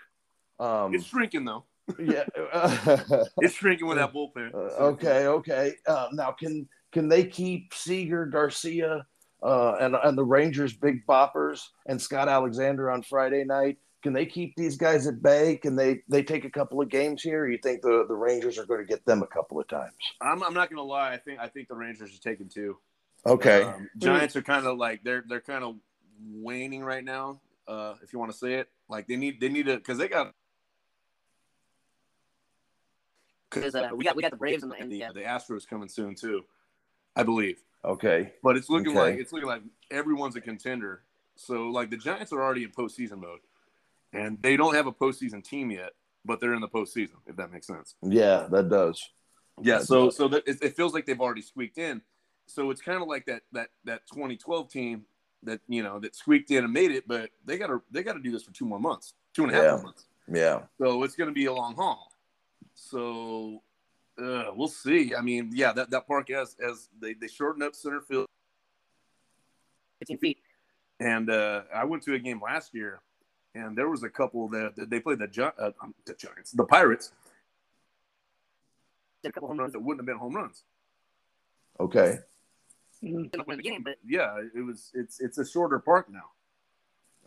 Um, 0.60 0.94
it's 0.94 1.06
shrinking 1.06 1.46
though. 1.46 1.66
yeah. 2.00 2.26
It's 3.42 3.56
shrinking 3.56 3.88
with 3.88 3.98
that 3.98 4.14
bullpen. 4.14 4.54
Uh, 4.54 4.58
okay, 4.92 5.28
okay. 5.28 5.74
Uh, 5.88 6.08
now, 6.14 6.32
can 6.32 6.68
can 6.92 7.08
they 7.08 7.26
keep 7.26 7.74
Seager, 7.74 8.26
Garcia, 8.26 9.06
uh, 9.42 9.76
and 9.80 9.96
and 9.96 10.18
the 10.18 10.26
Rangers' 10.26 10.74
big 10.74 11.06
boppers 11.08 11.62
and 11.86 12.02
Scott 12.02 12.28
Alexander 12.28 12.92
on 12.92 13.02
Friday 13.02 13.44
night? 13.46 13.78
Can 14.04 14.12
they 14.12 14.26
keep 14.26 14.54
these 14.58 14.76
guys 14.76 15.08
at 15.08 15.24
bay? 15.24 15.56
Can 15.56 15.78
they 15.78 16.02
they 16.10 16.22
take 16.22 16.44
a 16.44 16.50
couple 16.50 16.82
of 16.82 16.90
games 16.90 17.24
here? 17.24 17.44
Or 17.44 17.50
you 17.50 17.58
think 17.58 17.82
the, 17.82 18.06
the 18.06 18.14
Rangers 18.14 18.60
are 18.60 18.66
going 18.66 18.82
to 18.82 18.86
get 18.86 19.06
them 19.06 19.24
a 19.24 19.28
couple 19.28 19.60
of 19.60 19.68
times? 19.70 19.94
I'm, 20.22 20.44
I'm 20.44 20.54
not 20.54 20.70
going 20.70 20.78
to 20.78 20.84
lie. 20.84 21.14
I 21.14 21.18
think 21.18 21.40
I 21.40 21.48
think 21.48 21.70
the 21.70 21.76
Rangers 21.76 22.14
are 22.14 22.22
taking 22.22 22.50
two. 22.50 22.78
Okay, 23.26 23.62
Um, 23.64 23.90
Giants 23.98 24.36
are 24.36 24.42
kind 24.42 24.66
of 24.68 24.78
like 24.78 25.04
they're 25.06 25.24
they're 25.28 25.40
kind 25.40 25.64
of 25.64 25.78
waning 26.34 26.84
right 26.84 27.04
now. 27.04 27.40
Uh, 27.66 27.96
if 28.04 28.12
you 28.12 28.20
want 28.20 28.30
to 28.34 28.38
say 28.38 28.56
it, 28.56 28.68
like 28.90 29.08
they 29.08 29.16
need 29.16 29.40
they 29.40 29.48
need 29.48 29.68
to 29.68 29.78
because 29.78 29.98
they 29.98 30.10
got 30.10 30.34
because 33.50 33.74
uh, 33.74 33.88
we 33.96 34.04
got 34.04 34.18
we 34.18 34.22
got 34.22 34.32
the 34.32 34.38
Braves 34.38 34.64
and 34.64 34.72
the, 34.74 34.76
and 34.76 34.92
the 34.92 35.06
the, 35.08 35.14
the 35.14 35.22
Astros 35.22 35.66
coming 35.66 35.88
soon 35.88 36.16
too, 36.16 36.44
I 37.16 37.24
believe. 37.24 37.64
okay, 37.86 38.34
But 38.44 38.58
it's 38.58 38.70
looking 38.70 38.90
Okay. 38.90 39.00
like 39.00 39.20
it's 39.20 39.32
looking 39.32 39.48
like 39.48 39.62
everyone's 39.90 40.36
a 40.36 40.42
contender. 40.42 41.04
So 41.38 41.70
like 41.70 41.90
the 41.90 41.98
Giants 41.98 42.34
are 42.34 42.44
already 42.44 42.66
in 42.66 42.72
postseason 42.72 43.22
mode, 43.22 43.40
and 44.14 44.42
they 44.42 44.56
don't 44.58 44.76
have 44.76 44.88
a 44.88 44.92
postseason 44.92 45.44
team 45.44 45.72
yet, 45.72 45.92
but 46.26 46.40
they're 46.40 46.54
in 46.54 46.62
the 46.62 46.68
postseason. 46.70 47.16
If 47.28 47.36
that 47.38 47.52
makes 47.52 47.68
sense. 47.68 47.96
yeah, 48.02 48.48
that 48.52 48.70
does. 48.70 49.10
Yeah. 49.62 49.80
That 49.80 49.86
So 49.88 50.06
does. 50.06 50.18
so 50.18 50.28
that, 50.30 50.48
it, 50.48 50.58
it 50.62 50.76
feels 50.76 50.94
like 50.94 51.06
they've 51.06 51.20
already 51.20 51.42
squeaked 51.42 51.78
in. 51.78 52.02
So 52.48 52.70
it's 52.72 52.82
kind 52.82 53.02
of 53.02 53.08
like 53.08 53.26
that 53.26 53.42
that 53.54 53.70
that 53.86 54.02
2012 54.14 54.70
team 54.70 55.06
that 55.44 55.60
you 55.68 55.84
know 55.84 56.00
that 56.00 56.16
squeaked 56.16 56.52
in 56.52 56.64
and 56.64 56.72
made 56.74 56.92
it, 56.92 57.08
but 57.08 57.30
they 57.46 57.58
got 57.58 57.68
to 57.68 57.82
they 57.92 58.04
got 58.04 58.14
to 58.14 58.20
do 58.22 58.32
this 58.32 58.44
for 58.44 58.52
two 58.54 58.66
more 58.66 58.80
months, 58.80 59.14
two 59.34 59.44
and 59.44 59.52
a 59.52 59.56
half 59.56 59.64
Yeah. 59.78 59.84
months. 59.84 60.06
Yeah, 60.32 60.62
So 60.80 61.04
it's 61.04 61.16
going 61.16 61.28
to 61.30 61.34
be 61.34 61.46
a 61.48 61.54
long 61.54 61.76
haul. 61.76 62.10
So 62.76 63.62
uh, 64.22 64.52
we'll 64.56 64.70
see. 64.70 65.14
I 65.14 65.22
mean, 65.22 65.52
yeah, 65.54 65.74
that, 65.74 65.90
that 65.90 66.08
park 66.08 66.30
has 66.30 66.56
as 66.66 66.88
they 67.02 67.14
they 67.14 67.28
shortened 67.28 67.64
up 67.64 67.76
center 67.76 68.00
field, 68.02 68.26
15 70.00 70.18
feet. 70.20 70.38
and 71.00 71.30
uh, 71.30 71.64
I 71.76 71.84
went 71.86 72.04
to 72.04 72.14
a 72.14 72.20
game 72.20 72.40
last 72.42 72.74
year, 72.74 73.02
and 73.56 73.78
there 73.78 73.90
was 73.90 74.04
a 74.04 74.10
couple 74.10 74.48
that, 74.50 74.76
that 74.76 74.90
they 74.90 75.00
played 75.00 75.20
the, 75.20 75.28
Gi- 75.28 75.42
uh, 75.42 75.72
um, 75.82 75.94
the 76.06 76.14
Giants, 76.14 76.52
the 76.52 76.66
Pirates, 76.66 77.12
Did 79.22 79.30
a 79.30 79.32
couple 79.34 79.50
home 79.50 79.60
runs. 79.60 79.74
that 79.74 79.80
wouldn't 79.80 80.02
have 80.02 80.06
been 80.06 80.18
home 80.18 80.36
runs. 80.36 80.64
okay. 81.80 82.20
in 83.02 83.30
the 83.34 83.96
yeah, 84.06 84.38
it 84.56 84.62
was. 84.62 84.92
It's 84.94 85.20
it's 85.20 85.38
a 85.38 85.46
shorter 85.46 85.80
park 85.80 86.08
now. 86.10 86.30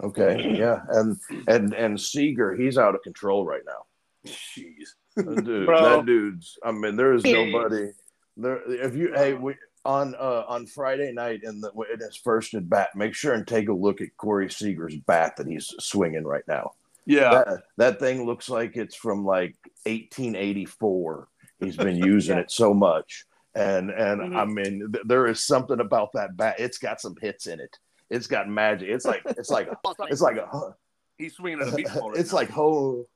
Okay, 0.03 0.57
yeah, 0.59 0.83
and 0.89 1.17
and 1.49 1.75
and 1.75 2.01
Seager, 2.01 2.55
he's 2.55 2.77
out 2.79 2.95
of 2.95 3.03
control 3.03 3.45
right 3.47 3.63
now. 3.65 3.85
Jeez. 4.27 4.95
Dude, 5.17 5.67
Bro. 5.67 5.83
that 5.83 6.07
dude's. 6.07 6.59
I 6.63 6.73
mean, 6.73 6.97
there 6.97 7.15
is 7.15 7.25
nobody. 7.25 7.93
There, 8.37 8.61
if 8.71 8.95
you 8.95 9.13
hey, 9.15 9.33
we 9.35 9.55
on 9.87 10.15
uh 10.17 10.45
on 10.49 10.67
Friday 10.67 11.13
night 11.13 11.41
in 11.45 11.61
the 11.61 11.71
in 11.93 12.01
his 12.01 12.17
first 12.17 12.55
at 12.55 12.69
bat, 12.69 12.91
make 12.95 13.15
sure 13.15 13.33
and 13.35 13.47
take 13.47 13.69
a 13.69 13.73
look 13.73 14.01
at 14.01 14.17
Corey 14.17 14.51
Seager's 14.51 14.97
bat 14.97 15.37
that 15.37 15.47
he's 15.47 15.73
swinging 15.79 16.25
right 16.25 16.47
now. 16.49 16.73
Yeah. 17.07 17.31
That 17.31 17.63
that 17.77 17.99
thing 18.01 18.27
looks 18.27 18.49
like 18.51 18.77
it's 18.77 18.97
from 18.97 19.25
like 19.25 19.57
1884. 19.85 21.29
He's 21.61 21.77
been 21.77 21.97
using 22.15 22.39
it 22.39 22.51
so 22.51 22.75
much, 22.75 23.25
and 23.55 23.91
and 23.91 24.21
I 24.37 24.45
Mhm. 24.45 24.53
mean, 24.55 24.93
th- 24.93 25.05
there 25.07 25.27
is 25.27 25.41
something 25.43 25.81
about 25.81 26.11
that 26.15 26.37
bat. 26.37 26.57
It's 26.59 26.79
got 26.79 27.01
some 27.01 27.15
hits 27.21 27.47
in 27.47 27.61
it. 27.61 27.79
It's 28.11 28.27
got 28.27 28.49
magic. 28.49 28.89
It's 28.89 29.05
like 29.05 29.23
it's 29.27 29.51
like 29.51 29.69
it's 30.11 30.21
like 30.21 30.37
a 30.37 30.75
He's 31.19 31.35
swinging 31.35 31.63
at 31.63 31.69
a 31.73 31.77
beach 31.77 31.87
ball. 31.95 32.11
Right 32.11 32.19
it's 32.21 32.33
now. 32.33 32.37
like 32.37 32.51
ho 32.51 33.07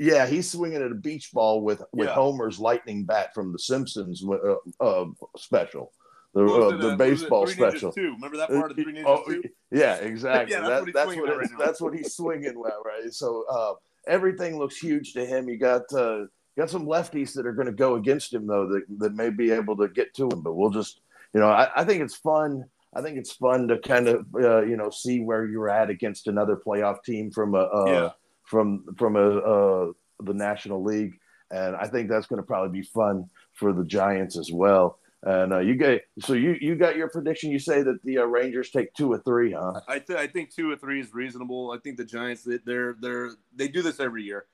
yeah 0.00 0.26
he's 0.26 0.50
swinging 0.50 0.82
at 0.82 0.90
a 0.90 0.96
beach 0.96 1.30
ball 1.32 1.62
with 1.62 1.80
with 1.92 2.08
Yeah. 2.08 2.14
homer's 2.14 2.58
lightning 2.58 3.04
bat 3.04 3.32
from 3.34 3.52
the 3.52 3.58
simpsons 3.58 4.22
uh, 4.28 4.56
uh, 4.84 5.06
special 5.36 5.92
the, 6.36 6.44
uh, 6.52 6.76
the 6.76 6.88
uh, 6.90 6.92
it, 6.92 6.98
baseball 6.98 7.46
special. 7.46 7.92
2? 7.92 8.00
Remember 8.14 8.36
that 8.36 8.48
part 8.50 8.70
of 8.70 8.76
Three 8.76 8.92
Ninjas 8.92 9.04
Oh, 9.06 9.42
yeah 9.70 9.94
exactly 9.96 10.52
Yeah, 10.54 10.60
that's 10.68 10.68
That- 10.68 10.80
what 10.82 10.86
he's 10.86 10.94
that's 10.94 11.06
swinging 11.06 11.26
what 11.30 11.38
right 11.38 11.48
that's 11.58 11.80
what 11.80 11.94
he's 11.94 12.14
swinging 12.14 12.46
at 12.46 12.74
right? 12.84 13.12
So 13.12 13.44
uh, 13.50 13.74
everything 14.06 14.58
looks 14.58 14.76
huge 14.76 15.12
to 15.14 15.24
him. 15.24 15.48
You 15.48 15.58
got 15.58 15.92
uh, 15.92 16.26
got 16.58 16.70
some 16.70 16.86
lefties 16.86 17.32
that 17.34 17.46
are 17.46 17.52
going 17.52 17.66
to 17.66 17.72
go 17.72 17.94
against 17.96 18.32
him 18.34 18.46
though 18.46 18.66
that, 18.68 18.82
that 18.98 19.14
may 19.14 19.30
be 19.30 19.50
able 19.50 19.76
to 19.78 19.88
get 19.88 20.14
to 20.14 20.24
him 20.28 20.42
but 20.42 20.54
we'll 20.54 20.70
just 20.70 21.00
you 21.34 21.40
know 21.40 21.48
I, 21.48 21.68
I 21.76 21.84
think 21.84 22.02
it's 22.02 22.16
fun. 22.16 22.64
I 22.94 23.02
think 23.02 23.18
it's 23.18 23.32
fun 23.32 23.68
to 23.68 23.78
kind 23.78 24.08
of 24.08 24.26
uh, 24.34 24.62
you 24.62 24.76
know 24.76 24.90
see 24.90 25.20
where 25.20 25.44
you're 25.46 25.68
at 25.68 25.90
against 25.90 26.28
another 26.28 26.56
playoff 26.56 27.02
team 27.02 27.30
from 27.30 27.54
a 27.54 27.58
uh, 27.58 27.84
Yeah. 27.86 28.10
from 28.44 28.84
from 28.96 29.16
a 29.16 29.28
uh, 29.38 29.92
the 30.20 30.32
National 30.32 30.82
League, 30.82 31.18
and 31.50 31.76
I 31.76 31.88
think 31.88 32.08
that's 32.08 32.26
going 32.26 32.40
to 32.40 32.46
probably 32.46 32.80
be 32.80 32.86
fun 32.86 33.28
for 33.52 33.72
the 33.74 33.84
Giants 33.84 34.38
as 34.38 34.50
well. 34.50 34.98
And 35.22 35.52
uh, 35.52 35.58
you 35.58 35.74
get 35.74 36.02
so 36.20 36.34
you 36.34 36.56
you 36.60 36.76
got 36.76 36.96
your 36.96 37.08
prediction. 37.08 37.50
You 37.50 37.58
say 37.58 37.82
that 37.82 38.02
the 38.04 38.18
uh, 38.18 38.24
Rangers 38.24 38.70
take 38.70 38.92
two 38.94 39.10
or 39.12 39.18
three, 39.18 39.52
huh? 39.52 39.80
I, 39.88 39.98
th- 39.98 40.18
I 40.18 40.26
think 40.26 40.54
two 40.54 40.70
or 40.70 40.76
three 40.76 41.00
is 41.00 41.12
reasonable. 41.14 41.70
I 41.72 41.78
think 41.78 41.96
the 41.96 42.04
Giants 42.04 42.44
they- 42.44 42.58
they're 42.64 42.96
they're 43.00 43.30
they 43.54 43.66
do 43.68 43.82
this 43.82 43.98
every 43.98 44.22
year. 44.24 44.44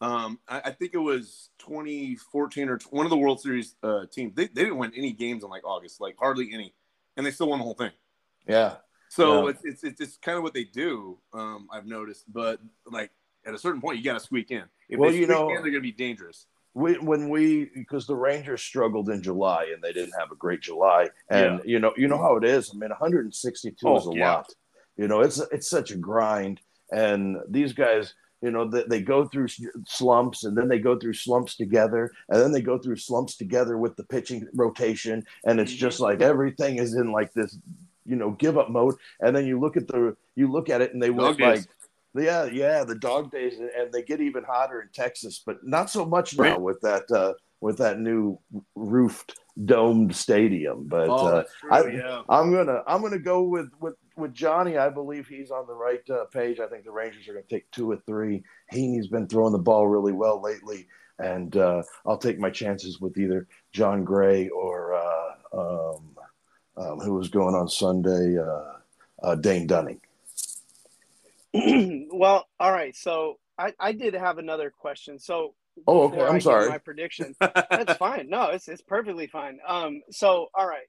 Um, 0.00 0.38
I, 0.48 0.60
I 0.66 0.70
think 0.72 0.92
it 0.94 0.98
was 0.98 1.50
2014 1.58 2.68
or 2.68 2.78
one 2.90 3.06
of 3.06 3.10
the 3.10 3.16
World 3.16 3.40
Series 3.40 3.76
uh, 3.82 4.06
teams. 4.10 4.34
They, 4.34 4.46
they 4.46 4.64
didn't 4.64 4.78
win 4.78 4.92
any 4.96 5.12
games 5.12 5.42
in 5.44 5.48
like 5.50 5.64
August, 5.64 6.00
like 6.00 6.16
hardly 6.18 6.50
any, 6.52 6.74
and 7.16 7.24
they 7.24 7.30
still 7.30 7.48
won 7.48 7.58
the 7.60 7.64
whole 7.64 7.74
thing. 7.74 7.92
Yeah, 8.48 8.76
So 9.08 9.44
Yeah. 9.48 9.50
it's, 9.64 9.82
it's 9.84 10.00
it's 10.00 10.16
kind 10.18 10.36
of 10.38 10.42
what 10.44 10.54
they 10.54 10.64
do. 10.64 11.18
Um, 11.32 11.68
I've 11.72 11.86
noticed, 11.86 12.24
but 12.32 12.60
like 12.86 13.10
at 13.46 13.54
a 13.54 13.58
certain 13.58 13.80
point, 13.80 13.98
you 13.98 14.04
got 14.04 14.14
to 14.14 14.20
squeak 14.20 14.50
in. 14.50 14.64
If 14.88 14.98
Well, 14.98 15.10
they 15.10 15.18
you 15.18 15.26
know- 15.26 15.48
in, 15.50 15.54
they're 15.56 15.62
going 15.70 15.74
to 15.74 15.80
be 15.80 15.92
dangerous. 15.92 16.46
We 16.76 16.98
when 16.98 17.30
we 17.30 17.70
because 17.74 18.06
the 18.06 18.14
Rangers 18.14 18.60
struggled 18.60 19.08
in 19.08 19.22
July 19.22 19.70
and 19.72 19.82
they 19.82 19.94
didn't 19.94 20.12
have 20.18 20.30
a 20.30 20.36
great 20.36 20.60
July, 20.60 21.08
and 21.30 21.62
you 21.64 21.78
know 21.78 21.94
you 21.96 22.06
know 22.06 22.18
how 22.18 22.36
it 22.36 22.44
is. 22.44 22.70
I 22.70 22.76
mean, 22.76 22.90
162 22.90 23.74
Oh, 23.88 23.96
is 23.96 24.06
a 24.06 24.10
yeah. 24.14 24.34
lot. 24.34 24.52
You 24.98 25.08
know, 25.08 25.22
it's 25.22 25.38
it's 25.50 25.70
such 25.70 25.90
a 25.90 25.96
grind, 25.96 26.60
and 26.92 27.38
these 27.48 27.72
guys. 27.72 28.14
You 28.42 28.50
know, 28.50 28.68
they, 28.68 28.84
they 28.86 29.00
go 29.00 29.24
through 29.24 29.48
slumps 29.86 30.44
and 30.44 30.56
then 30.56 30.68
they 30.68 30.78
go 30.78 30.98
through 30.98 31.14
slumps 31.14 31.56
together 31.56 32.12
and 32.28 32.40
then 32.40 32.52
they 32.52 32.60
go 32.60 32.76
through 32.76 32.96
slumps 32.96 33.38
together 33.38 33.78
with 33.78 33.96
the 33.96 34.04
pitching 34.04 34.46
rotation. 34.54 35.24
And 35.46 35.58
it's 35.58 35.72
just 35.72 36.00
like 36.00 36.18
mm-hmm. 36.18 36.30
everything 36.30 36.76
is 36.76 36.94
in 36.94 37.10
like 37.10 37.32
this, 37.32 37.58
you 38.04 38.14
know, 38.14 38.32
give 38.32 38.58
up 38.58 38.68
mode. 38.68 38.96
And 39.20 39.34
then 39.34 39.46
you 39.46 39.58
look 39.58 39.78
at 39.78 39.88
the, 39.88 40.14
you 40.36 40.52
look 40.52 40.68
at 40.68 40.82
it 40.82 40.92
and 40.92 41.02
they 41.02 41.08
went 41.08 41.40
like. 41.40 41.64
Yeah, 42.16 42.44
yeah, 42.44 42.84
the 42.84 42.94
dog 42.94 43.30
days, 43.30 43.58
and- 43.58 43.92
they 43.92 44.02
get 44.02 44.20
even 44.20 44.44
hotter 44.44 44.80
in 44.80 44.88
Texas, 44.92 45.42
but 45.44 45.58
not 45.64 45.90
so 45.90 46.04
much 46.04 46.38
now 46.38 46.58
with 46.58 46.80
that 46.82 47.10
uh, 47.10 47.34
with 47.60 47.78
that 47.78 47.98
new 48.00 48.38
roofed 48.74 49.38
domed 49.64 50.14
stadium. 50.14 50.86
But 50.86 51.08
oh, 51.08 51.26
uh, 51.26 51.44
true. 51.60 51.70
I- 51.70 51.86
yeah. 51.88 52.22
I'm 52.28 52.52
gonna 52.52 52.82
I'm 52.86 53.02
gonna 53.02 53.18
go 53.18 53.42
with 53.42 53.70
with 53.80 53.94
with 54.16 54.34
Johnny. 54.34 54.76
I 54.78 54.88
believe 54.88 55.26
he's 55.26 55.50
on 55.50 55.66
the 55.66 55.74
right 55.74 56.08
uh, 56.10 56.24
page. 56.26 56.60
I 56.60 56.66
think 56.66 56.84
the 56.84 56.90
Rangers 56.90 57.28
are 57.28 57.32
gonna 57.34 57.44
take 57.48 57.70
two 57.70 57.90
or 57.90 57.98
three. 58.06 58.42
Heaney's 58.72 59.08
been 59.08 59.28
throwing 59.28 59.52
the 59.52 59.58
ball 59.58 59.86
really 59.86 60.12
well 60.12 60.40
lately, 60.42 60.86
and 61.18 61.56
uh, 61.56 61.82
I'll 62.06 62.18
take 62.18 62.38
my 62.38 62.50
chances 62.50 63.00
with 63.00 63.16
either 63.18 63.46
Jon 63.72 64.04
Gray 64.04 64.48
or 64.48 64.94
uh, 64.94 65.32
um, 65.52 66.16
um, 66.76 67.00
who 67.00 67.14
was 67.14 67.28
going 67.28 67.54
on 67.54 67.68
Sunday, 67.68 68.38
uh, 68.38 68.72
uh, 69.22 69.34
Dane 69.36 69.66
Dunning. 69.66 70.00
well, 72.12 72.46
all 72.60 72.72
right. 72.72 72.94
So 72.96 73.38
I, 73.58 73.72
I 73.80 73.92
did 73.92 74.14
have 74.14 74.38
another 74.38 74.70
question. 74.70 75.18
So 75.18 75.54
Oh, 75.86 76.04
okay. 76.04 76.22
I'm 76.22 76.36
I 76.36 76.38
sorry. 76.38 76.68
My 76.70 76.78
prediction. 76.78 77.34
That's 77.40 77.98
fine. 77.98 78.30
No, 78.30 78.44
it's 78.48 78.66
it's 78.66 78.80
perfectly 78.82 79.26
fine. 79.26 79.58
Um. 79.66 80.00
So 80.10 80.48
all 80.54 80.66
right. 80.66 80.86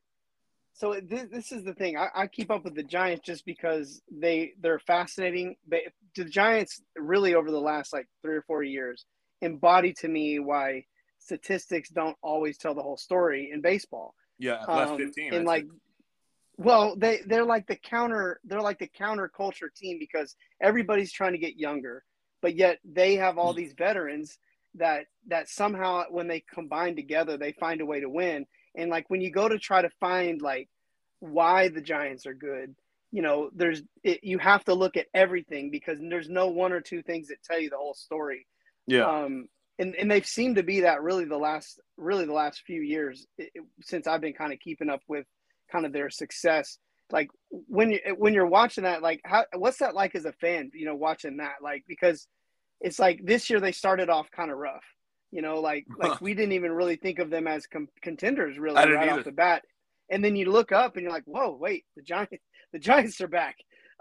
So 0.74 0.94
this, 1.04 1.26
this 1.32 1.52
is 1.52 1.64
the 1.64 1.74
thing. 1.74 1.98
I, 1.98 2.08
I 2.16 2.28
keep 2.28 2.52
up 2.52 2.64
with 2.64 2.76
the 2.76 2.84
Giants 2.84 3.26
just 3.26 3.46
because 3.46 4.02
they 4.12 4.54
they're 4.62 4.80
fascinating. 4.80 5.56
They, 5.68 5.88
the 6.16 6.24
Giants 6.24 6.82
really 6.96 7.36
over 7.36 7.52
the 7.52 7.60
last 7.60 7.92
like 7.92 8.08
three 8.22 8.36
or 8.36 8.44
four 8.44 8.64
years 8.64 9.06
embody 9.42 9.92
to 9.94 10.08
me 10.08 10.40
why 10.40 10.86
statistics 11.20 11.90
don't 11.90 12.16
always 12.24 12.58
tell 12.58 12.74
the 12.74 12.82
whole 12.82 12.98
story 12.98 13.50
in 13.52 13.60
baseball. 13.62 14.14
yeah, 14.40 14.64
last 14.68 14.92
Um, 14.92 14.98
15. 14.98 15.34
and 15.34 15.42
I'd 15.42 15.46
like 15.46 15.64
say. 15.64 15.70
Well 16.58 16.96
they 16.98 17.22
they're 17.26 17.46
like 17.46 17.68
the 17.68 17.76
counter 17.76 18.40
they're 18.44 18.62
like 18.62 18.80
the 18.80 18.88
counter 18.88 19.28
culture 19.28 19.72
team 19.76 19.98
because 20.00 20.36
everybody's 20.62 21.12
trying 21.12 21.34
to 21.34 21.38
get 21.38 21.56
younger 21.56 22.04
but 22.42 22.56
yet 22.56 22.80
they 22.86 23.16
have 23.16 23.38
all 23.38 23.54
these 23.54 23.74
veterans 23.78 24.38
that 24.76 25.06
that 25.28 25.50
somehow 25.50 26.04
when 26.10 26.28
they 26.28 26.44
combine 26.54 26.96
together 26.96 27.38
they 27.38 27.52
find 27.54 27.82
a 27.82 27.86
way 27.86 28.00
to 28.00 28.10
win. 28.10 28.46
And 28.76 28.92
like 28.92 29.10
when 29.10 29.22
you 29.22 29.32
go 29.32 29.48
to 29.48 29.58
try 29.58 29.82
to 29.82 29.90
find 30.00 30.42
like 30.42 30.70
why 31.20 31.70
the 31.70 31.82
giants 31.82 32.26
are 32.28 32.34
good 32.34 32.76
you 33.12 33.22
know 33.22 33.50
there's 33.56 33.82
it, 34.04 34.24
you 34.24 34.38
have 34.38 34.64
to 34.66 34.74
look 34.74 34.98
at 34.98 35.08
everything 35.14 35.72
because 35.72 35.98
there's 36.00 36.30
no 36.30 36.48
one 36.50 36.74
or 36.74 36.82
two 36.82 37.02
things 37.02 37.30
that 37.30 37.42
tell 37.44 37.60
you 37.60 37.70
the 37.70 37.78
whole 37.78 37.94
story. 37.94 38.46
Yeah. 38.86 39.06
um, 39.06 39.48
and 39.80 39.96
and 39.96 40.12
they've 40.12 40.26
seemed 40.26 40.58
to 40.58 40.64
be 40.64 40.82
that 40.82 41.02
really 41.02 41.26
the 41.26 41.38
last 41.38 41.80
really 41.98 42.26
the 42.26 42.34
last 42.34 42.62
few 42.66 42.82
years 42.82 43.26
it- 43.38 43.52
since 43.82 44.08
I've 44.08 44.22
been 44.22 44.34
kind 44.34 44.54
of 44.54 44.60
keeping 44.60 44.90
up 44.90 45.02
with 45.08 45.26
kind 45.72 45.86
of 45.86 45.94
their 45.94 46.10
success. 46.10 46.78
Like 47.12 47.30
when 47.50 47.92
you 47.92 48.00
when 48.18 48.34
you're 48.34 48.48
watching 48.48 48.84
that, 48.84 49.02
like 49.02 49.22
how 49.24 49.46
what's 49.56 49.78
that 49.80 49.96
like 49.96 50.16
as 50.16 50.26
a 50.26 50.34
fan? 50.34 50.72
You 50.74 50.86
know, 50.86 50.96
watching 50.96 51.38
that, 51.38 51.56
like 51.62 51.84
because 51.88 52.28
it's 52.82 53.00
like 53.00 53.22
this 53.24 53.50
year 53.50 53.60
they 53.60 53.72
started 53.72 54.10
off 54.10 54.30
kind 54.32 54.52
of 54.52 54.58
rough. 54.58 54.84
You 55.32 55.42
know, 55.42 55.60
like 55.60 55.86
like 55.98 56.20
we 56.22 56.34
didn't 56.34 56.54
even 56.54 56.72
really 56.72 56.98
think 56.98 57.20
of 57.20 57.30
them 57.30 57.48
as 57.48 57.66
com- 57.68 57.90
contenders 58.02 58.58
really 58.58 58.76
right 58.76 59.10
either. 59.10 59.20
off 59.20 59.26
the 59.26 59.32
bat. 59.32 59.64
And 60.10 60.24
then 60.24 60.36
you 60.36 60.50
look 60.50 60.72
up 60.72 60.96
and 60.96 61.04
you're 61.04 61.12
like, 61.12 61.26
whoa, 61.26 61.58
wait, 61.60 61.86
the 61.96 62.04
Giants 62.04 62.38
the 62.74 62.80
Giants 62.80 63.22
are 63.22 63.28
back 63.28 63.56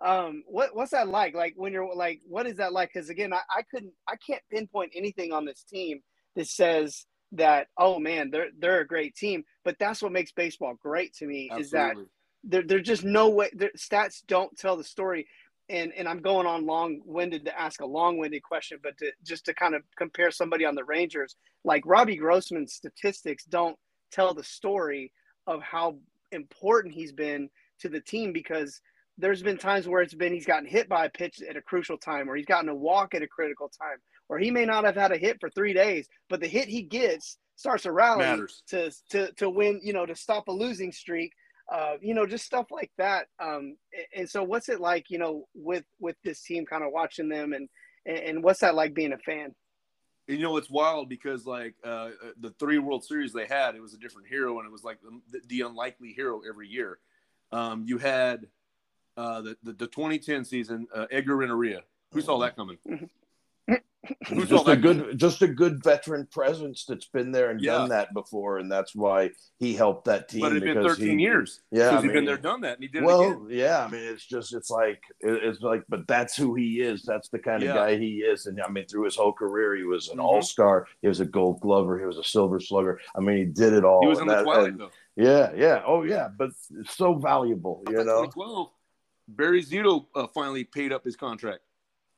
um 0.04 0.42
what 0.46 0.76
what's 0.76 0.90
that 0.90 1.08
like 1.08 1.34
like 1.34 1.54
when 1.56 1.72
you're 1.72 1.94
like 1.94 2.20
what 2.28 2.46
is 2.46 2.56
that 2.56 2.72
like 2.72 2.90
because 2.92 3.08
again 3.08 3.32
I, 3.32 3.40
I 3.50 3.62
couldn't 3.62 3.92
i 4.06 4.14
can't 4.16 4.42
pinpoint 4.50 4.92
anything 4.94 5.32
on 5.32 5.46
this 5.46 5.62
team 5.62 6.00
that 6.34 6.46
says 6.46 7.06
that 7.32 7.68
oh 7.76 7.98
man 7.98 8.30
they're 8.30 8.50
they're 8.58 8.80
a 8.80 8.86
great 8.86 9.14
team. 9.14 9.44
But 9.64 9.78
that's 9.78 10.02
what 10.02 10.12
makes 10.12 10.32
baseball 10.32 10.74
great 10.80 11.14
to 11.16 11.26
me 11.26 11.50
is 11.58 11.70
that 11.70 11.96
there, 12.44 12.62
there's 12.62 12.86
just 12.86 13.04
no 13.04 13.28
way 13.28 13.50
their 13.52 13.72
stats 13.76 14.22
don't 14.26 14.56
tell 14.56 14.76
the 14.76 14.84
story. 14.84 15.26
And 15.68 15.92
and 15.96 16.08
i'm 16.08 16.20
going 16.20 16.46
on 16.46 16.64
long-winded 16.64 17.44
to 17.46 17.60
ask 17.60 17.80
a 17.80 17.86
long-winded 17.86 18.40
question 18.44 18.78
but 18.80 18.96
to 18.98 19.10
just 19.24 19.46
to 19.46 19.52
kind 19.54 19.74
of 19.74 19.82
compare 19.96 20.30
somebody 20.30 20.64
on 20.64 20.76
the 20.76 20.84
rangers 20.84 21.34
like 21.64 21.82
robbie 21.84 22.14
grossman's 22.14 22.72
statistics 22.72 23.44
don't 23.46 23.76
tell 24.12 24.32
the 24.32 24.44
story 24.44 25.10
of 25.48 25.60
how 25.62 25.96
important 26.30 26.94
he's 26.94 27.10
been 27.10 27.50
to 27.80 27.88
the 27.88 28.00
team 28.00 28.32
because 28.32 28.80
there's 29.18 29.42
been 29.42 29.58
times 29.58 29.88
where 29.88 30.02
it's 30.02 30.14
been 30.14 30.32
he's 30.32 30.46
gotten 30.46 30.68
hit 30.68 30.88
by 30.88 31.06
a 31.06 31.10
pitch 31.10 31.40
at 31.48 31.56
a 31.56 31.62
crucial 31.62 31.96
time 31.96 32.28
or 32.28 32.36
he's 32.36 32.46
gotten 32.46 32.68
a 32.68 32.74
walk 32.74 33.14
at 33.14 33.22
a 33.22 33.26
critical 33.26 33.68
time 33.68 33.98
or 34.28 34.38
he 34.38 34.50
may 34.50 34.64
not 34.64 34.84
have 34.84 34.96
had 34.96 35.12
a 35.12 35.16
hit 35.16 35.38
for 35.40 35.50
three 35.50 35.72
days 35.72 36.08
but 36.28 36.40
the 36.40 36.46
hit 36.46 36.68
he 36.68 36.82
gets 36.82 37.38
starts 37.56 37.86
a 37.86 37.92
rally 37.92 38.24
Matters. 38.24 38.62
to 38.68 38.90
to 39.10 39.32
to 39.32 39.48
win 39.48 39.80
you 39.82 39.92
know 39.92 40.06
to 40.06 40.14
stop 40.14 40.48
a 40.48 40.52
losing 40.52 40.92
streak 40.92 41.32
uh, 41.72 41.94
you 42.00 42.14
know 42.14 42.26
just 42.26 42.44
stuff 42.44 42.66
like 42.70 42.92
that 42.96 43.26
um, 43.40 43.76
and 44.14 44.28
so 44.28 44.42
what's 44.42 44.68
it 44.68 44.80
like 44.80 45.10
you 45.10 45.18
know 45.18 45.46
with 45.54 45.84
with 45.98 46.16
this 46.22 46.42
team 46.42 46.64
kind 46.64 46.84
of 46.84 46.92
watching 46.92 47.28
them 47.28 47.52
and 47.52 47.68
and 48.06 48.42
what's 48.42 48.60
that 48.60 48.74
like 48.74 48.94
being 48.94 49.12
a 49.12 49.18
fan 49.18 49.52
you 50.28 50.38
know 50.38 50.56
it's 50.56 50.70
wild 50.70 51.08
because 51.08 51.46
like 51.46 51.74
uh, 51.84 52.10
the 52.40 52.50
three 52.58 52.78
World 52.78 53.04
Series 53.04 53.32
they 53.32 53.46
had, 53.46 53.76
it 53.76 53.80
was 53.80 53.94
a 53.94 53.98
different 53.98 54.26
hero, 54.28 54.58
and 54.58 54.66
it 54.66 54.72
was 54.72 54.82
like 54.82 54.98
the, 55.30 55.40
the 55.46 55.60
unlikely 55.60 56.12
hero 56.12 56.40
every 56.48 56.68
year. 56.68 56.98
Um, 57.52 57.84
you 57.86 57.98
had 57.98 58.46
uh, 59.16 59.40
the, 59.42 59.56
the 59.62 59.72
the 59.72 59.86
2010 59.86 60.44
season, 60.44 60.86
uh, 60.94 61.06
Edgar 61.10 61.36
Renteria. 61.36 61.82
Who 62.12 62.20
saw 62.20 62.38
that 62.38 62.56
coming? 62.56 62.78
Who's 64.28 64.52
all 64.52 64.58
just 64.58 64.68
a 64.68 64.70
that 64.70 64.82
good 64.82 65.18
just 65.18 65.42
a 65.42 65.48
good 65.48 65.82
veteran 65.82 66.28
presence 66.30 66.84
that's 66.84 67.06
been 67.06 67.32
there 67.32 67.50
and 67.50 67.60
Yeah. 67.60 67.72
done 67.72 67.88
that 67.88 68.14
before, 68.14 68.58
and 68.58 68.70
that's 68.70 68.94
why 68.94 69.30
he 69.58 69.74
helped 69.74 70.04
that 70.04 70.28
team. 70.28 70.42
But 70.42 70.52
it'd 70.52 70.62
been 70.62 70.76
because 70.80 70.98
13 70.98 71.18
he, 71.18 71.24
years 71.24 71.62
Yeah, 71.72 71.88
since 71.90 71.98
I 71.98 72.02
he'd 72.04 72.12
been 72.12 72.24
there, 72.24 72.36
done 72.36 72.60
that, 72.60 72.74
and 72.74 72.82
he 72.84 72.88
did 72.88 73.02
it 73.02 73.06
Well, 73.06 73.22
again. 73.22 73.46
yeah, 73.50 73.84
I 73.84 73.90
mean, 73.90 74.02
it's 74.04 74.24
just 74.24 74.54
it's 74.54 74.70
like 74.70 75.02
it's 75.18 75.60
like, 75.60 75.82
but 75.88 76.06
that's 76.06 76.36
who 76.36 76.54
he 76.54 76.80
is. 76.82 77.02
That's 77.02 77.28
the 77.30 77.40
kind 77.40 77.64
of 77.64 77.74
guy 77.74 77.96
he 77.96 78.18
is. 78.18 78.46
And 78.46 78.62
I 78.62 78.68
mean, 78.68 78.86
through 78.86 79.06
his 79.06 79.16
whole 79.16 79.32
career, 79.32 79.74
he 79.74 79.82
was 79.82 80.08
an 80.10 80.18
Mhm. 80.18 80.22
all 80.24 80.40
star. 80.42 80.86
He 81.02 81.08
was 81.08 81.18
a 81.18 81.26
Gold 81.26 81.58
Glover. 81.60 81.98
He 81.98 82.06
was 82.06 82.18
a 82.18 82.22
Silver 82.24 82.60
Slugger. 82.60 83.00
I 83.16 83.20
mean, 83.20 83.38
he 83.38 83.44
did 83.46 83.72
it 83.72 83.84
all. 83.84 84.02
He 84.02 84.06
was 84.06 84.20
in 84.20 84.28
the 84.28 84.36
that- 84.36 84.44
twilight 84.44 84.68
and- 84.68 84.80
though. 84.82 84.90
yeah, 85.16 85.50
yeah, 85.56 85.82
oh 85.84 86.04
yeah, 86.04 86.28
but 86.28 86.50
it's 86.78 86.94
so 86.94 87.14
valuable, 87.14 87.82
you 87.88 87.94
know. 87.96 88.26
2012, 88.26 88.70
Barry 89.28 89.62
Zito 89.62 90.06
uh, 90.14 90.26
finally 90.28 90.64
paid 90.64 90.92
up 90.92 91.04
his 91.04 91.16
contract. 91.16 91.60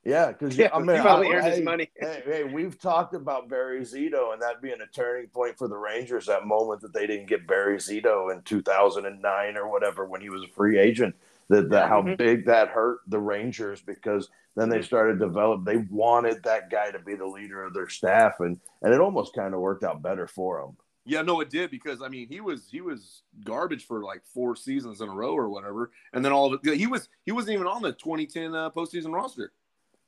Yeah, 0.05 0.29
because 0.33 0.57
Yeah, 0.57 0.69
I 0.73 0.79
mean, 0.79 0.97
he 0.97 1.03
probably 1.03 1.29
I- 1.29 1.33
earned 1.35 1.47
his 1.47 1.61
money. 1.61 1.91
hey, 1.97 2.23
hey, 2.25 2.45
we've 2.45 2.79
talked 2.81 3.15
about 3.15 3.49
Barry 3.49 3.81
Zito 3.81 4.33
and 4.33 4.41
that 4.41 4.63
being 4.63 4.81
a 4.81 4.87
turning 4.87 5.27
point 5.29 5.59
for 5.59 5.69
the 5.69 5.77
Rangers. 5.77 6.27
That 6.27 6.47
moment 6.47 6.81
that 6.83 6.93
they 6.95 7.07
didn't 7.07 7.27
get 7.27 7.47
Barry 7.47 7.77
Zito 7.79 8.33
in 8.33 8.43
2009 8.43 9.57
or 9.57 9.69
whatever 9.69 10.07
when 10.07 10.21
he 10.21 10.31
was 10.31 10.45
a 10.45 10.49
free 10.49 10.79
agent. 10.79 11.15
That, 11.51 11.71
that 11.71 11.89
how 11.89 12.03
Mhm. 12.03 12.19
big 12.19 12.45
that 12.47 12.69
hurt 12.69 13.01
the 13.07 13.19
Rangers 13.19 13.81
because 13.81 14.29
then 14.55 14.69
they 14.69 14.81
Mhm. 14.81 14.85
started 14.85 15.19
to 15.19 15.27
develop. 15.27 15.65
They 15.65 15.79
wanted 15.79 16.43
that 16.45 16.69
guy 16.71 16.91
to 16.91 16.99
be 16.99 17.15
the 17.15 17.27
leader 17.27 17.63
of 17.65 17.73
their 17.73 17.89
staff, 17.89 18.41
and 18.41 18.61
and 18.83 18.93
it 18.95 19.01
almost 19.01 19.35
kind 19.35 19.55
of 19.55 19.61
worked 19.61 19.83
out 19.83 20.03
better 20.03 20.27
for 20.27 20.61
them. 20.61 20.77
Yeah, 21.09 21.23
no, 21.23 21.41
it 21.41 21.49
did 21.49 21.71
because 21.71 22.03
I 22.03 22.09
mean 22.09 22.29
he 22.29 22.41
was 22.41 22.69
he 22.71 22.83
was 22.83 23.23
garbage 23.43 23.87
for 23.87 24.03
like 24.05 24.21
four 24.27 24.55
seasons 24.55 25.01
in 25.01 25.09
a 25.09 25.13
row 25.15 25.33
or 25.35 25.49
whatever, 25.49 25.91
and 26.13 26.23
then 26.23 26.33
all 26.33 26.53
of 26.53 26.61
it, 26.63 26.77
he 26.77 26.87
was 26.87 27.09
he 27.25 27.33
wasn't 27.33 27.55
even 27.55 27.67
on 27.67 27.81
the 27.81 27.93
2010 27.93 28.55
uh, 28.55 28.69
postseason 28.71 29.13
roster, 29.15 29.53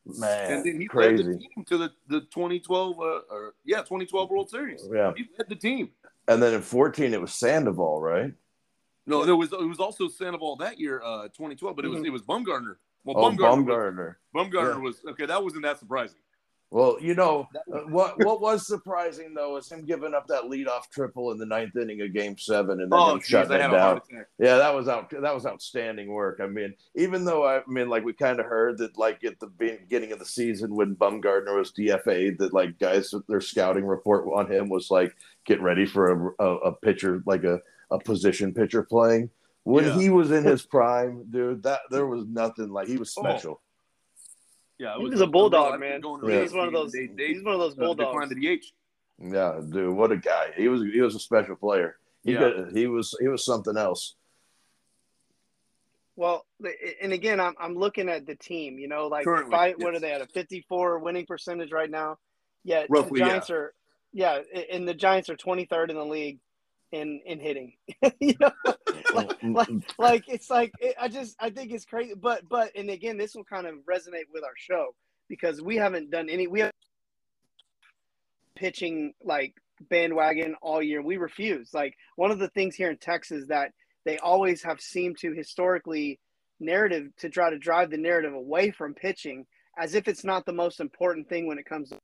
Man, 0.04 0.52
and 0.52 0.64
then 0.66 0.74
he 0.78 0.88
led 0.92 1.16
the 1.16 1.22
crazy. 1.24 1.38
team 1.38 1.64
to 1.64 1.78
the 1.78 1.92
the 2.08 2.20
2012 2.20 2.98
uh, 2.98 3.02
or 3.02 3.54
yeah 3.64 3.78
2012 3.78 4.30
World 4.30 4.50
Series. 4.50 4.86
Yeah, 4.92 5.12
He 5.16 5.24
led 5.38 5.48
the 5.48 5.56
team. 5.56 5.90
and 6.28 6.42
then 6.42 6.52
in 6.52 6.60
14 6.60 7.14
it 7.14 7.20
was 7.20 7.32
Sandoval, 7.32 8.02
right? 8.02 8.34
No, 9.06 9.24
there 9.24 9.36
was 9.36 9.54
it 9.54 9.58
was 9.66 9.80
also 9.80 10.06
Sandoval 10.06 10.56
that 10.56 10.78
year, 10.78 11.00
uh, 11.02 11.28
2012, 11.28 11.76
but 11.76 11.86
it 11.86 11.88
was 11.88 12.00
Mhm. 12.00 12.06
it 12.06 12.10
was 12.10 12.20
Bumgarner. 12.22 12.76
Well, 13.04 13.16
Oh, 13.16 13.30
Bumgarner, 13.30 13.64
Bumgarner. 13.64 14.16
was, 14.34 14.46
Bumgarner 14.50 14.74
Yeah. 14.74 14.76
was 14.76 15.02
okay. 15.12 15.24
That 15.24 15.42
wasn't 15.42 15.62
that 15.62 15.78
surprising. 15.78 16.18
Well, 16.72 16.98
you 17.00 17.14
know 17.14 17.48
uh, 17.74 17.78
what? 17.88 18.14
What 18.24 18.40
was 18.40 18.66
surprising 18.66 19.34
though 19.34 19.56
is 19.56 19.70
him 19.70 19.84
giving 19.84 20.14
up 20.14 20.26
that 20.28 20.44
leadoff 20.44 20.88
triple 20.92 21.32
in 21.32 21.38
the 21.38 21.46
ninth 21.46 21.76
inning 21.76 22.00
of 22.02 22.12
Game 22.14 22.38
Seven 22.38 22.80
and 22.80 22.92
then 22.92 22.98
Oh, 23.00 23.16
geez, 23.18 23.26
shutting 23.26 23.56
it 23.56 23.58
down. 23.58 24.00
Yeah, 24.38 24.56
that 24.58 24.74
was 24.74 24.86
out. 24.88 25.10
That 25.10 25.34
was 25.34 25.46
outstanding 25.46 26.08
work. 26.08 26.40
I 26.42 26.46
mean, 26.46 26.74
even 26.94 27.24
though 27.24 27.44
I, 27.46 27.62
mean, 27.66 27.88
like 27.88 28.04
we 28.04 28.12
kind 28.12 28.38
of 28.38 28.46
heard 28.46 28.78
that, 28.78 28.96
like 28.96 29.24
at 29.24 29.40
the 29.40 29.48
beginning 29.48 30.12
of 30.12 30.18
the 30.20 30.24
season 30.24 30.74
when 30.74 30.94
Bumgarner 30.96 31.56
was 31.56 31.72
DFA, 31.72 32.38
that 32.38 32.54
like 32.54 32.78
guys, 32.78 33.12
their 33.28 33.40
scouting 33.40 33.84
report 33.84 34.26
on 34.32 34.50
him 34.50 34.68
was 34.68 34.90
like, 34.90 35.14
get 35.44 35.60
ready 35.60 35.86
for 35.86 36.34
a, 36.38 36.44
a, 36.44 36.56
a 36.58 36.72
pitcher, 36.76 37.22
like 37.26 37.42
a, 37.44 37.60
a 37.90 37.98
position 37.98 38.54
pitcher 38.54 38.82
playing. 38.84 39.30
When 39.64 39.84
Yeah. 39.84 39.98
he 39.98 40.08
was 40.08 40.30
in 40.30 40.44
his 40.44 40.62
prime, 40.64 41.24
dude, 41.30 41.64
that 41.64 41.80
there 41.90 42.06
was 42.06 42.24
nothing 42.26 42.70
like 42.70 42.88
he 42.88 42.96
was 42.96 43.14
Oh, 43.18 43.22
special. 43.22 43.60
Yeah, 44.80 44.94
it 44.94 45.00
He 45.00 45.04
was 45.10 45.20
a 45.20 45.26
bulldog, 45.26 45.74
I've 45.74 45.80
man. 45.80 46.00
Yeah. 46.24 46.40
He's 46.40 46.54
one 46.54 46.66
of 46.66 46.72
those. 46.72 46.90
They, 46.92 47.06
they, 47.06 47.34
He's 47.34 47.42
one 47.42 47.52
of 47.52 47.60
those 47.60 47.72
uh, 47.74 47.82
declined 47.92 47.98
bulldogs. 47.98 48.28
to 48.30 48.34
the 48.34 48.48
H. 48.48 48.72
Yeah, 49.22 49.60
dude, 49.68 49.94
what 49.94 50.10
a 50.10 50.16
guy. 50.16 50.52
He 50.56 50.68
was 50.68 50.82
he 50.90 51.02
was 51.02 51.14
a 51.14 51.18
special 51.20 51.54
player. 51.54 51.98
He 52.24 52.32
Yeah. 52.32 52.40
got, 52.40 52.72
he 52.72 52.86
was 52.86 53.14
he 53.20 53.28
was 53.28 53.44
something 53.44 53.76
else. 53.76 54.14
Well, 56.16 56.46
and 57.02 57.12
again, 57.12 57.40
I'm 57.40 57.54
I'm 57.60 57.74
looking 57.74 58.08
at 58.08 58.26
the 58.26 58.36
team. 58.36 58.78
You 58.78 58.88
know, 58.88 59.08
like 59.08 59.24
Currently, 59.24 59.50
five, 59.50 59.74
what 59.76 59.94
are 59.94 60.00
they 60.00 60.12
at 60.12 60.22
a 60.22 60.26
54 60.26 60.98
winning 61.00 61.26
percentage 61.26 61.72
right 61.72 61.90
now? 61.90 62.16
Yeah, 62.64 62.84
Roughly, 62.88 63.20
the 63.20 63.26
Giants 63.26 63.50
are. 63.50 63.74
Yeah, 64.14 64.40
and 64.72 64.88
the 64.88 64.94
Giants 64.94 65.28
are 65.28 65.36
23rd 65.36 65.90
in 65.90 65.96
the 65.96 66.04
league 66.04 66.38
in 66.92 67.20
in 67.24 67.40
hitting. 67.40 67.72
you 68.20 68.34
know, 68.40 68.52
like, 69.14 69.28
mm, 69.28 69.42
mm, 69.42 69.54
like, 69.54 69.68
mm. 69.68 69.84
like 69.98 70.24
it's 70.28 70.50
like 70.50 70.72
it, 70.80 70.96
I 71.00 71.08
just 71.08 71.36
I 71.40 71.50
think 71.50 71.72
it's 71.72 71.84
crazy. 71.84 72.14
But 72.14 72.48
but 72.48 72.72
and 72.76 72.90
again, 72.90 73.18
this 73.18 73.34
will 73.34 73.44
kind 73.44 73.66
of 73.66 73.74
resonate 73.88 74.28
with 74.32 74.44
our 74.44 74.56
show 74.56 74.94
because 75.28 75.62
we 75.62 75.76
haven't 75.76 76.10
done 76.10 76.28
any. 76.28 76.46
We 76.46 76.60
have 76.60 76.72
pitching 78.56 79.14
like 79.22 79.54
bandwagon 79.88 80.54
all 80.60 80.82
year. 80.82 81.02
We 81.02 81.16
refuse. 81.16 81.72
Like 81.72 81.94
one 82.16 82.30
of 82.30 82.38
the 82.38 82.48
things 82.48 82.74
here 82.74 82.90
in 82.90 82.98
Texas 82.98 83.46
that 83.48 83.72
they 84.04 84.18
always 84.18 84.62
have 84.62 84.80
seemed 84.80 85.18
to 85.18 85.32
historically 85.32 86.20
narrative 86.58 87.08
to 87.18 87.30
try 87.30 87.50
to 87.50 87.58
drive 87.58 87.90
the 87.90 87.96
narrative 87.96 88.34
away 88.34 88.70
from 88.70 88.94
pitching 88.94 89.46
as 89.78 89.94
if 89.94 90.08
it's 90.08 90.24
not 90.24 90.44
the 90.44 90.52
most 90.52 90.80
important 90.80 91.28
thing 91.28 91.46
when 91.46 91.58
it 91.58 91.64
comes 91.64 91.88
to 91.88 91.98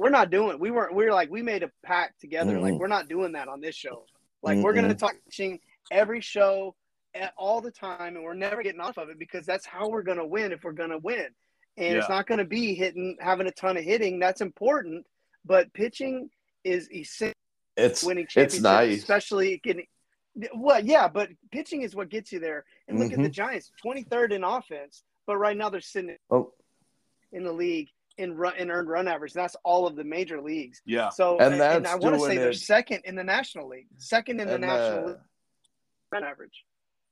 we're 0.00 0.10
not 0.10 0.30
doing 0.30 0.58
we 0.58 0.70
weren't 0.70 0.94
we 0.94 1.04
were 1.04 1.12
like 1.12 1.30
we 1.30 1.42
made 1.42 1.62
a 1.62 1.70
pact 1.84 2.20
together 2.20 2.58
like 2.58 2.74
Mhm. 2.74 2.78
we're 2.78 2.86
not 2.86 3.08
doing 3.08 3.32
that 3.32 3.48
on 3.48 3.60
this 3.60 3.74
show 3.74 4.06
like 4.42 4.58
we're 4.58 4.72
gonna 4.72 4.94
talk 4.94 5.14
pitching 5.26 5.60
every 5.90 6.20
show 6.20 6.74
at, 7.14 7.32
all 7.36 7.60
the 7.60 7.70
time 7.70 8.16
and 8.16 8.24
we're 8.24 8.34
never 8.34 8.62
getting 8.62 8.80
off 8.80 8.96
of 8.98 9.08
it 9.10 9.18
because 9.18 9.44
that's 9.46 9.66
how 9.66 9.88
we're 9.88 10.02
gonna 10.02 10.26
win 10.26 10.52
if 10.52 10.64
we're 10.64 10.72
gonna 10.72 10.98
win 10.98 11.26
and 11.76 11.96
it's 11.96 12.08
not 12.08 12.26
gonna 12.26 12.44
be 12.44 12.74
hitting 12.74 13.16
having 13.20 13.46
a 13.46 13.52
ton 13.52 13.76
of 13.76 13.84
hitting 13.84 14.18
that's 14.18 14.40
important 14.40 15.04
but 15.44 15.72
pitching 15.72 16.28
is 16.64 16.90
essential 16.92 17.34
It's 17.76 18.02
winning 18.04 18.26
it's 18.36 18.60
nice. 18.60 18.98
especially 18.98 19.58
getting. 19.64 19.86
Well, 20.54 20.84
yeah, 20.84 21.08
but 21.08 21.30
pitching 21.50 21.82
is 21.82 21.94
what 21.96 22.08
gets 22.10 22.30
you 22.30 22.38
there. 22.38 22.64
And 22.86 22.98
look 22.98 23.10
at 23.12 23.18
the 23.18 23.24
Mm-hmm. 23.24 23.32
Giants, 23.32 23.72
23rd 23.84 24.32
in 24.32 24.44
offense, 24.44 25.02
but 25.26 25.38
right 25.38 25.56
now 25.56 25.70
they're 25.70 25.80
sitting 25.80 26.16
Oh, 26.30 26.52
in 27.32 27.42
the 27.42 27.52
league 27.52 27.88
in 28.18 28.36
run 28.36 28.56
in 28.56 28.70
earned 28.70 28.88
run 28.88 29.08
average. 29.08 29.32
That's 29.32 29.56
all 29.64 29.86
of 29.86 29.96
the 29.96 30.04
major 30.04 30.40
leagues. 30.40 30.82
Yeah. 30.84 31.08
So, 31.10 31.38
And 31.38 31.52
and, 31.54 31.60
that's 31.60 31.88
I 31.90 31.94
want 31.96 32.14
to 32.14 32.18
doing 32.18 32.30
say 32.30 32.36
they're 32.38 32.52
second 32.52 33.02
in 33.04 33.14
the 33.14 33.24
National 33.24 33.68
League, 33.68 33.86
second 33.98 34.40
in 34.40 34.48
the 34.48 34.54
and, 34.54 34.60
National 34.62 35.04
uh, 35.04 35.06
League 35.08 35.16
run 36.12 36.24
average. 36.24 36.64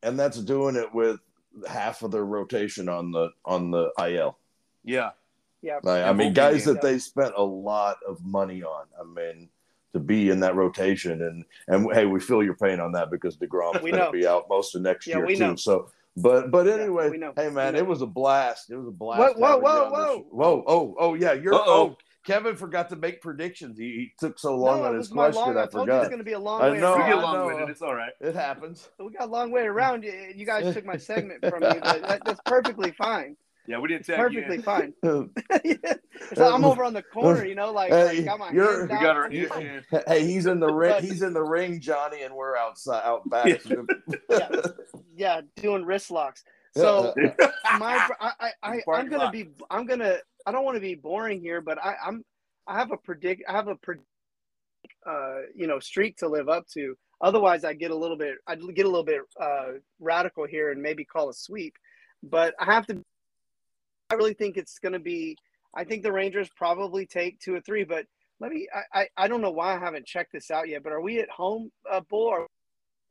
and 0.02 0.18
that's 0.18 0.38
doing 0.40 0.76
it 0.76 0.92
with 0.94 1.20
half 1.68 2.02
of 2.02 2.10
their 2.10 2.24
rotation 2.24 2.88
on 2.88 3.10
the 3.12 3.30
on 3.44 3.70
the 3.70 3.90
IL. 3.98 4.38
Yeah. 4.84 5.10
Yeah, 5.60 5.80
Like, 5.82 6.04
I 6.04 6.12
mean, 6.12 6.32
guys 6.34 6.64
did 6.66 6.76
that 6.76 6.82
they 6.82 7.00
spent 7.00 7.34
a 7.36 7.42
lot 7.42 7.96
of 8.06 8.24
money 8.24 8.62
on. 8.62 8.86
I 8.98 9.02
mean, 9.02 9.48
to 9.92 9.98
be 9.98 10.30
in 10.30 10.38
that 10.40 10.54
rotation, 10.54 11.20
and 11.20 11.44
and 11.66 11.92
hey, 11.92 12.06
we 12.06 12.20
feel 12.20 12.44
your 12.44 12.54
pain 12.54 12.78
on 12.78 12.92
that 12.92 13.10
because 13.10 13.36
deGrom's 13.36 13.82
We 13.82 13.90
going 13.90 14.04
to 14.04 14.12
be 14.12 14.24
out 14.24 14.46
most 14.48 14.76
of 14.76 14.82
next 14.82 15.08
Yeah, 15.08 15.16
year 15.16 15.26
we 15.26 15.34
too. 15.34 15.40
know. 15.48 15.56
So, 15.56 15.90
but 16.22 16.50
but 16.50 16.66
anyway, 16.68 17.10
we 17.10 17.18
know. 17.18 17.32
hey 17.36 17.50
man, 17.50 17.74
it 17.74 17.86
was 17.86 18.02
a 18.02 18.06
blast. 18.06 18.70
It 18.70 18.76
was 18.76 18.88
a 18.88 18.92
blast. 18.92 19.36
Whoa, 19.36 19.58
whoa, 19.58 19.58
whoa, 19.58 19.90
whoa. 19.90 20.26
whoa, 20.30 20.64
oh, 20.66 20.94
oh 20.98 21.14
yeah, 21.14 21.32
you're 21.32 21.54
Uh-oh. 21.54 21.90
oh. 21.90 21.96
Kevin 22.24 22.56
forgot 22.56 22.90
to 22.90 22.96
make 22.96 23.22
predictions. 23.22 23.78
He, 23.78 23.84
he 23.84 24.12
took 24.18 24.38
so 24.38 24.54
long 24.54 24.80
no, 24.80 24.88
on 24.88 24.94
it 24.94 24.98
his 24.98 25.08
was 25.08 25.14
my 25.14 25.30
question. 25.30 25.54
long. 25.54 25.56
I 25.56 25.62
I 25.62 25.66
told 25.66 25.88
you 25.88 25.94
it's 25.94 26.08
going 26.08 26.18
to 26.18 26.24
be 26.24 26.32
a 26.34 26.38
long 26.38 26.60
I 26.60 26.70
way 26.70 26.78
know, 26.78 26.94
we 26.94 27.00
around. 27.00 27.08
get 27.08 27.18
I 27.18 27.22
long 27.22 27.34
know. 27.34 27.46
winded. 27.46 27.70
It's 27.70 27.80
all 27.80 27.94
right. 27.94 28.12
It 28.20 28.34
happens. 28.34 28.86
We 28.98 29.10
got 29.12 29.28
a 29.28 29.30
long 29.30 29.50
way 29.50 29.62
around. 29.62 30.04
You, 30.04 30.32
you 30.36 30.44
guys 30.44 30.74
took 30.74 30.84
my 30.84 30.98
segment 30.98 31.40
from 31.48 31.60
me, 31.60 31.68
that, 31.82 32.20
that's 32.26 32.40
perfectly 32.44 32.90
fine. 32.90 33.36
Yeah, 33.68 33.78
we 33.78 33.88
didn't 33.88 34.06
tag 34.06 34.32
you 34.32 34.40
Perfectly 34.40 34.56
in. 34.56 34.62
fine. 34.62 34.94
so 36.34 36.54
I'm 36.54 36.64
over 36.64 36.84
on 36.84 36.94
the 36.94 37.02
corner, 37.02 37.44
you 37.44 37.54
know, 37.54 37.70
like, 37.70 37.90
Hey, 37.90 38.22
like 38.22 38.24
got 38.24 38.54
you're- 38.54 38.78
hands 38.78 38.90
We 38.90 38.98
got 38.98 39.16
our 39.16 39.30
You- 39.30 39.82
hey, 40.06 40.24
he's 40.26 40.46
in 40.46 40.58
the 40.58 40.72
ring. 40.72 41.02
He's 41.02 41.20
in 41.20 41.34
the 41.34 41.42
ring, 41.42 41.78
Johnny, 41.78 42.22
and 42.22 42.34
we're 42.34 42.56
outside, 42.56 43.02
out 43.04 43.28
back. 43.28 43.60
Yeah. 44.30 44.48
yeah, 45.14 45.40
doing 45.56 45.84
wrist 45.84 46.10
locks. 46.10 46.42
So 46.74 47.12
my, 47.78 48.08
I, 48.20 48.32
I, 48.40 48.50
I 48.62 48.82
I'm 48.94 49.08
gonna 49.08 49.24
lot. 49.24 49.32
be, 49.32 49.48
I'm 49.70 49.84
gonna, 49.84 50.16
I 50.46 50.52
don't 50.52 50.64
want 50.64 50.76
to 50.76 50.80
be 50.80 50.94
boring 50.94 51.40
here, 51.40 51.60
but 51.60 51.78
I, 51.84 51.96
I'm, 52.06 52.24
I 52.66 52.78
have 52.78 52.90
a 52.92 52.96
predict, 52.96 53.42
I 53.48 53.52
have 53.52 53.68
a, 53.68 53.74
predict, 53.76 54.06
uh, 55.06 55.40
you 55.54 55.66
know, 55.66 55.78
streak 55.78 56.16
to 56.18 56.28
live 56.28 56.48
up 56.48 56.66
to. 56.74 56.96
Otherwise, 57.20 57.64
I 57.64 57.72
get 57.74 57.90
a 57.90 57.96
little 57.96 58.16
bit, 58.16 58.36
I'd 58.46 58.60
get 58.74 58.86
a 58.86 58.88
little 58.88 59.04
bit 59.04 59.22
uh, 59.40 59.72
radical 59.98 60.46
here 60.46 60.70
and 60.70 60.80
maybe 60.80 61.04
call 61.04 61.28
a 61.28 61.34
sweep. 61.34 61.74
But 62.22 62.54
I 62.58 62.64
have 62.66 62.86
to. 62.86 63.02
I 64.10 64.14
really 64.14 64.34
think 64.34 64.56
it's 64.56 64.78
gonna 64.78 64.98
be. 64.98 65.36
I 65.74 65.84
think 65.84 66.02
the 66.02 66.12
Rangers 66.12 66.48
probably 66.56 67.06
take 67.06 67.40
two 67.40 67.54
or 67.54 67.60
three, 67.60 67.84
but 67.84 68.06
let 68.40 68.52
me. 68.52 68.68
I, 68.74 69.00
I, 69.00 69.08
I 69.16 69.28
don't 69.28 69.42
know 69.42 69.50
why 69.50 69.76
I 69.76 69.78
haven't 69.78 70.06
checked 70.06 70.32
this 70.32 70.50
out 70.50 70.68
yet. 70.68 70.82
But 70.82 70.92
are 70.92 71.00
we 71.00 71.20
at 71.20 71.30
home, 71.30 71.70
uh, 71.90 72.00
Bull, 72.08 72.26
or 72.26 72.46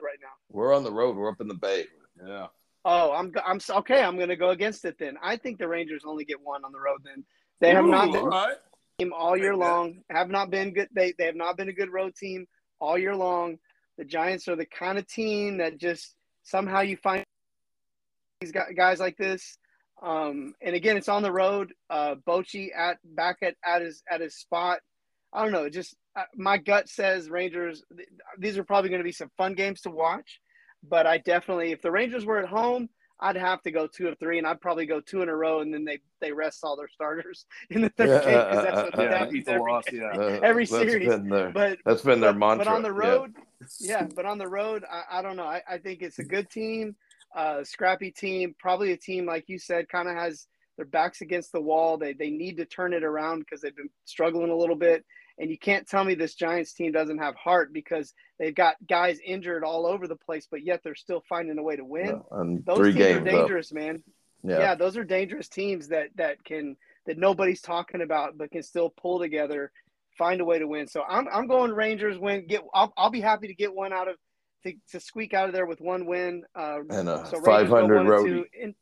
right 0.01 0.17
now? 0.21 0.29
we're 0.49 0.75
on 0.75 0.83
the 0.83 0.91
road. 0.91 1.15
We're 1.15 1.29
up 1.29 1.41
in 1.41 1.47
the 1.47 1.55
bay. 1.55 1.85
Yeah. 2.25 2.47
Oh, 2.85 3.11
I'm 3.11 3.33
I'm 3.45 3.59
okay. 3.69 4.01
I'm 4.01 4.15
going 4.15 4.29
to 4.29 4.35
go 4.35 4.51
against 4.51 4.85
it 4.85 4.97
then. 4.97 5.17
I 5.21 5.35
think 5.35 5.59
the 5.59 5.67
Rangers 5.67 6.03
only 6.05 6.23
get 6.23 6.41
one 6.41 6.63
on 6.63 6.71
the 6.71 6.79
road. 6.79 7.01
Then 7.03 7.25
they 7.59 7.71
have 7.71 7.85
not 7.85 8.11
been 8.11 8.23
all 8.23 8.29
right. 8.29 8.55
team 8.97 9.13
all 9.13 9.35
year 9.35 9.51
that. 9.51 9.57
long. 9.57 10.03
Have 10.09 10.29
not 10.29 10.49
been 10.49 10.73
good. 10.73 10.87
They 10.93 11.13
they 11.17 11.25
have 11.25 11.35
not 11.35 11.57
been 11.57 11.69
a 11.69 11.73
good 11.73 11.91
road 11.91 12.15
team 12.15 12.47
all 12.79 12.97
year 12.97 13.15
long. 13.15 13.57
The 13.97 14.05
Giants 14.05 14.47
are 14.47 14.55
the 14.55 14.65
kind 14.65 14.97
of 14.97 15.05
team 15.07 15.57
that 15.57 15.77
just 15.77 16.15
somehow 16.43 16.81
you 16.81 16.95
find 16.95 17.25
these 18.39 18.53
guys 18.53 18.99
like 18.99 19.17
this. 19.17 19.57
Um, 20.01 20.53
and 20.61 20.75
again, 20.75 20.97
it's 20.97 21.09
on 21.09 21.23
the 21.23 21.31
road. 21.31 21.73
Uh, 21.89 22.15
Bochy 22.27 22.69
at 22.75 22.97
back 23.03 23.37
at, 23.41 23.55
at 23.65 23.81
his 23.81 24.03
at 24.09 24.21
his 24.21 24.35
spot. 24.35 24.79
I 25.33 25.43
don't 25.43 25.51
know. 25.51 25.69
Just 25.69 25.95
uh, 26.15 26.23
my 26.35 26.57
gut 26.57 26.87
says 26.89 27.29
Rangers. 27.29 27.83
th- 27.95 28.07
These 28.37 28.57
are 28.57 28.63
probably 28.63 28.89
going 28.89 28.99
to 29.01 29.03
be 29.05 29.11
some 29.11 29.31
fun 29.37 29.53
games 29.55 29.81
to 29.81 29.89
watch. 29.89 30.39
But 30.87 31.07
I 31.07 31.17
definitely, 31.17 31.71
if 31.71 31.81
the 31.81 31.91
Rangers 31.91 32.25
were 32.25 32.37
at 32.37 32.47
home, 32.47 32.89
I'd 33.19 33.35
have 33.35 33.63
to 33.63 33.71
go 33.71 33.87
two 33.87 34.07
of 34.09 34.19
three, 34.19 34.37
and 34.37 34.45
I'd 34.45 34.61
probably 34.61 34.85
go 34.85 35.01
two 35.01 35.23
in 35.23 35.29
a 35.29 35.35
row, 35.35 35.61
and 35.61 35.73
then 35.73 35.83
they 35.83 35.99
they 36.21 36.31
rest 36.31 36.59
all 36.63 36.77
their 36.77 36.87
starters 36.87 37.45
in 37.71 37.81
the 37.81 37.89
third 37.89 38.23
game 38.23 38.33
because 38.33 38.63
that's 38.63 38.95
what 38.95 39.03
Yeah, 39.03 39.17
happens 39.17 39.33
eat 39.35 39.47
every, 39.47 39.71
loss. 39.71 39.83
Yeah. 39.91 40.03
Uh, 40.15 40.39
every 40.43 40.65
that's 40.65 40.71
series. 40.83 41.09
Been 41.09 41.27
their, 41.29 41.49
But 41.51 41.79
that's 41.83 42.03
been 42.03 42.21
their 42.21 42.33
but, 42.33 42.39
mantra. 42.57 42.65
but 42.65 42.71
on 42.71 42.83
the 42.83 42.89
yeah. 42.93 43.09
road, 43.09 43.35
yeah. 43.79 44.07
but 44.15 44.25
on 44.27 44.37
the 44.37 44.47
road, 44.47 44.85
I, 44.89 45.19
I 45.19 45.21
don't 45.23 45.35
know. 45.35 45.45
I, 45.47 45.63
I 45.67 45.79
think 45.79 46.03
it's 46.03 46.19
a 46.19 46.23
good 46.23 46.47
team, 46.51 46.95
uh, 47.37 47.63
scrappy 47.63 48.11
team, 48.11 48.55
probably 48.59 48.91
a 48.91 48.97
team 48.97 49.25
like 49.25 49.45
you 49.47 49.59
said, 49.59 49.87
kind 49.89 50.09
of 50.09 50.15
has 50.15 50.47
their 50.75 50.85
backs 50.85 51.21
against 51.21 51.51
the 51.51 51.61
wall. 51.61 51.97
They 51.97 52.13
they 52.13 52.29
need 52.29 52.57
to 52.57 52.65
turn 52.65 52.93
it 52.93 53.03
around 53.03 53.39
because 53.39 53.61
they've 53.61 53.75
been 53.75 53.89
struggling 54.05 54.49
a 54.51 54.55
little 54.55 54.75
bit. 54.75 55.05
And 55.39 55.51
you 55.51 55.57
can't 55.57 55.87
tell 55.87 56.03
me 56.03 56.15
this 56.15 56.33
Giants 56.33 56.73
team 56.73 56.91
doesn't 56.91 57.19
have 57.19 57.35
heart 57.35 57.71
because 57.71 58.11
they've 58.39 58.55
got 58.55 58.75
guys 58.89 59.19
injured 59.23 59.63
all 59.63 59.85
over 59.85 60.07
the 60.07 60.15
place, 60.15 60.47
but 60.49 60.65
yet 60.65 60.81
they're 60.83 60.95
still 60.95 61.23
finding 61.29 61.59
a 61.59 61.63
way 61.63 61.75
to 61.75 61.85
win. 61.85 62.07
Yeah, 62.07 62.39
and 62.39 62.65
Those 62.65 62.77
three 62.77 62.93
teams 62.93 63.05
games 63.05 63.21
are 63.21 63.23
though. 63.23 63.37
dangerous, 63.37 63.71
man. 63.71 64.03
Yeah. 64.43 64.59
yeah, 64.59 64.75
those 64.75 64.97
are 64.97 65.03
dangerous 65.03 65.47
teams 65.47 65.89
that 65.89 66.09
that 66.15 66.43
can 66.43 66.75
that 67.05 67.17
nobody's 67.17 67.61
talking 67.61 68.01
about, 68.01 68.37
but 68.37 68.51
can 68.51 68.63
still 68.63 68.89
pull 68.89 69.19
together, 69.19 69.71
find 70.17 70.41
a 70.41 70.45
way 70.45 70.57
to 70.59 70.67
win. 70.67 70.87
So 70.87 71.03
I'm 71.07 71.27
I'm 71.31 71.47
going 71.47 71.71
Rangers 71.71 72.17
win. 72.17 72.47
Get 72.47 72.61
I'll, 72.73 72.93
I'll 72.97 73.11
be 73.11 73.21
happy 73.21 73.47
to 73.47 73.53
get 73.53 73.73
one 73.73 73.93
out 73.93 74.07
of 74.07 74.15
to, 74.71 74.77
to 74.91 74.99
squeak 74.99 75.33
out 75.33 75.47
of 75.47 75.53
there 75.53 75.65
with 75.65 75.81
one 75.81 76.05
win. 76.05 76.43
Uh, 76.55 76.79
And 76.89 77.09
a 77.09 77.25
so 77.27 77.39
500 77.41 77.95
one 77.95 78.05
and 78.05 78.09
roadie. 78.09 78.25
two. 78.25 78.45
And 78.61 78.75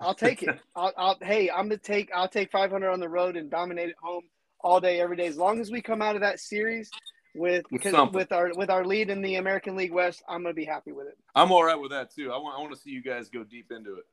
I'll 0.00 0.14
take 0.14 0.42
it. 0.42 0.58
I'll, 0.76 0.92
I'll 0.96 1.16
hey 1.22 1.50
I'm 1.50 1.68
gonna 1.68 1.78
take 1.78 2.10
I'll 2.14 2.28
take 2.28 2.50
500 2.50 2.90
on 2.90 3.00
the 3.00 3.08
road 3.08 3.36
and 3.36 3.50
dominate 3.50 3.90
at 3.90 3.96
home 4.02 4.24
all 4.60 4.80
day 4.80 5.00
every 5.00 5.16
day 5.16 5.26
as 5.26 5.36
long 5.36 5.60
as 5.60 5.70
we 5.70 5.80
come 5.82 6.02
out 6.02 6.14
of 6.16 6.22
that 6.22 6.40
series. 6.40 6.90
With 7.34 7.64
With 7.70 7.82
'cause 7.82 7.92
something. 7.92 8.14
with 8.18 8.30
our 8.32 8.50
with 8.54 8.68
our 8.68 8.84
lead 8.84 9.08
in 9.08 9.22
the 9.22 9.36
American 9.36 9.74
League 9.74 9.92
West, 9.92 10.22
I'm 10.28 10.42
gonna 10.42 10.52
be 10.54 10.66
happy 10.66 10.92
with 10.92 11.06
it. 11.08 11.16
I'm 11.34 11.50
all 11.50 11.64
right 11.64 11.76
with 11.80 11.90
that 11.92 12.14
too. 12.14 12.30
I 12.30 12.36
want 12.36 12.58
I 12.58 12.60
want 12.60 12.72
to 12.74 12.78
see 12.78 12.90
you 12.90 13.02
guys 13.02 13.30
go 13.30 13.42
deep 13.42 13.72
into 13.72 13.94
it 13.94 14.04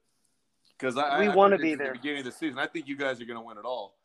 because 0.78 0.98
I 0.98 1.20
We 1.20 1.28
wanna 1.28 1.58
predicted 1.58 1.62
be 1.62 1.72
at 1.74 1.78
there. 1.80 1.94
the 1.94 2.00
beginning 2.00 2.20
of 2.20 2.26
the 2.26 2.32
season. 2.32 2.60
I 2.60 2.68
think 2.68 2.88
you 2.88 2.96
guys 2.96 3.20
are 3.20 3.26
going 3.26 3.38
to 3.40 3.46
win 3.46 3.58
it 3.58 3.66
all. 3.66 3.96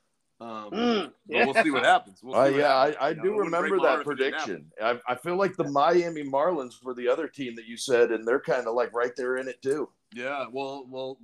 Um, 0.40 0.70
Mm, 0.72 1.12
but 1.28 1.46
we'll 1.46 1.62
see 1.64 1.70
what 1.70 1.84
happens. 1.84 2.20
We'll 2.22 2.34
see 2.34 2.38
Uh, 2.38 2.42
what 2.50 2.54
yeah, 2.54 2.74
I, 2.74 2.78
happens. 2.86 2.96
I 3.00 3.08
You 3.10 3.14
know, 3.16 3.22
do 3.22 3.28
it 3.28 3.34
wouldn't 3.36 3.50
break 3.52 3.62
remember 3.72 3.86
that 3.86 4.00
if 4.00 4.06
it 4.08 4.14
didn't 4.16 4.34
happen. 4.34 4.70
prediction. 4.78 5.00
I, 5.06 5.12
I 5.12 5.14
feel 5.16 5.36
like 5.36 5.56
the 5.56 5.70
Miami 5.70 6.24
Marlins 6.24 6.82
were 6.82 6.92
the 6.94 7.08
other 7.08 7.28
team 7.28 7.54
that 7.56 7.66
you 7.66 7.76
said, 7.76 8.10
and 8.10 8.26
they're 8.26 8.40
kind 8.40 8.66
of 8.66 8.74
like 8.74 8.92
right 8.92 9.12
there 9.16 9.36
in 9.36 9.48
it 9.48 9.62
too. 9.62 9.88
Yeah, 10.12 10.46
well, 10.52 10.86
well, 10.88 11.18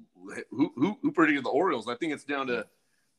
who 0.51 0.73
who 0.77 0.99
who 1.03 1.13
predicted 1.13 1.45
the 1.45 1.51
Orioles? 1.51 1.89
I 1.89 1.95
think 1.97 2.13
it's 2.13 2.25
down 2.25 2.47
to 2.49 2.67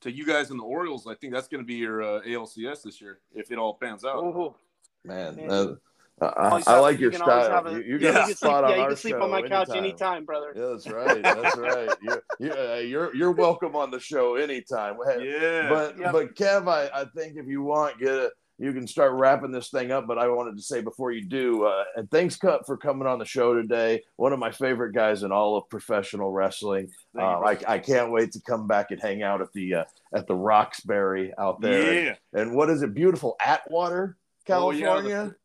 to 0.01 0.11
you 0.11 0.25
guys 0.25 0.49
and 0.49 0.59
the 0.59 0.63
Orioles. 0.63 1.07
I 1.07 1.13
think 1.15 1.33
that's 1.33 1.47
going 1.47 1.61
to 1.63 1.67
be 1.67 1.75
your 1.75 2.01
uh, 2.01 2.21
ALCS 2.21 2.83
this 2.83 2.99
year 3.01 3.19
if 3.35 3.51
it 3.51 3.57
all 3.57 3.73
pans 3.75 4.03
out. 4.03 4.23
Ooh. 4.23 4.55
Man, 5.03 5.35
Man. 5.35 5.49
uh, 5.49 5.75
I, 6.21 6.49
Always 6.49 6.67
I 6.67 6.79
like 6.79 6.99
you 6.99 7.09
your 7.11 7.23
always 7.23 7.45
style. 7.45 7.67
a- 7.67 7.71
you, 7.73 7.81
you 7.83 7.97
Yeah. 7.99 8.09
You 8.09 8.25
can 8.27 8.35
sleep, 8.35 8.51
on 8.53 8.69
yeah, 8.69 8.75
you 8.81 8.87
can 8.87 8.95
sleep 8.95 9.15
on 9.15 9.29
my 9.31 9.41
couch 9.41 9.69
anytime. 9.69 9.77
anytime, 9.83 10.25
brother. 10.25 10.53
Yeah, 10.55 10.65
that's 10.67 10.87
right. 10.89 11.23
That's 11.23 11.57
right. 11.57 11.89
You're, 12.01 12.23
you, 12.39 12.51
uh, 12.53 12.75
you're 12.75 13.15
you're 13.15 13.31
welcome 13.31 13.75
on 13.75 13.89
the 13.91 13.99
show 13.99 14.35
anytime. 14.35 14.97
Yeah, 15.19 15.69
But 15.69 15.97
Yep. 15.97 16.11
but 16.11 16.35
Kev, 16.35 16.67
I, 16.67 16.89
I 17.01 17.05
think 17.15 17.37
if 17.37 17.47
you 17.47 17.63
want, 17.63 17.99
get 17.99 18.13
a 18.13 18.31
you 18.59 18.71
can 18.73 18.85
start 18.85 19.13
wrapping 19.13 19.51
this 19.51 19.69
thing 19.71 19.91
up. 19.91 20.05
But 20.05 20.19
I 20.19 20.27
wanted 20.27 20.55
to 20.55 20.61
say 20.61 20.81
before 20.81 21.11
you 21.11 21.25
do, 21.25 21.63
uh, 21.65 21.83
and 21.95 22.11
thanks 22.11 22.35
Cut 22.35 22.67
for 22.67 22.77
coming 22.77 23.07
on 23.07 23.17
the 23.17 23.25
show 23.25 23.55
today. 23.55 24.03
One 24.17 24.33
of 24.33 24.37
my 24.39 24.51
favorite 24.51 24.93
guys 24.93 25.23
in 25.23 25.31
all 25.31 25.57
of 25.57 25.67
professional 25.69 26.31
wrestling. 26.31 26.89
You, 27.15 27.21
Uh, 27.21 27.39
I. 27.39 27.57
I 27.67 27.79
can't 27.79 28.11
wait 28.11 28.33
to 28.33 28.41
come 28.41 28.67
back 28.67 28.91
and 28.91 29.01
hang 29.01 29.23
out 29.23 29.41
at 29.41 29.51
the 29.53 29.73
uh, 29.73 29.83
at 30.13 30.27
the 30.27 30.35
Roxbury 30.35 31.33
out 31.39 31.59
there. 31.61 32.03
yeah. 32.05 32.15
And 32.39 32.53
what 32.55 32.69
is 32.69 32.83
it? 32.83 32.93
Beautiful 32.93 33.35
Atwater, 33.43 34.17
Oh, 34.49 34.69
yeah, 34.71 34.85
California. 34.85 35.35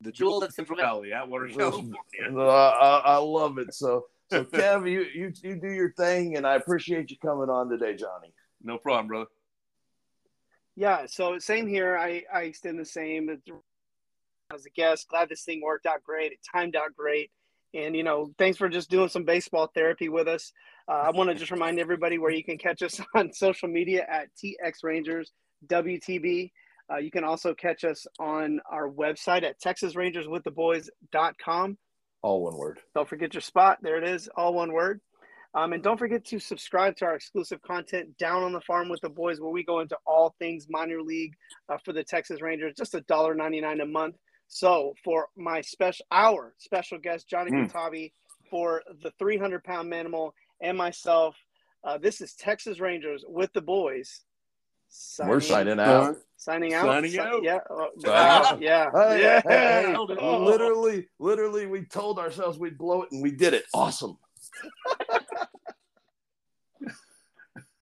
The 0.00 0.12
jewel 0.12 0.42
of 0.42 0.52
Central 0.52 0.78
Valley, 0.78 1.12
Atwater, 1.12 1.46
Yes. 1.48 1.56
California. 1.56 1.96
I, 2.38 3.02
I 3.04 3.16
love 3.16 3.58
it. 3.58 3.72
So 3.74 4.06
so 4.30 4.44
Kev, 4.44 4.90
you, 4.90 5.06
you 5.14 5.32
you 5.42 5.60
do 5.60 5.70
your 5.70 5.92
thing, 5.92 6.36
and 6.36 6.46
I 6.46 6.56
appreciate 6.56 7.10
you 7.10 7.16
coming 7.18 7.48
on 7.48 7.68
today, 7.68 7.94
Johnny. 7.94 8.32
No 8.62 8.78
problem, 8.78 9.08
brother. 9.08 9.26
Yeah, 10.76 11.06
so 11.06 11.38
same 11.38 11.68
here. 11.68 11.96
I, 11.96 12.24
I 12.32 12.42
extend 12.42 12.78
the 12.80 12.84
same 12.84 13.30
as 14.52 14.66
a 14.66 14.70
guest. 14.70 15.08
Glad 15.08 15.28
this 15.28 15.44
thing 15.44 15.60
worked 15.62 15.86
out 15.86 16.02
great. 16.02 16.32
It 16.32 16.38
timed 16.52 16.74
out 16.74 16.94
great. 16.96 17.30
And, 17.74 17.94
you 17.96 18.02
know, 18.02 18.32
thanks 18.38 18.56
for 18.58 18.68
just 18.68 18.90
doing 18.90 19.08
some 19.08 19.24
baseball 19.24 19.70
therapy 19.74 20.08
with 20.08 20.28
us. 20.28 20.52
Uh, 20.88 20.92
I 20.92 21.10
want 21.10 21.30
to 21.30 21.34
just 21.34 21.50
remind 21.50 21.78
everybody 21.78 22.18
where 22.18 22.30
you 22.30 22.44
can 22.44 22.58
catch 22.58 22.82
us 22.82 23.00
on 23.14 23.32
social 23.32 23.68
media 23.68 24.06
at 24.08 24.28
TX 24.42 24.82
Rangers 24.82 25.32
WTB. 25.66 26.50
Uh, 26.92 26.98
you 26.98 27.10
can 27.10 27.24
also 27.24 27.54
catch 27.54 27.84
us 27.84 28.06
on 28.18 28.60
our 28.70 28.90
website 28.90 29.42
at 29.42 29.58
texasrangerswiththeboys.com. 29.60 31.78
All 32.22 32.42
one 32.42 32.56
word. 32.56 32.78
Don't 32.94 33.08
forget 33.08 33.34
your 33.34 33.40
spot. 33.40 33.78
There 33.82 33.96
it 33.96 34.08
is, 34.08 34.28
all 34.36 34.54
one 34.54 34.72
word. 34.72 35.00
Um, 35.54 35.72
and 35.72 35.82
don't 35.82 35.98
forget 35.98 36.24
to 36.26 36.40
subscribe 36.40 36.96
to 36.96 37.04
our 37.04 37.14
exclusive 37.14 37.62
content 37.62 38.18
down 38.18 38.42
on 38.42 38.52
the 38.52 38.60
farm 38.62 38.88
with 38.88 39.00
the 39.02 39.08
boys, 39.08 39.40
where 39.40 39.52
we 39.52 39.62
go 39.62 39.80
into 39.80 39.96
all 40.04 40.34
things 40.38 40.66
minor 40.68 41.00
league 41.00 41.34
uh, 41.68 41.76
for 41.84 41.92
the 41.92 42.02
Texas 42.02 42.42
Rangers, 42.42 42.74
just 42.76 42.94
a 42.94 43.02
dollar 43.02 43.34
ninety 43.34 43.60
nine 43.60 43.80
a 43.80 43.86
month. 43.86 44.16
So 44.48 44.94
for 45.04 45.28
my 45.36 45.60
special, 45.60 46.04
our 46.10 46.54
special 46.58 46.98
guest 46.98 47.28
Johnny 47.28 47.52
Mm. 47.52 48.10
For 48.50 48.82
the 49.02 49.12
three 49.18 49.38
hundred 49.38 49.64
pound 49.64 49.92
manimal 49.92 50.32
and 50.60 50.76
myself, 50.76 51.36
uh, 51.84 51.98
this 51.98 52.20
is 52.20 52.34
Texas 52.34 52.80
Rangers 52.80 53.24
with 53.26 53.52
the 53.52 53.62
boys. 53.62 54.22
We're 55.24 55.40
signing 55.40 55.80
out. 55.80 56.16
Signing 56.36 56.74
out. 56.74 56.84
Signing 56.84 57.18
out. 57.18 57.42
Yeah. 57.42 57.58
uh, 57.70 57.86
Signing 57.98 58.14
out. 58.16 58.60
Yeah. 58.60 58.90
Hey, 58.92 59.20
yeah. 59.22 59.40
hey, 59.42 59.84
hey, 59.86 59.94
Oh. 59.96 60.44
literally, 60.44 61.08
literally, 61.18 61.66
we 61.66 61.84
told 61.84 62.18
ourselves 62.18 62.58
we'd 62.58 62.76
blow 62.78 63.02
it, 63.02 63.10
and 63.12 63.22
we 63.22 63.30
did 63.30 63.54
it. 63.54 63.64
Awesome. 63.72 64.18